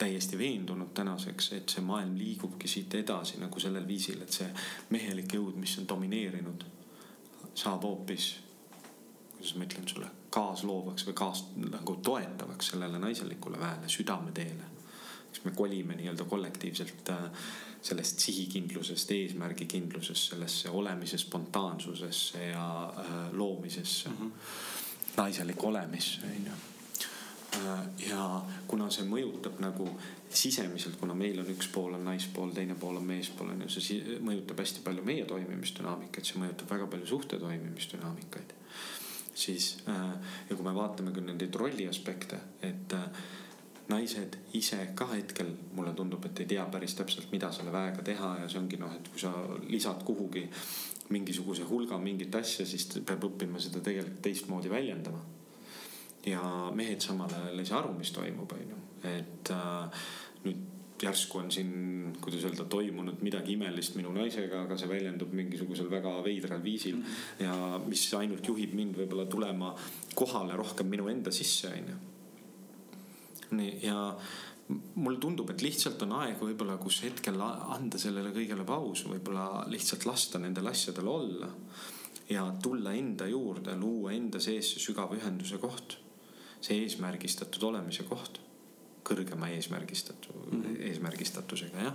[0.00, 4.48] täiesti veendunud tänaseks, et see maailm liigubki siit edasi nagu sellel viisil, et see
[4.96, 6.64] mehelik jõud, mis on domineerinud,
[7.54, 8.32] saab hoopis,
[9.36, 14.76] kuidas ma ütlen sulle, kaasloovaks või kaas nagu toetavaks sellele naiselikule väele, südameteele
[15.32, 17.18] siis me kolime nii-öelda kollektiivselt äh,
[17.82, 24.16] sellest sihikindlusest, eesmärgikindlusest sellesse olemise spontaansusesse ja äh, loomisesse mm.
[24.16, 24.32] -hmm.
[25.16, 26.79] naiselik olemisse, onju
[28.06, 28.24] ja
[28.70, 29.88] kuna see mõjutab nagu
[30.30, 34.18] sisemiselt, kuna meil on üks pool on naispool, teine pool on meespool on ju, see
[34.22, 38.54] mõjutab hästi palju meie toimimisdünaamikat, see mõjutab väga palju suhte toimimisdünaamikaid.
[39.34, 42.94] siis ja kui me vaatame küll neid rolli aspekte, et
[43.90, 48.36] naised ise ka hetkel mulle tundub, et ei tea päris täpselt, mida selle väega teha
[48.42, 49.32] ja see ongi noh, et kui sa
[49.66, 50.46] lisad kuhugi
[51.10, 55.39] mingisuguse hulga mingit asja, siis peab õppima seda tegelikult teistmoodi väljendama.
[56.26, 56.42] Ja
[56.76, 60.04] mehed samal ajal ei saa aru, mis toimub, onju, et äh,
[60.44, 60.66] nüüd
[61.00, 61.70] järsku on siin,
[62.20, 67.02] kuidas öelda, toimunud midagi imelist minu naisega, aga see väljendub mingisugusel väga veidral viisil mm.
[67.04, 67.44] -hmm.
[67.46, 69.74] ja mis ainult juhib mind võib-olla tulema
[70.14, 71.96] kohale rohkem minu enda sisse, onju
[73.50, 73.96] nii ja
[74.94, 80.06] mulle tundub, et lihtsalt on aeg võib-olla, kus hetkel anda sellele kõigele paus, võib-olla lihtsalt
[80.06, 81.50] lasta nendel asjadel olla.
[82.30, 85.96] ja tulla enda juurde, luua enda sees see sügava ühenduse koht.
[86.60, 88.40] See eesmärgistatud olemise koht
[89.10, 90.82] kõrgema eesmärgistatu mm, -hmm.
[90.88, 91.94] eesmärgistatusega jah.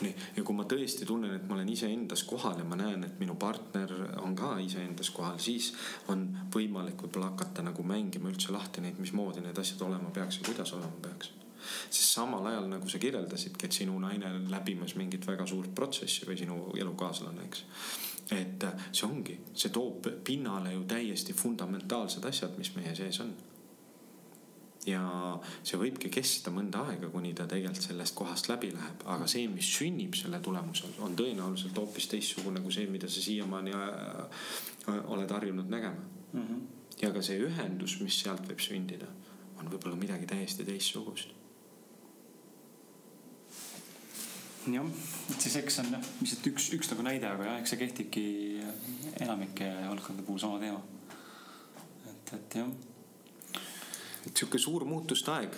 [0.00, 3.20] nii, ja kui ma tõesti tunnen, et ma olen iseendas kohal ja ma näen, et
[3.20, 3.92] minu partner
[4.22, 5.72] on ka iseendas kohal, siis
[6.08, 10.50] on võimalik võib-olla hakata nagu mängima üldse lahti neid, mismoodi need asjad olema peaks ja
[10.50, 15.26] kuidas olema peaks sest samal ajal nagu sa kirjeldasidki, et sinu naine on läbimas mingit
[15.26, 17.64] väga suurt protsessi või sinu elukaaslane, eks.
[18.34, 23.30] et see ongi, see toob pinnale ju täiesti fundamentaalsed asjad, mis meie sees on
[24.86, 25.02] ja
[25.62, 29.68] see võibki kesta mõnda aega, kuni ta tegelikult sellest kohast läbi läheb, aga see, mis
[29.78, 34.48] sünnib selle tulemusel, on tõenäoliselt hoopis teistsugune kui see, mida sa siiamaani äh,
[35.14, 36.02] oled harjunud nägema
[36.32, 36.40] mm.
[36.40, 36.64] -hmm.
[37.02, 39.06] ja ka see ühendus, mis sealt võib sündida,
[39.60, 41.38] on võib-olla midagi täiesti teistsugust
[44.66, 44.86] jah,
[45.30, 48.24] et siis eks on jah, lihtsalt üks, üks nagu näide, aga jah, eks see kehtibki
[49.20, 50.82] enamike valdkondade puhul sama teema.
[52.10, 52.91] et, et jah
[54.30, 55.56] sihuke suur muutuste aeg,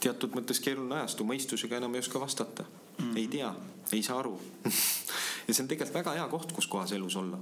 [0.00, 3.04] teatud mõttes keeruline ajastu, mõistusega enam ei oska vastata mm.
[3.04, 3.16] -hmm.
[3.16, 3.54] ei tea,
[3.92, 4.34] ei saa aru
[5.46, 7.38] ja see on tegelikult väga hea koht, kus kohas elus olla.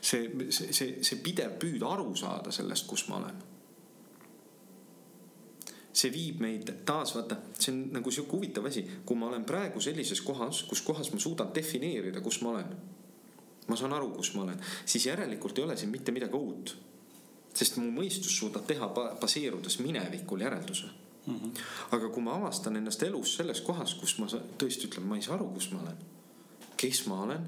[0.00, 3.42] see, see, see, see pidev püüd aru saada sellest, kus ma olen.
[5.92, 9.80] see viib meid taas vaata, see on nagu sihuke huvitav asi, kui ma olen praegu
[9.80, 12.74] sellises kohas, kus kohas ma suudan defineerida, kus ma olen.
[13.68, 16.76] ma saan aru, kus ma olen, siis järelikult ei ole siin mitte midagi uut
[17.54, 18.88] sest mu mõistus suudab teha
[19.20, 20.88] baseerudes minevikul järelduse
[21.26, 21.34] mm.
[21.34, 21.52] -hmm.
[21.96, 24.26] aga kui ma avastan ennast elus selles kohas, kus ma
[24.58, 25.96] tõesti ütlen, ma ei saa aru, kus ma olen,
[26.76, 27.46] kes ma olen,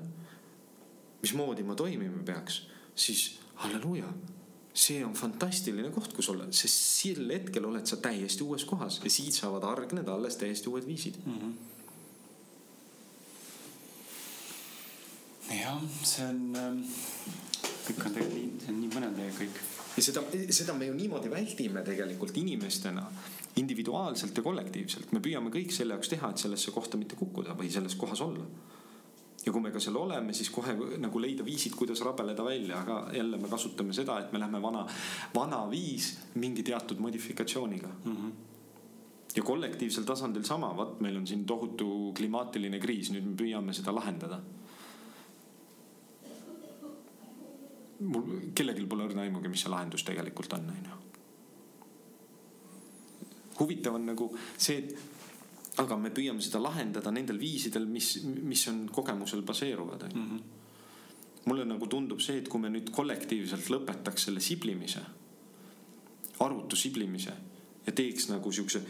[1.22, 2.62] mismoodi ma toimima peaks,
[2.94, 4.12] siis halleluuja
[4.76, 9.10] see on fantastiline koht, kus olla, sest sel hetkel oled sa täiesti uues kohas ja
[9.10, 11.38] siit saavad hargneda alles täiesti uued viisid mm.
[11.38, 11.52] -hmm.
[15.60, 16.84] jah, see on, ähm,
[17.86, 21.30] kõik on tegelikult, see on nii põnev tegelikult kõik ja seda, seda me ju niimoodi
[21.32, 23.04] väldime tegelikult inimestena
[23.56, 27.70] individuaalselt ja kollektiivselt, me püüame kõik selle jaoks teha, et sellesse kohta mitte kukkuda või
[27.72, 28.44] selles kohas olla.
[29.46, 32.96] ja kui me ka seal oleme, siis kohe nagu leida viisid, kuidas rabeleda välja, aga
[33.14, 34.86] jälle me kasutame seda, et me lähme vana,
[35.34, 38.16] vana viis mingi teatud modifikatsiooniga mm.
[38.16, 38.32] -hmm
[39.36, 43.92] ja kollektiivsel tasandil sama, vot meil on siin tohutu klimaatiline kriis, nüüd me püüame seda
[43.94, 44.40] lahendada.
[48.00, 51.02] Mul, kellelgi pole õrna aimugi, mis see lahendus tegelikult on, onju.
[53.60, 58.86] huvitav on nagu see, et aga me püüame seda lahendada nendel viisidel, mis, mis on
[58.92, 60.54] kogemusel baseeruvad, onju mhm.
[61.46, 65.04] mulle nagu tundub see, et kui me nüüd kollektiivselt lõpetaks selle siblimise,
[66.44, 67.34] arutu siblimise
[67.86, 68.82] ja teeks nagu siukse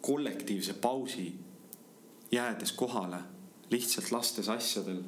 [0.00, 1.26] kollektiivse pausi,
[2.32, 3.18] jäädes kohale,
[3.72, 5.02] lihtsalt lastes asjadel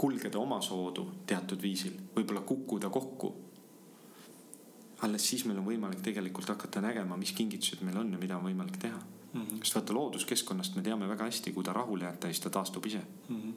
[0.00, 3.34] kulgeda omasoodu teatud viisil, võib-olla kukkuda kokku.
[5.00, 8.44] alles siis meil on võimalik tegelikult hakata nägema, mis kingitused meil on ja mida on
[8.44, 9.40] võimalik teha mm.
[9.40, 9.58] -hmm.
[9.62, 13.02] sest vaata looduskeskkonnast me teame väga hästi, kui ta rahule jätta, siis ta taastub ise
[13.28, 13.36] mm.
[13.36, 13.54] -hmm.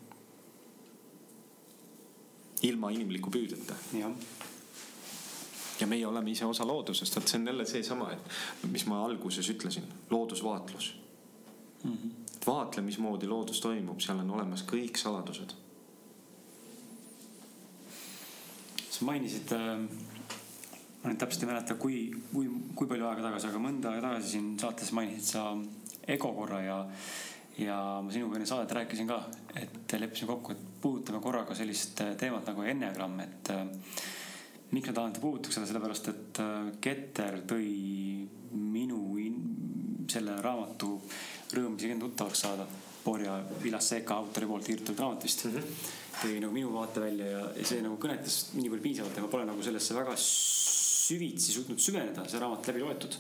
[2.62, 3.76] ilma inimliku püüdeta.
[3.94, 4.12] jah
[5.80, 9.50] ja meie oleme ise osa loodusest, vot see on jälle seesama, et mis ma alguses
[9.50, 10.96] ütlesin, loodusvaatlus
[11.84, 11.92] mm.
[11.92, 12.12] -hmm.
[12.48, 15.50] vaatle, mismoodi loodus toimub, seal on olemas kõik saladused.
[15.50, 15.62] sa
[19.06, 19.54] mainisid
[21.04, 21.98] ma nüüd täpselt ei mäleta, kui,
[22.32, 22.48] kui,
[22.78, 25.46] kui palju aega tagasi, aga mõnda aega tagasi siin saates mainisid sa
[26.16, 26.80] ego korra ja
[27.60, 29.20] ja ma sinuga enne saadet rääkisin ka,
[29.60, 33.66] et leppisime kokku, et puudutame korraga sellist teemat nagu enneagramm, et äh,
[34.72, 37.68] miks ma tahan seda puudutada, sellepärast et äh, Keter tõi
[38.54, 39.04] minu
[40.10, 40.96] selle raamatu
[41.54, 42.66] rõõm isegi tuttavaks saada.
[43.04, 45.52] Borja Vilasseca autori poolt kirjutatud raamat vist mm.
[45.52, 46.03] -hmm.
[46.22, 49.32] Tõi nagu minu vaate välja ja, ja see nagu kõnetas nii palju piisavalt ja ma
[49.32, 53.18] pole nagu sellesse väga süvitsi suutnud süveneda, see raamat läbi loetud.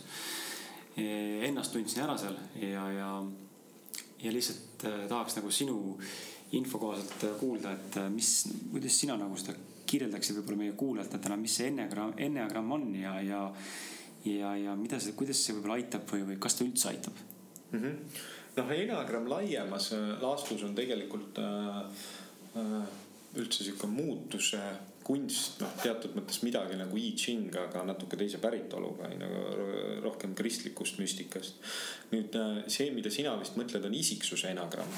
[0.95, 3.09] Ennast tundsin ära seal ja, ja,
[4.21, 5.77] ja lihtsalt äh, tahaks nagu sinu
[6.53, 8.29] info kohaselt kuulda, et äh, mis,
[8.69, 9.55] kuidas sina nagu seda
[9.89, 13.41] kirjeldaksid võib-olla meie kuulajatele, mis see enneagramm, enneagramm on ja, ja,
[14.29, 17.17] ja, ja mida see, kuidas see võib-olla aitab või, või kas ta üldse aitab
[17.73, 18.19] mm -hmm.?
[18.57, 22.21] noh, enneagramm laiemas äh, laastus on tegelikult äh, äh,
[22.53, 24.61] üldse sihuke muutuse
[25.03, 29.41] kunst, noh, teatud mõttes midagi nagu I Ching, aga natuke teise päritoluga, nagu
[30.05, 31.59] rohkem kristlikust müstikast.
[32.13, 34.93] nüüd äh, see, mida sina vist mõtled, on isiksuse enagramm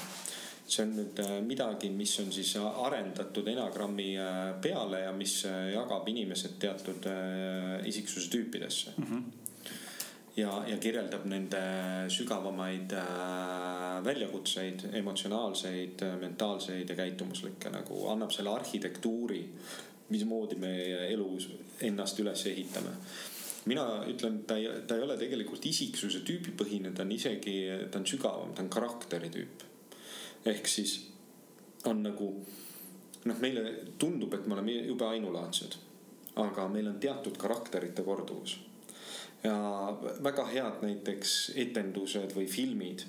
[0.66, 5.72] see on nüüd äh, midagi, mis on siis arendatud enagrammi äh, peale ja mis äh,
[5.76, 7.06] jagab inimesed teatud
[7.86, 9.10] isiksuse tüüpidesse mm.
[9.10, 9.45] -hmm
[10.36, 11.60] ja, ja kirjeldab nende
[12.12, 12.92] sügavamaid
[14.04, 19.42] väljakutseid, emotsionaalseid, mentaalseid ja käitumuslikke nagu annab selle arhitektuuri,
[20.12, 20.74] mismoodi me
[21.08, 21.48] elus
[21.82, 22.92] ennast üles ehitame
[23.66, 27.56] mina ütlen, ta ei, ta ei ole tegelikult isiksuse tüübipõhine, ta on isegi,
[27.90, 29.64] ta on sügavam, ta on karakteri tüüp
[30.50, 31.00] ehk siis
[31.86, 32.28] on nagu
[33.26, 33.64] noh, meile
[33.98, 35.76] tundub, et me oleme jube ainulaadsed,
[36.42, 38.58] aga meil on teatud karakterite korduvus.
[39.46, 39.56] Ja
[40.22, 43.06] väga head näiteks etendused või filmid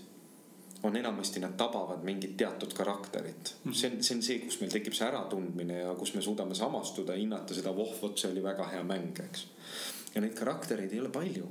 [0.85, 3.55] on enamasti, nad tabavad mingit teatud karakterit.
[3.63, 3.73] Mhm.
[3.73, 7.17] see on, see on see, kus meil tekib see äratundmine ja kus me suudame samastuda,
[7.17, 9.47] hinnata seda, voh, vot see oli väga hea mäng, eks.
[10.15, 11.47] ja neid karaktereid ei ole palju.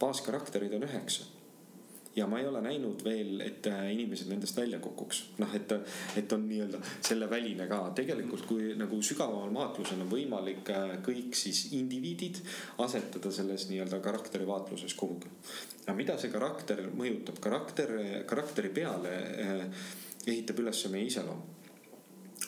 [0.00, 1.29] baaskarakterid on üheksa
[2.16, 5.22] ja ma ei ole näinud veel, et äh, inimesed nendest välja kukuks.
[5.38, 5.72] noh, et,
[6.18, 7.80] et on nii-öelda selle väline ka.
[7.94, 12.42] tegelikult, kui nagu sügavamal maatlusel on võimalik äh, kõik siis indiviidid
[12.82, 15.30] asetada selles nii-öelda karakterivaatluses kuhugi.
[15.86, 17.38] aga mida see karakter mõjutab?
[17.40, 17.94] karakter,
[18.26, 19.14] karakteri peale
[19.46, 19.64] äh,
[20.26, 21.46] ehitab üles meie iseloom.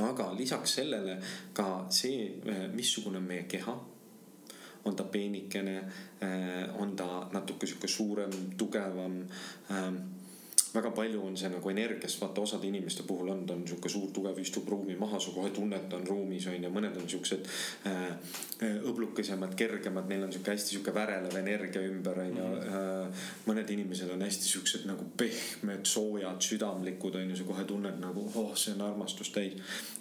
[0.02, 1.18] aga lisaks sellele
[1.54, 2.28] ka see,
[2.74, 3.78] missugune on meie keha
[4.84, 5.76] on ta peenikene,
[6.22, 9.22] äh, on ta natuke sihuke suurem, tugevam
[9.70, 10.02] ähm,
[10.74, 14.08] väga palju on see nagu energiast, vaata osade inimeste puhul on, ta on sihuke suur,
[14.14, 17.50] tugev, istub ruumi maha, sa kohe tunned, ta on ruumis on ju, mõned on siuksed
[17.90, 17.98] äh,
[18.64, 22.56] äh õblukesemad, kergemad, neil on sihuke hästi sihuke värelev energia ümber on ju mm.
[22.56, 22.70] -hmm.
[22.72, 28.00] Äh, mõned inimesed on hästi siuksed nagu pehmed, soojad, südamlikud on ju, sa kohe tunned
[28.00, 29.52] nagu, oh, see on armastust täis.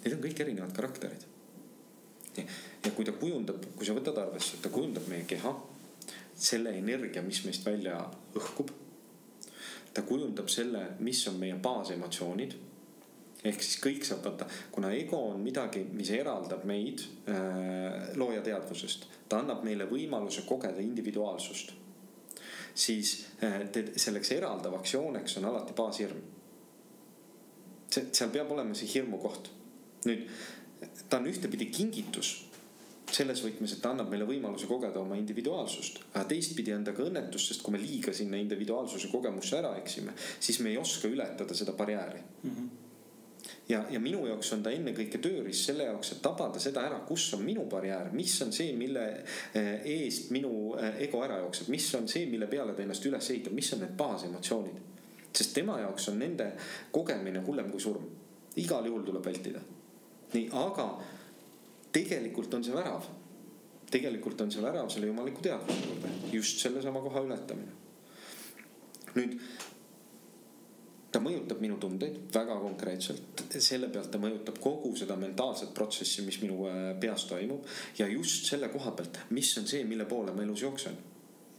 [0.04, 1.28] Need on kõik erinevad karakterid
[2.36, 5.52] ja kui ta kujundab, kui sa võtad arvesse, et ta kujundab meie keha,
[6.34, 7.98] selle energia, mis meist välja
[8.38, 8.70] õhkub.
[9.92, 12.54] ta kujundab selle, mis on meie baasemotsioonid.
[13.44, 19.06] ehk siis kõik saab vaata, kuna ego on midagi, mis eraldab meid äh, looja teadvusest,
[19.28, 21.72] ta annab meile võimaluse kogeda individuaalsust.
[22.74, 26.22] siis äh, selleks eraldavaks jooneks on alati baashirm.
[27.90, 29.50] see, seal peab olema see hirmu koht.
[30.06, 30.26] nüüd
[31.08, 32.32] ta on ühtepidi kingitus
[33.12, 36.00] selles võtmes, et ta annab meile võimaluse kogeda oma individuaalsust.
[36.14, 40.14] aga teistpidi on ta ka õnnetus, sest kui me liiga sinna individuaalsuse kogemusse ära eksime,
[40.40, 42.50] siis me ei oska ületada seda barjääri mm.
[42.50, 42.68] -hmm.
[43.68, 47.34] ja, ja minu jaoks on ta ennekõike tööriist selle jaoks, et tabada seda ära, kus
[47.34, 49.04] on minu barjäär, mis on see, mille
[49.54, 53.30] eh, eest minu eh, ego ära jookseb, mis on see, mille peale ta ennast üles
[53.30, 54.80] ehitab, mis on need baasemotsioonid.
[55.32, 56.52] sest tema jaoks on nende
[56.90, 58.04] kogemine hullem kui surm.
[58.56, 59.60] igal juhul tuleb vältida.
[60.34, 60.86] Nii, aga
[61.92, 63.10] tegelikult on see värav.
[63.92, 67.72] tegelikult on see värav selle jumaliku teadvuse juurde, just sellesama koha ületamine.
[69.14, 69.36] nüüd
[71.12, 76.40] ta mõjutab minu tundeid väga konkreetselt, selle pealt ta mõjutab kogu seda mentaalset protsessi, mis
[76.40, 77.68] minu äh, peas toimub
[77.98, 80.96] ja just selle koha pealt, mis on see, mille poole ma elus jooksen.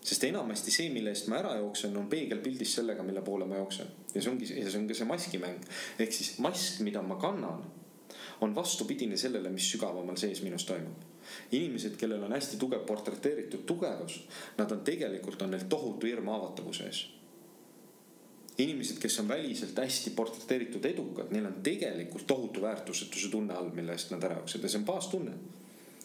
[0.04, 3.88] sest enamasti see, mille eest ma ära jooksen, on peegelpildis sellega, mille poole ma jooksen
[4.16, 5.70] ja see ongi, ja see on ka see maskimäng
[6.00, 7.62] ehk siis mask, mida ma kannan,
[8.44, 11.10] on vastupidine sellele, mis sügavamal sees minus toimub
[11.52, 14.20] inimesed, kellel on hästi tugev portreteeritud tugevus,
[14.58, 17.04] nad on tegelikult on neil tohutu hirm haavatavuse ees
[18.58, 23.92] inimesed, kes on väliselt hästi portreteeritud edukad, neil on tegelikult tohutu väärtusetuse tunne all, mille
[23.92, 25.32] eest nad ära jooksevad ja see on baastunne.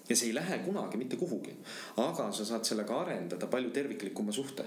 [0.09, 1.53] ja see ei lähe kunagi mitte kuhugi,
[1.97, 4.65] aga sa saad sellega arendada palju terviklikuma suhte.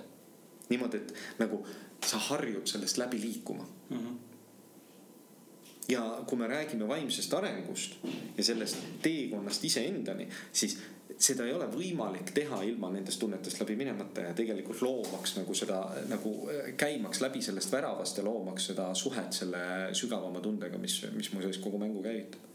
[0.69, 1.65] niimoodi, et nagu
[2.05, 3.97] sa harjud sellest läbi liikuma mm.
[3.97, 4.30] -hmm
[5.91, 7.99] ja kui me räägime vaimsest arengust
[8.37, 10.77] ja sellest teekonnast iseendani, siis
[11.21, 15.81] seda ei ole võimalik teha ilma nendest tunnetest läbi minemata ja tegelikult loomaks nagu seda
[16.09, 19.63] nagu äh, käimaks läbi sellest väravast ja loomaks seda suhet selle
[19.97, 22.49] sügavama tundega, mis, mis mu sees kogu mängu käivitab.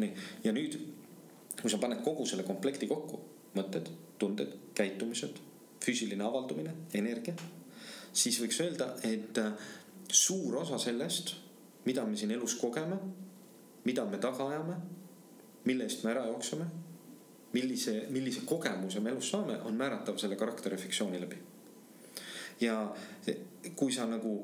[0.00, 0.12] nii,
[0.44, 0.78] ja nüüd,
[1.60, 3.18] kui sa paned kogu selle komplekti kokku,
[3.56, 3.88] mõtted,
[4.20, 5.40] tunded, käitumised,
[5.82, 7.34] füüsiline avaldumine, energia,
[8.12, 9.70] siis võiks öelda, et äh,
[10.12, 11.34] suur osa sellest,
[11.90, 13.00] mida me siin elus kogeme,
[13.84, 14.78] mida me taga ajame,
[15.66, 16.70] mille eest me ära jookseme
[17.52, 21.38] millise, millise kogemuse me elus saame, on määratav selle karakteri fiktsiooni läbi.
[22.60, 22.94] ja
[23.76, 24.34] kui sa nagu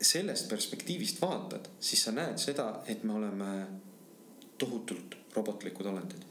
[0.00, 3.50] sellest perspektiivist vaatad, siis sa näed seda, et me oleme
[4.58, 6.24] tohutult robotlikud olendid.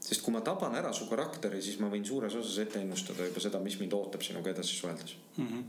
[0.00, 3.40] sest kui ma taban ära su karakteri, siis ma võin suures osas ette ennustada juba
[3.40, 5.46] seda, mis mind ootab sinuga edasi suheldes mm.
[5.46, 5.62] -hmm.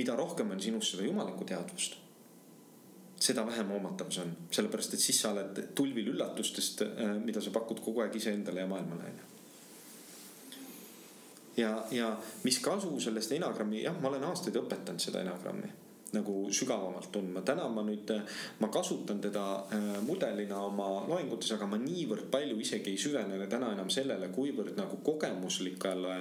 [0.00, 1.98] Mida rohkem on sinus seda jumalikku teadvust
[3.20, 7.52] seda vähem hoomatav see on, sellepärast et siis sa oled tulvil üllatustest, äh, mida sa
[7.52, 9.28] pakud kogu aeg iseendale ja maailmale onju.
[11.60, 12.14] ja, ja
[12.44, 15.68] mis kasu sellest enagrammi, jah, ma olen aastaid õpetanud seda enagrammi
[16.16, 17.42] nagu sügavamalt tundma.
[17.46, 18.10] täna ma nüüd,
[18.60, 23.72] ma kasutan teda äh, mudelina oma loengutes, aga ma niivõrd palju isegi ei süvene täna
[23.74, 26.16] enam sellele, kuivõrd nagu kogemuslikele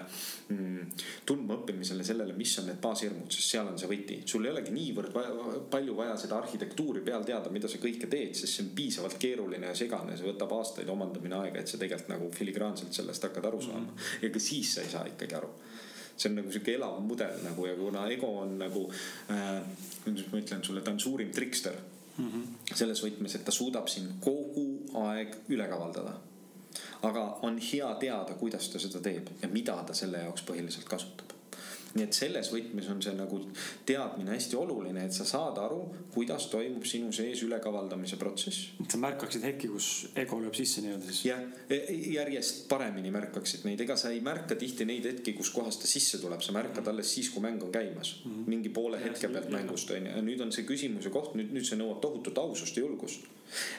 [0.49, 0.91] mm,
[1.29, 4.21] tundmaõppimisele sellele, mis on need baashirmud, sest seal on see võti.
[4.25, 5.33] sul ei olegi niivõrd vaja,
[5.71, 9.71] palju vaja seda arhitektuuri peal teada, mida sa kõike teed, sest see on piisavalt keeruline
[9.71, 13.61] ja segane, see võtab aastaid omandamine aega, et sa tegelikult nagu filigraanselt sellest hakkad aru
[13.61, 13.93] saama mm.
[13.95, 14.25] -hmm.
[14.25, 15.53] ja ka siis sa ei saa ikkagi aru
[16.19, 18.85] see on nagu sihuke elav mudel nagu ja kuna ego on nagu
[19.31, 19.61] äh,,
[20.03, 21.75] kuidas ma ütlen sulle, ta on suurim trikster
[22.17, 22.29] mm.
[22.29, 22.75] -hmm.
[22.75, 24.67] selles võtmes, et ta suudab sind kogu
[25.05, 26.13] aeg üle kavaldada.
[27.01, 31.28] aga on hea teada, kuidas ta seda teeb ja mida ta selle jaoks põhiliselt kasutab
[31.95, 33.39] nii et selles võtmes on see nagu
[33.87, 35.79] teadmine hästi oluline, et sa saad aru,
[36.13, 38.69] kuidas toimub sinu sees ülekavaldamise protsess.
[38.83, 39.89] et sa märkaksid hetki, kus
[40.19, 41.23] ego lööb sisse nii-öelda siis.
[41.31, 45.51] jah, e, e, järjest paremini märkaksid neid, ega sa ei märka tihti neid hetki, kus
[45.55, 46.93] kohas ta sisse tuleb, sa märkad mm.
[46.93, 48.31] alles siis, kui mäng on käimas mm.
[48.31, 48.49] -hmm.
[48.55, 51.65] mingi poole hetke pealt mängust on ju, ja nüüd on see küsimuse koht, nüüd, nüüd
[51.65, 53.25] see nõuab tohutut ausust ja julgust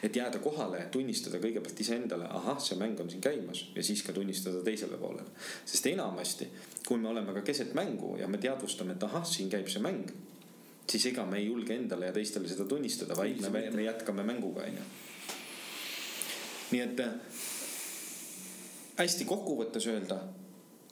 [0.03, 4.13] et jääda kohale, tunnistada kõigepealt iseendale, ahah, see mäng on siin käimas ja siis ka
[4.13, 5.29] tunnistada teisele poolele.
[5.65, 6.49] sest enamasti,
[6.87, 10.11] kui me oleme ka keset mängu ja me teadvustame, et ahah, siin käib see mäng,
[10.91, 14.67] siis ega me ei julge endale ja teistele seda tunnistada, vaid me, me jätkame mänguga,
[14.67, 14.89] onju.
[16.71, 17.05] nii et
[18.99, 20.21] hästi kokkuvõttes öelda,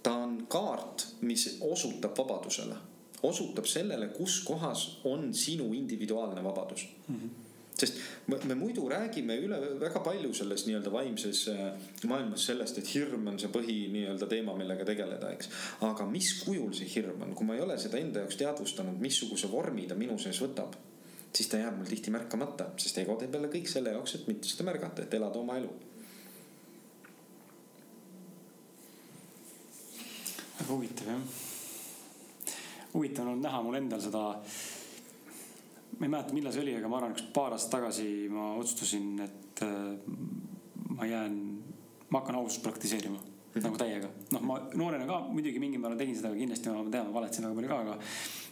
[0.02, 2.76] ta on kaart, mis osutab vabadusele,
[3.22, 7.14] osutab sellele, kus kohas on sinu individuaalne vabadus mm.
[7.14, 7.47] -hmm
[7.78, 13.26] sest me, muidu räägime üle väga palju selles nii-öelda vaimses äh, maailmas sellest, et hirm
[13.30, 15.50] on see põhi nii-öelda teema, millega tegeleda, eks.
[15.86, 19.50] aga mis kujul see hirm on, kui ma ei ole seda enda jaoks teadvustanud, missuguse
[19.52, 20.74] vormi ta minu sees võtab,
[21.32, 24.50] siis ta jääb mul tihti märkamata, sest ego teeb jälle kõik selle jaoks, et mitte
[24.50, 25.76] seda märgata, et elada oma elu.
[30.58, 31.20] väga huvitav jah.
[32.92, 34.24] huvitav on näha mul endal seda
[35.98, 39.08] ma ei mäleta, millal see oli, aga ma arvan, üks paar aastat tagasi ma otsustasin,
[39.24, 39.72] et äh,
[40.94, 41.38] ma jään,
[42.08, 43.64] ma hakkan ausust praktiseerima mm.
[43.64, 44.10] nagu täiega.
[44.34, 47.48] noh, ma noorena ka muidugi mingil määral tegin seda, aga kindlasti ma tean, ma valetasin
[47.48, 47.98] väga palju ka, aga.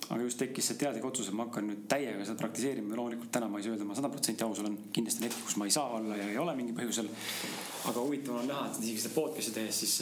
[0.06, 3.32] aga just tekkis see teadlik otsus, et ma hakkan nüüd täiega seda praktiseerima ja loomulikult
[3.38, 4.78] täna ma ei saa öelda, ma sada protsenti aus olen.
[4.92, 7.10] kindlasti on hetki, kus ma ei saa olla ja ei ole mingil põhjusel.
[7.90, 10.00] aga huvitav on näha, et isegi seda podcast'i tehes siis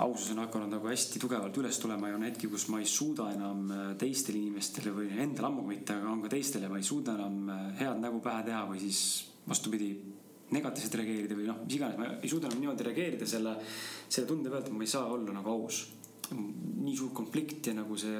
[0.00, 3.28] ausus on hakanud nagu hästi tugevalt üles tulema ja on hetki, kus ma ei suuda
[3.34, 7.16] enam äh, teistele inimestele või endale ammugi mitte, aga on ka teistele, ma ei suuda
[7.18, 9.02] enam äh, head nägu pähe teha või siis
[9.48, 9.90] vastupidi,
[10.54, 13.54] negatiivselt reageerida või noh, mis iganes, ma ei suuda enam niimoodi reageerida selle,
[14.08, 15.84] selle tunde pealt, et ma ei saa olla nagu aus.
[16.30, 18.18] nii suur konflikt ja nagu see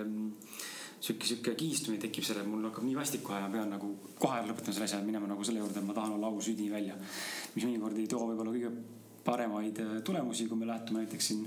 [1.01, 4.41] sihuke, sihuke kihistumine tekib selle, mul hakkab nii vastik kohe ja ma pean nagu kohe
[4.45, 6.97] lõpetama selle asja ja minema nagu selle juurde, et ma tahan olla aus üdini välja.
[7.55, 9.00] mis mõnikord ei too võib-olla kõige
[9.31, 11.47] paremaid äh, tulemusi, kui me lähtume näiteks siin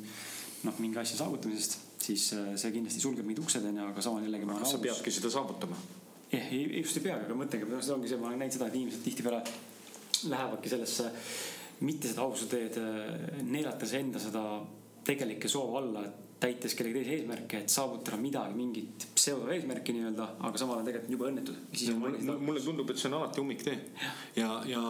[0.64, 4.50] noh, mingi asja saavutamisest, siis äh, see kindlasti sulgeb mingid uksed onju, aga samal jällegi.
[4.50, 5.80] kas sa peadki seda saavutama?
[6.34, 9.04] jah, just ei peagi, aga mõtlengi, see ongi see, ma olen näinud seda, et inimesed
[9.06, 9.44] tihtipeale
[10.32, 11.12] lähevadki sellesse
[11.84, 14.44] mitte seda aususe teed, äh, neelates enda seda
[15.04, 20.28] tegelikke soove alla, et täites kellegi teise eesmärke, et saavutada midagi, mingit pseudo eesmärki nii-öelda,
[20.48, 22.40] aga samal ajal tegelikult jube õnnetud.
[22.44, 23.76] mulle tundub, et see on alati ummiktee
[24.36, 24.82] ja, ja,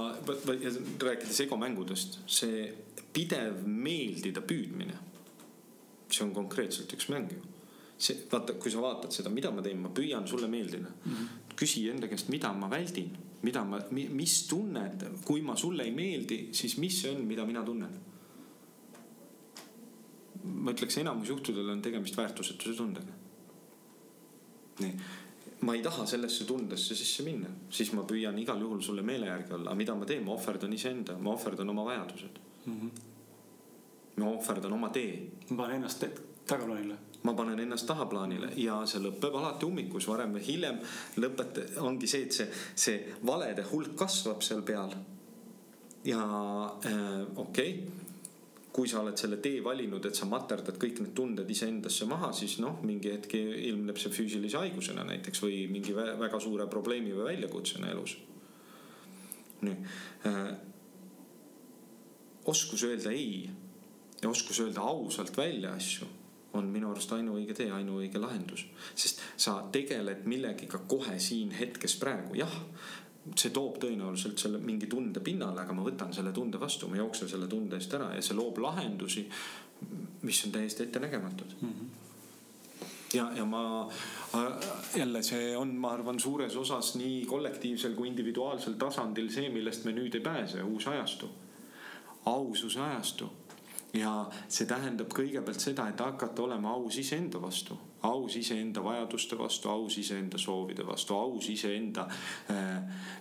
[0.64, 0.74] ja
[1.08, 2.66] rääkides egomängudest, see
[3.14, 4.98] pidev meeldida püüdmine.
[6.14, 7.42] see on konkreetselt üks mäng ju.
[7.98, 11.12] see, vaata, kui sa vaatad seda, mida ma teen, ma püüan sulle meeldida mm.
[11.12, 11.54] -hmm.
[11.60, 16.48] küsi enda käest, mida ma väldin, mida ma, mis tunned, kui ma sulle ei meeldi,
[16.52, 18.13] siis mis see on, mida mina tunnen
[20.44, 23.20] ma ütleks, enamus juhtudel on tegemist väärtusetuse tundega.
[24.80, 24.94] nii,
[25.62, 29.54] ma ei taha sellesse tundesse sisse minna, siis ma püüan igal juhul sulle meele järgi
[29.54, 32.74] olla, aga mida ma teen, ma ohverdan iseenda, ma ohverdan oma vajadused mm.
[32.74, 32.92] -hmm.
[34.18, 35.32] ma ohverdan oma tee.
[35.50, 36.06] ma panen ennast
[36.46, 40.80] tagaplaanile ma panen ennast tahaplaanile ja see lõpeb alati ummikus, varem või hiljem
[41.18, 44.92] lõpet-, ongi see, et see, see valede hulk kasvab seal peal.
[46.04, 46.24] ja
[46.86, 48.04] äh, okei okay
[48.74, 52.58] kui sa oled selle tee valinud, et sa materdad kõik need tunded iseendasse maha, siis
[52.64, 57.92] noh, mingi hetk ilmneb see füüsilise haigusena näiteks või mingi väga suure probleemi või väljakutsena
[57.94, 58.18] elus.
[59.64, 59.78] nii
[60.28, 60.56] äh,.
[62.46, 63.50] oskus öelda ei
[64.22, 66.10] ja oskus öelda ausalt välja asju
[66.54, 68.66] on minu arust ainuõige tee, ainuõige lahendus.
[68.96, 72.58] sest sa tegeled millegiga kohe siin hetkes praegu, jah
[73.36, 77.30] see toob tõenäoliselt selle mingi tunde pinnale, aga ma võtan selle tunde vastu, ma jooksen
[77.32, 79.24] selle tunde eest ära ja see loob lahendusi,
[80.24, 81.70] mis on täiesti ettenägematud mm.
[81.70, 82.02] -hmm
[83.14, 83.90] ja, ja ma
[84.96, 89.94] jälle see on, ma arvan, suures osas nii kollektiivsel kui individuaalsel tasandil see, millest me
[89.94, 91.30] nüüd ei pääse, uus ajastu.
[92.26, 93.30] aususe ajastu
[93.94, 94.12] ja
[94.48, 99.98] see tähendab kõigepealt seda, et hakata olema aus iseenda vastu, aus iseenda vajaduste vastu, aus
[99.98, 102.08] iseenda soovide vastu, aus iseenda
[102.52, 102.76] äh,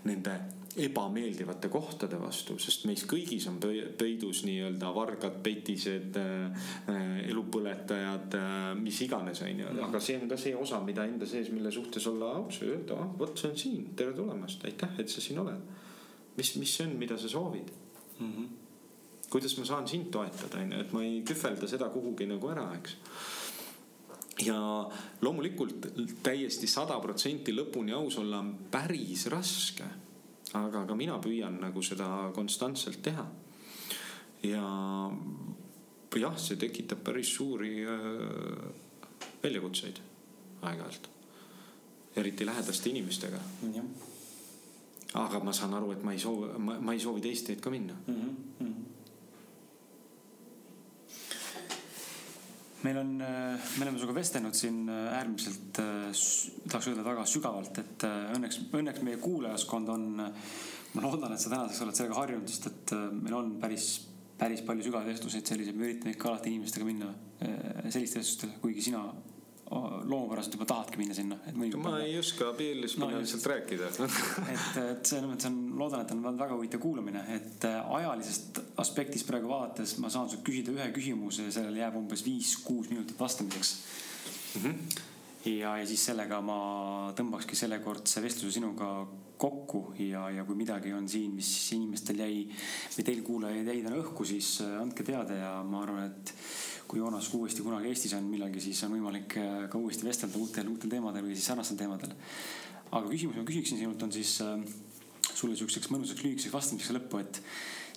[0.05, 0.35] nende
[0.83, 8.35] ebameeldivate kohtade vastu, sest meis kõigis on peidus nii-öelda vargad, petised äh,, äh elupõletajad
[8.81, 9.69] mis iganes, onju.
[9.85, 12.99] aga see on ka see osa, mida enda sees, mille suhtes olla aus ja öelda,
[13.05, 15.61] ah vot see on siin, tere tulemast, aitäh, et sa siin oled.
[16.37, 17.71] mis, mis see on, mida sa soovid
[18.19, 18.33] mm?
[18.33, 18.51] -hmm
[19.33, 22.97] kuidas ma saan sind toetada, onju, et ma ei kühvelda seda kuhugi nagu ära, eks
[24.41, 24.89] ja
[25.21, 25.87] loomulikult
[26.23, 29.85] täiesti sada protsenti lõpuni aus olla on päris raske.
[30.53, 33.27] aga ka mina püüan nagu seda konstantselt teha.
[34.43, 34.65] ja
[36.17, 37.99] jah, see tekitab päris suuri äh,
[39.43, 40.01] väljakutseid
[40.63, 41.09] aeg-ajalt,
[42.17, 43.41] eriti lähedaste inimestega.
[45.15, 47.95] aga ma saan aru, et ma ei soovi, ma ei soovi teist teed ka minna
[48.07, 48.15] mm.
[48.61, 48.92] -hmm
[52.83, 56.13] meil on, äh, me oleme sinuga vestelnud siin äh, äärmiselt, äh,
[56.69, 61.85] tahaks öelda väga sügavalt, et õnneks, õnneks meie kuulajaskond on, ma loodan, et sa tänaseks
[61.87, 63.91] oled sellega harjunud, sest et meil on päris,
[64.39, 69.05] päris palju sügavaid vestluseid selliseid, me üritame ikka alati inimestega minna sellistele vestlustele, kuigi sina
[69.73, 71.39] loomupäraselt juba tahadki minna sinna.
[71.83, 73.89] ma ei oska abielluspäraselt no, rääkida
[74.55, 79.29] et, et selles mõttes on, loodan, et on väga huvitav kuulamine, et äh, ajalisest aspektist
[79.29, 83.75] praegu vaadates ma saan sult küsida ühe küsimuse ja sellele jääb umbes viis-kuus minutit vastamiseks
[84.55, 84.63] mm.
[84.63, 85.01] -hmm.
[85.45, 86.59] Ja, ja siis sellega ma
[87.19, 88.93] tõmbakski sellekordse vestluse sinuga
[89.43, 92.45] kokku ja, ja kui midagi on siin, mis inimestel jäi
[92.95, 96.35] või teil kuulajaid jäi täna õhku, siis äh, andke teada ja ma arvan, et
[96.87, 100.71] kui Joonas uuesti kunagi Eestis on millalgi, siis on võimalik äh, ka uuesti vestelda uutel,
[100.71, 102.15] uutel teemadel või siis sarnastel teemadel.
[102.93, 104.63] aga küsimus, ma küsiksin sinult, on siis äh,
[105.33, 107.43] sulle siukseks mõnusaks lühikeseks vastamiseks lõppu, et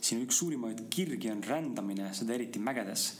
[0.02, 3.12] sinu üks suurimaid kirgi on rändamine, seda eriti mägedes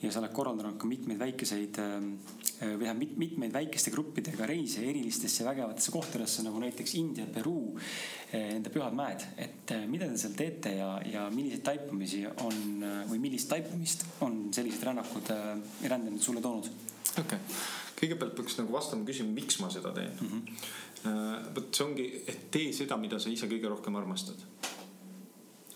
[0.00, 2.12] ja sa oled korraldanud ka mitmeid väikeseid ähm,
[2.60, 8.54] äh, või tähendab mitmeid väikeste gruppidega reise erilistesse vägevatesse kohtadesse nagu näiteks India, Peruu, äh,
[8.54, 9.26] nende pühad mäed.
[9.36, 14.42] et äh, mida te seal teete ja, ja milliseid taipamisi on või millist taipamist on
[14.56, 16.70] sellised rännakud ja rändamine sulle toonud?
[17.10, 17.60] okei okay.,
[18.00, 20.28] kõigepealt peaks nagu vastama küsima, miks ma seda teen mm.
[20.30, 21.50] -hmm.
[21.56, 24.40] vot see ongi, et tee seda, mida sa ise kõige rohkem armastad.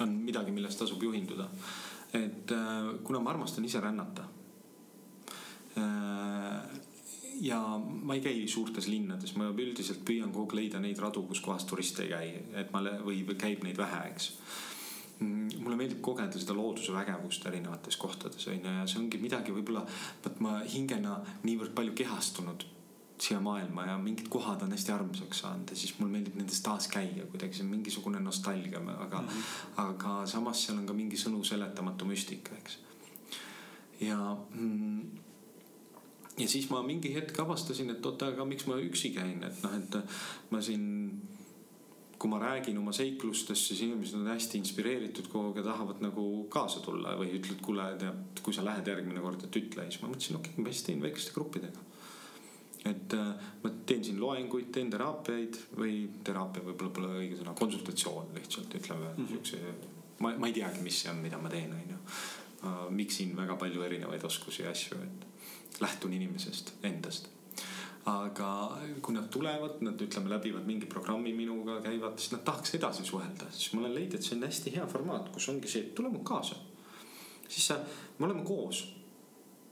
[0.01, 1.51] on midagi, millest tasub juhinduda
[2.15, 4.31] et äh, kuna ma armastan ise rännata
[7.41, 11.43] ja ma ei käi suurtes linnades, ma üldiselt püüan kogu aeg leida neid radu, kus
[11.45, 12.29] kohas turiste ei käi,
[12.61, 14.31] et ma või, käib neid vähe, eks.
[15.25, 19.85] Mulle meeldib kogeda seda looduse vägevust erinevates kohtades on ju ja see ongi midagi võib-olla,
[20.25, 22.67] vot ma hingena niivõrd palju kehastunud
[23.21, 26.89] siia maailma ja mingid kohad on hästi armsaks saanud ja siis mul meeldib nendes taas
[26.91, 29.85] käia kuidagi, see on mingisugune nostalgia, aga mm, -hmm.
[29.85, 32.79] aga samas seal on ka mingi sõnu seletamatu müstika, eks.
[34.01, 35.11] ja mm,
[36.39, 39.77] ja siis ma mingi hetk avastasin, et oota, aga miks ma üksi käin, et noh,
[39.79, 39.97] et
[40.51, 40.85] ma siin
[42.25, 46.23] kui ma räägin oma seiklustest, siis inimesed on hästi inspireeritud kogu aeg ja tahavad nagu
[46.49, 49.85] kaasa tulla või ütled, kuule, tead, kui sa lähed järgmine kord, et ütle.
[49.91, 51.83] siis ma mõtlesin, okei okay,, ma siis teen väikeste gruppidega.
[52.85, 58.35] Et äh, ma teen siin loenguid, teen teraapiaid või teraapia võib-olla pole õige sõna, konsultatsioon
[58.37, 59.29] lihtsalt ütleme mm -hmm.
[59.29, 59.61] siukse.
[60.19, 62.01] ma, ma ei teagi, mis see on, mida ma teen, onju.
[62.91, 67.29] miksin väga palju erinevaid oskusi ja asju, et lähtun inimesest endast
[68.05, 68.49] aga
[69.01, 73.49] kui nad tulevad, nad ütleme, läbivad mingi programmi minuga, käivad, siis nad tahaks edasi suhelda,
[73.53, 76.11] siis ma olen leidnud, et see on hästi hea formaat, kus ongi see, et tule
[76.13, 76.59] mul kaasa.
[77.49, 77.79] siis sa,
[78.19, 78.83] me oleme koos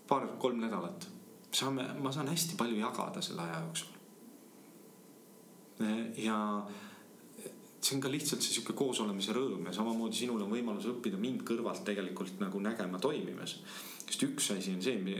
[0.08, 1.08] paar-kolm nädalat,
[1.52, 3.88] saame, ma saan hästi palju jagada selle aja jooksul.
[6.16, 6.36] ja
[7.82, 11.42] see on ka lihtsalt see sihuke koosolemise rõõm ja samamoodi sinul on võimalus õppida mind
[11.48, 13.56] kõrvalt tegelikult nagu nägema toimimas
[14.12, 15.16] sest üks asi on see,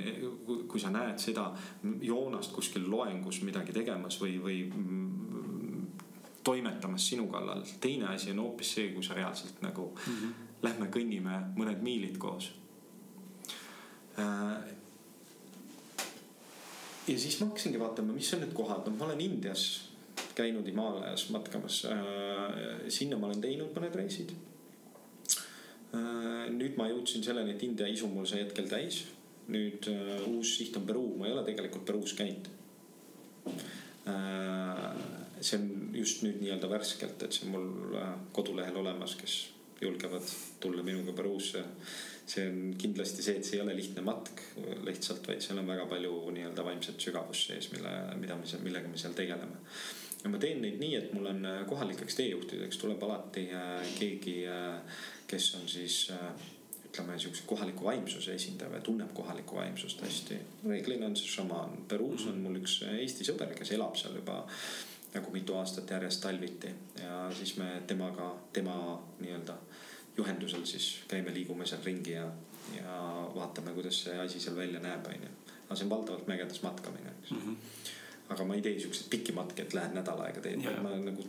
[0.69, 1.49] kui sa näed seda
[2.05, 4.59] Joonast kuskil loengus midagi tegemas või, või
[6.45, 7.63] toimetamas sinu kallal.
[7.81, 10.33] teine asi on hoopis see, kui sa reaalselt nagu mm -hmm.
[10.63, 12.53] lähme kõnnime mõned miilid koos.
[17.03, 19.67] Äh, ja siis ma hakkasingi vaatama, mis on need kohad, noh, ma olen Indias
[20.37, 21.85] käinud Himaalajas matkamas.
[21.91, 24.33] Äh, sinna ma olen teinud mõned reisid
[25.93, 29.05] Äh, nüüd ma jõudsin selleni, et India isu mul sai hetkel täis.
[29.53, 32.47] nüüd uh, uus siht on Peruu, ma ei ole tegelikult Peruus käinud
[33.51, 34.85] uh,.
[35.43, 39.35] see on just nüüd nii-öelda värskelt, et see on mul uh, kodulehel olemas, kes
[39.83, 41.65] julgevad tulla minuga Peruusse.
[42.33, 44.45] see on kindlasti see, et see ei ole lihtne matk
[44.87, 47.91] lihtsalt, vaid seal on väga palju nii-öelda vaimset sügavust sees, mille,
[48.21, 49.59] mida me seal, millega me seal tegeleme
[50.23, 53.49] ja ma teen neid nii, et mul on kohalikeks teejuhtideks tuleb alati
[53.99, 54.37] keegi
[55.33, 56.33] kes on siis äh,
[56.89, 60.37] ütleme sihukese kohaliku vaimsuse esindaja tunneb kohalikku vaimsust hästi.
[60.69, 61.77] reeglina on see šamaan.
[61.89, 64.43] Peruus on mul üks äh, Eesti sõber, kes elab seal juba
[65.15, 68.77] nagu mitu aastat järjest talviti ja siis me temaga, tema
[69.21, 69.57] nii-öelda
[70.17, 72.27] juhendusel siis käime, liigume seal ringi ja,
[72.77, 72.99] ja
[73.35, 75.33] vaatame, kuidas see asi seal välja näeb, onju.
[75.65, 77.43] aga see on valdavalt mägedes matkamine, eks mm.
[77.47, 78.01] -hmm
[78.33, 81.25] aga ma ei tee siukseid pikki matke, et lähen nädal aega teen, vaid ma nagu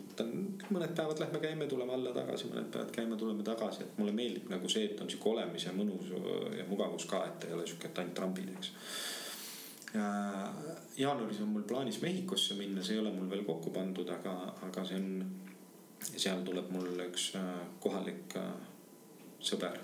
[0.73, 4.49] mõned päevad lähme käime, tuleme alla tagasi, mõned päevad käime, tuleme tagasi, et mulle meeldib
[4.53, 6.11] nagu see, et on sihuke olemise mõnus
[6.57, 8.71] ja mugavus ka, et ei ole sihuke, et ainult trambid, eks.
[9.95, 10.09] ja
[10.97, 14.37] jaanuaris on mul plaanis Mehhikosse minna, see ei ole mul veel kokku pandud, aga,
[14.69, 15.09] aga see on,
[16.13, 17.51] seal tuleb mul üks äh,
[17.83, 18.53] kohalik äh,
[19.43, 19.79] sõber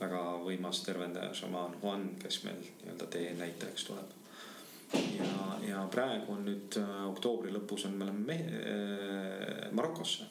[0.00, 4.20] väga võimas tervendaja, šamaan Juan, kes meil nii-öelda tee näitajaks tuleb
[5.18, 10.26] ja, ja praegu on nüüd äh, oktoobri lõpus on, me oleme äh, Marokosse.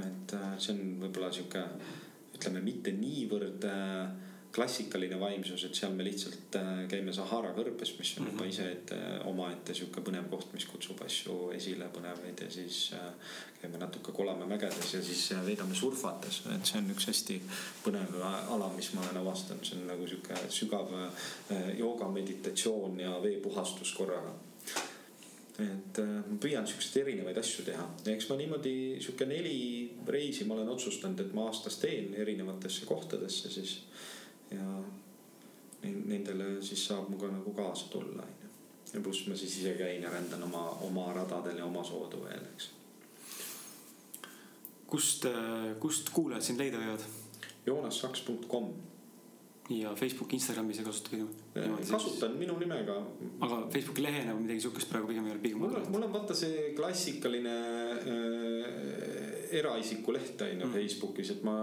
[0.00, 1.62] et äh, see on võib-olla sihuke,
[2.34, 4.08] ütleme mitte niivõrd äh,
[4.54, 8.52] klassikaline vaimsus, et seal me lihtsalt äh, käime Sahara kõrbes, mis on juba mhm.
[8.52, 13.80] ise ette omaette sihuke põnev koht, mis kutsub asju esile, põnevaid ja siis äh, käime
[13.82, 17.40] natuke Kolamäe mägedes ja siis äh, veedame surfates, et see on üks hästi
[17.82, 20.92] põnev ala, mis ma olen avastanud, see on nagu sihuke sügav
[21.78, 24.34] jooga, meditatsioon ja veepuhastus korraga.
[25.62, 27.84] Et ma püüan siukseid erinevaid asju teha.
[28.06, 28.72] Ja eks ma niimoodi
[29.02, 29.54] sihuke neli
[30.10, 33.76] reisi ma olen otsustanud, et ma aastas teen erinevatesse kohtadesse siis
[34.50, 34.82] ja
[35.84, 38.52] nendele siis saab mu ka nagu kaasa tulla, onju.
[38.92, 42.48] ja pluss ma siis ise käin ja rändan oma, oma radadel ja oma soodu veel,
[42.54, 42.70] eks.
[44.86, 45.28] kust,
[45.80, 47.06] kust kuulajad sind leida võivad?
[47.66, 48.72] joonassaks.com
[49.72, 51.28] ja Facebooki, Instagramis ei kasuta pigem?
[51.90, 52.98] kasutan minu nimega.
[53.40, 55.62] aga Facebooki lehena või midagi sihukest praegu pigem ei ole, pigem.
[55.62, 57.54] mul on, mul on vaata see klassikaline
[57.94, 59.13] äh,
[59.58, 60.72] eraisiku leht on ju mm.
[60.72, 61.54] Facebookis, et ma,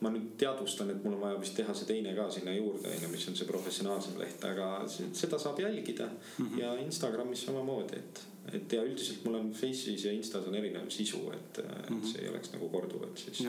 [0.00, 3.04] ma nüüd teadvustan, et mul on vaja vist teha see teine ka sinna juurde on
[3.04, 6.60] ju, mis on see professionaalsem leht, aga seda saab jälgida mm -hmm.
[6.60, 8.22] ja Instagramis samamoodi, et,
[8.52, 11.84] et ja üldiselt mul on Face'is ja Instas on erinev sisu, et mm, -hmm.
[11.84, 12.06] et mhm.
[12.06, 13.44] see ei oleks nagu korduv, et siis.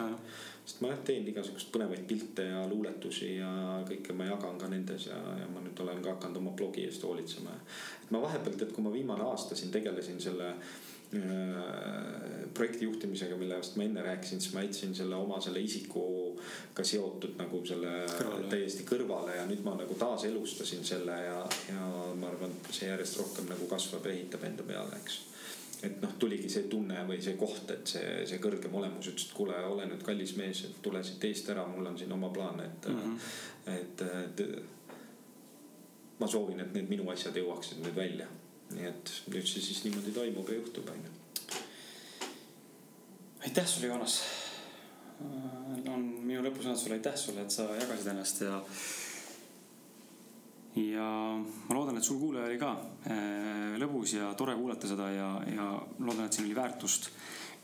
[0.65, 5.05] sest ma jah teen igasuguseid põnevaid pilte ja luuletusi ja kõike ma jagan ka nendes
[5.05, 7.49] ja, ja ma nüüd olen ka hakanud oma blogi eest hoolitsema.
[8.03, 10.55] et ma vahepealt, et kui ma viimane aasta siin tegelesin selle
[11.13, 16.03] Äh, projekti juhtimisega, millest ma enne rääkisin, siis ma jätsin selle oma selle isiku
[16.73, 18.49] ka seotud nagu selle Kõrvale.
[18.51, 21.39] täiesti kõrvale ja nüüd ma nagu taaselustasin selle ja,
[21.71, 21.87] ja
[22.19, 25.17] ma arvan, see järjest rohkem nagu kasvab ja ehitab enda peale, eks
[25.87, 29.33] et noh, tuligi see tunne või see koht, et see, see kõrgem olemus ütles, et
[29.33, 32.61] kuule, ole nüüd kallis mees, et tule siit eest ära, mul on siin oma plaan,
[32.61, 33.79] et mm, -hmm.
[33.79, 34.45] et, et.
[36.19, 38.27] ma soovin, et need minu asjad jõuaksid nüüd välja,
[38.75, 41.11] nii et nüüd see siis niimoodi toimub ja juhtub, onju.
[43.47, 44.21] aitäh sulle, Joonas.
[45.89, 48.61] on minu lõpusõnad sulle, aitäh sulle, et sa jagasid ennast ja
[50.77, 51.05] ja
[51.67, 52.71] ma loodan, et sul kuulaja oli ka
[53.09, 55.69] äh, lõbus ja tore kuulata seda ja, ja
[55.99, 57.09] loodan, et siin oli väärtust,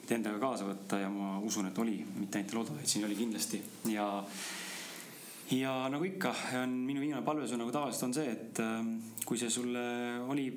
[0.01, 3.05] mida endaga kaasa võtta ja ma usun, et oli, mitte ainult ei looda, vaid siin
[3.07, 3.61] oli kindlasti
[3.93, 4.07] ja.
[5.53, 6.33] ja nagu ikka,
[6.63, 8.79] on minu viimane palve nagu tavaliselt on see, et äh,
[9.25, 9.85] kui see sulle
[10.25, 10.49] oli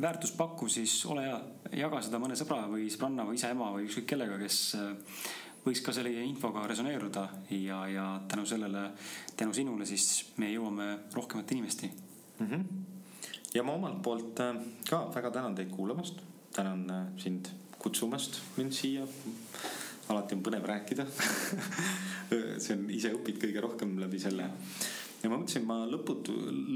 [0.00, 1.38] väärtust pakkuv, siis ole hea,
[1.84, 4.94] jaga seda mõne sõbra või sõbranna või isa-ema või ükskõik kellega, kes äh,
[5.64, 8.88] võiks ka selle infoga resoneeruda ja, ja tänu sellele,
[9.36, 11.92] tänu sinule siis me jõuame rohkemate inimesteni
[12.38, 12.46] mm.
[12.46, 12.64] -hmm.
[13.54, 14.56] ja ma omalt poolt äh,
[14.90, 16.20] ka väga tänan teid kuulamast,
[16.52, 17.48] tänan äh, sind
[17.78, 19.06] kutsumast mind siia.
[20.08, 21.06] alati on põnev rääkida
[22.62, 24.50] see on, ise õpid kõige rohkem läbi selle.
[25.22, 26.34] ja ma mõtlesin, ma lõputu,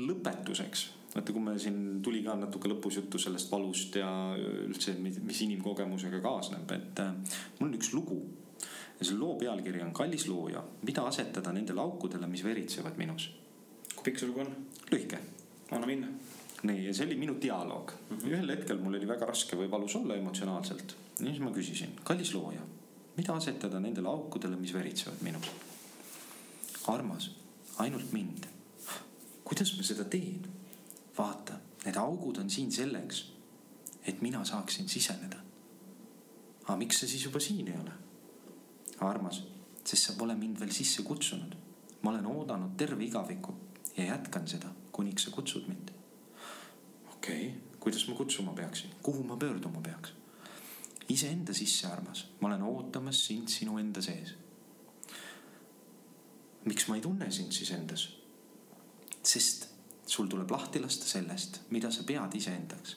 [0.09, 5.41] lõpetuseks vaata, kui me siin tuli ka natuke lõpus juttu sellest valust ja üldse, mis
[5.47, 7.15] inimkogemusega kaasneb, et äh,
[7.59, 8.21] mul on üks lugu
[8.99, 13.31] ja selle loo pealkiri on Kallis looja, mida asetada nendele aukudele, mis veritsevad minus.
[13.95, 14.53] kui pikk see lugu on?
[14.93, 15.19] lühike.
[15.71, 16.09] anna minna.
[16.63, 18.17] nii, ja see oli minu dialoog mm.
[18.17, 18.35] -hmm.
[18.35, 20.97] ühel hetkel mul oli väga raske või valus olla emotsionaalselt.
[21.21, 22.63] ja siis ma küsisin, kallis looja,
[23.17, 25.51] mida asetada nendele aukudele, mis veritsevad minus?
[26.89, 27.31] armas,
[27.79, 28.47] ainult mind.
[29.45, 30.58] kuidas ma seda teen?
[31.19, 33.25] Vaata, need augud on siin selleks,
[34.07, 35.37] et mina saaksin siseneda.
[36.65, 37.93] aga miks sa siis juba siin ei ole?
[39.01, 39.43] armas,
[39.85, 41.57] sest sa pole mind veel sisse kutsunud.
[42.03, 43.55] ma olen oodanud terve igaviku
[43.97, 45.91] ja jätkan seda, kuniks sa kutsud mind.
[47.13, 50.13] okei okay., kuidas ma kutsuma peaksin, kuhu ma pöörduma peaks?
[51.09, 54.35] iseenda sisse, armas, ma olen ootamas sind sinu enda sees.
[56.65, 58.09] miks ma ei tunne sind siis endas?
[59.23, 59.68] sest
[60.09, 62.97] sul tuleb lahti lasta sellest, mida sa pead iseendaks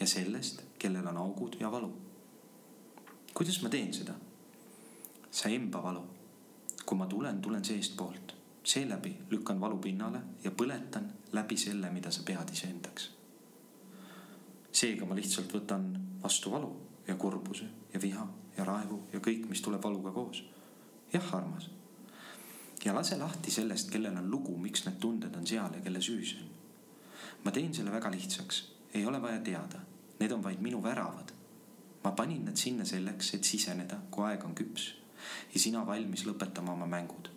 [0.00, 1.92] ja sellest, kellel on augud ja valu.
[3.34, 4.14] kuidas ma teen seda?
[5.30, 6.04] sa emba valu.
[6.86, 12.22] kui ma tulen, tulen seestpoolt, seeläbi lükkan valu pinnale ja põletan läbi selle, mida sa
[12.22, 13.10] pead iseendaks.
[14.72, 15.90] seega ma lihtsalt võtan
[16.22, 16.76] vastu valu
[17.08, 20.44] ja kurbuse ja viha ja raevu ja kõik, mis tuleb valuga koos.
[21.12, 21.70] jah, armas.
[22.86, 26.22] Ja lase lahti sellest, kellel on lugu, miks need tunded on seal ja kelle süü
[26.24, 26.50] see on.
[27.44, 28.60] ma teen selle väga lihtsaks,
[28.94, 29.80] ei ole vaja teada,
[30.20, 31.32] need on vaid minu väravad.
[32.04, 34.92] ma panin nad sinna selleks, et siseneda, kui aeg on küps
[35.54, 37.30] ja sina valmis lõpetama oma mängud.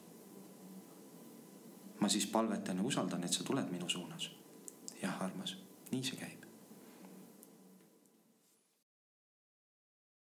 [1.99, 4.29] ma siis palvetan ja usaldan, et sa tuled minu suunas.
[5.01, 5.57] jah, armas,
[5.91, 6.38] nii see käib.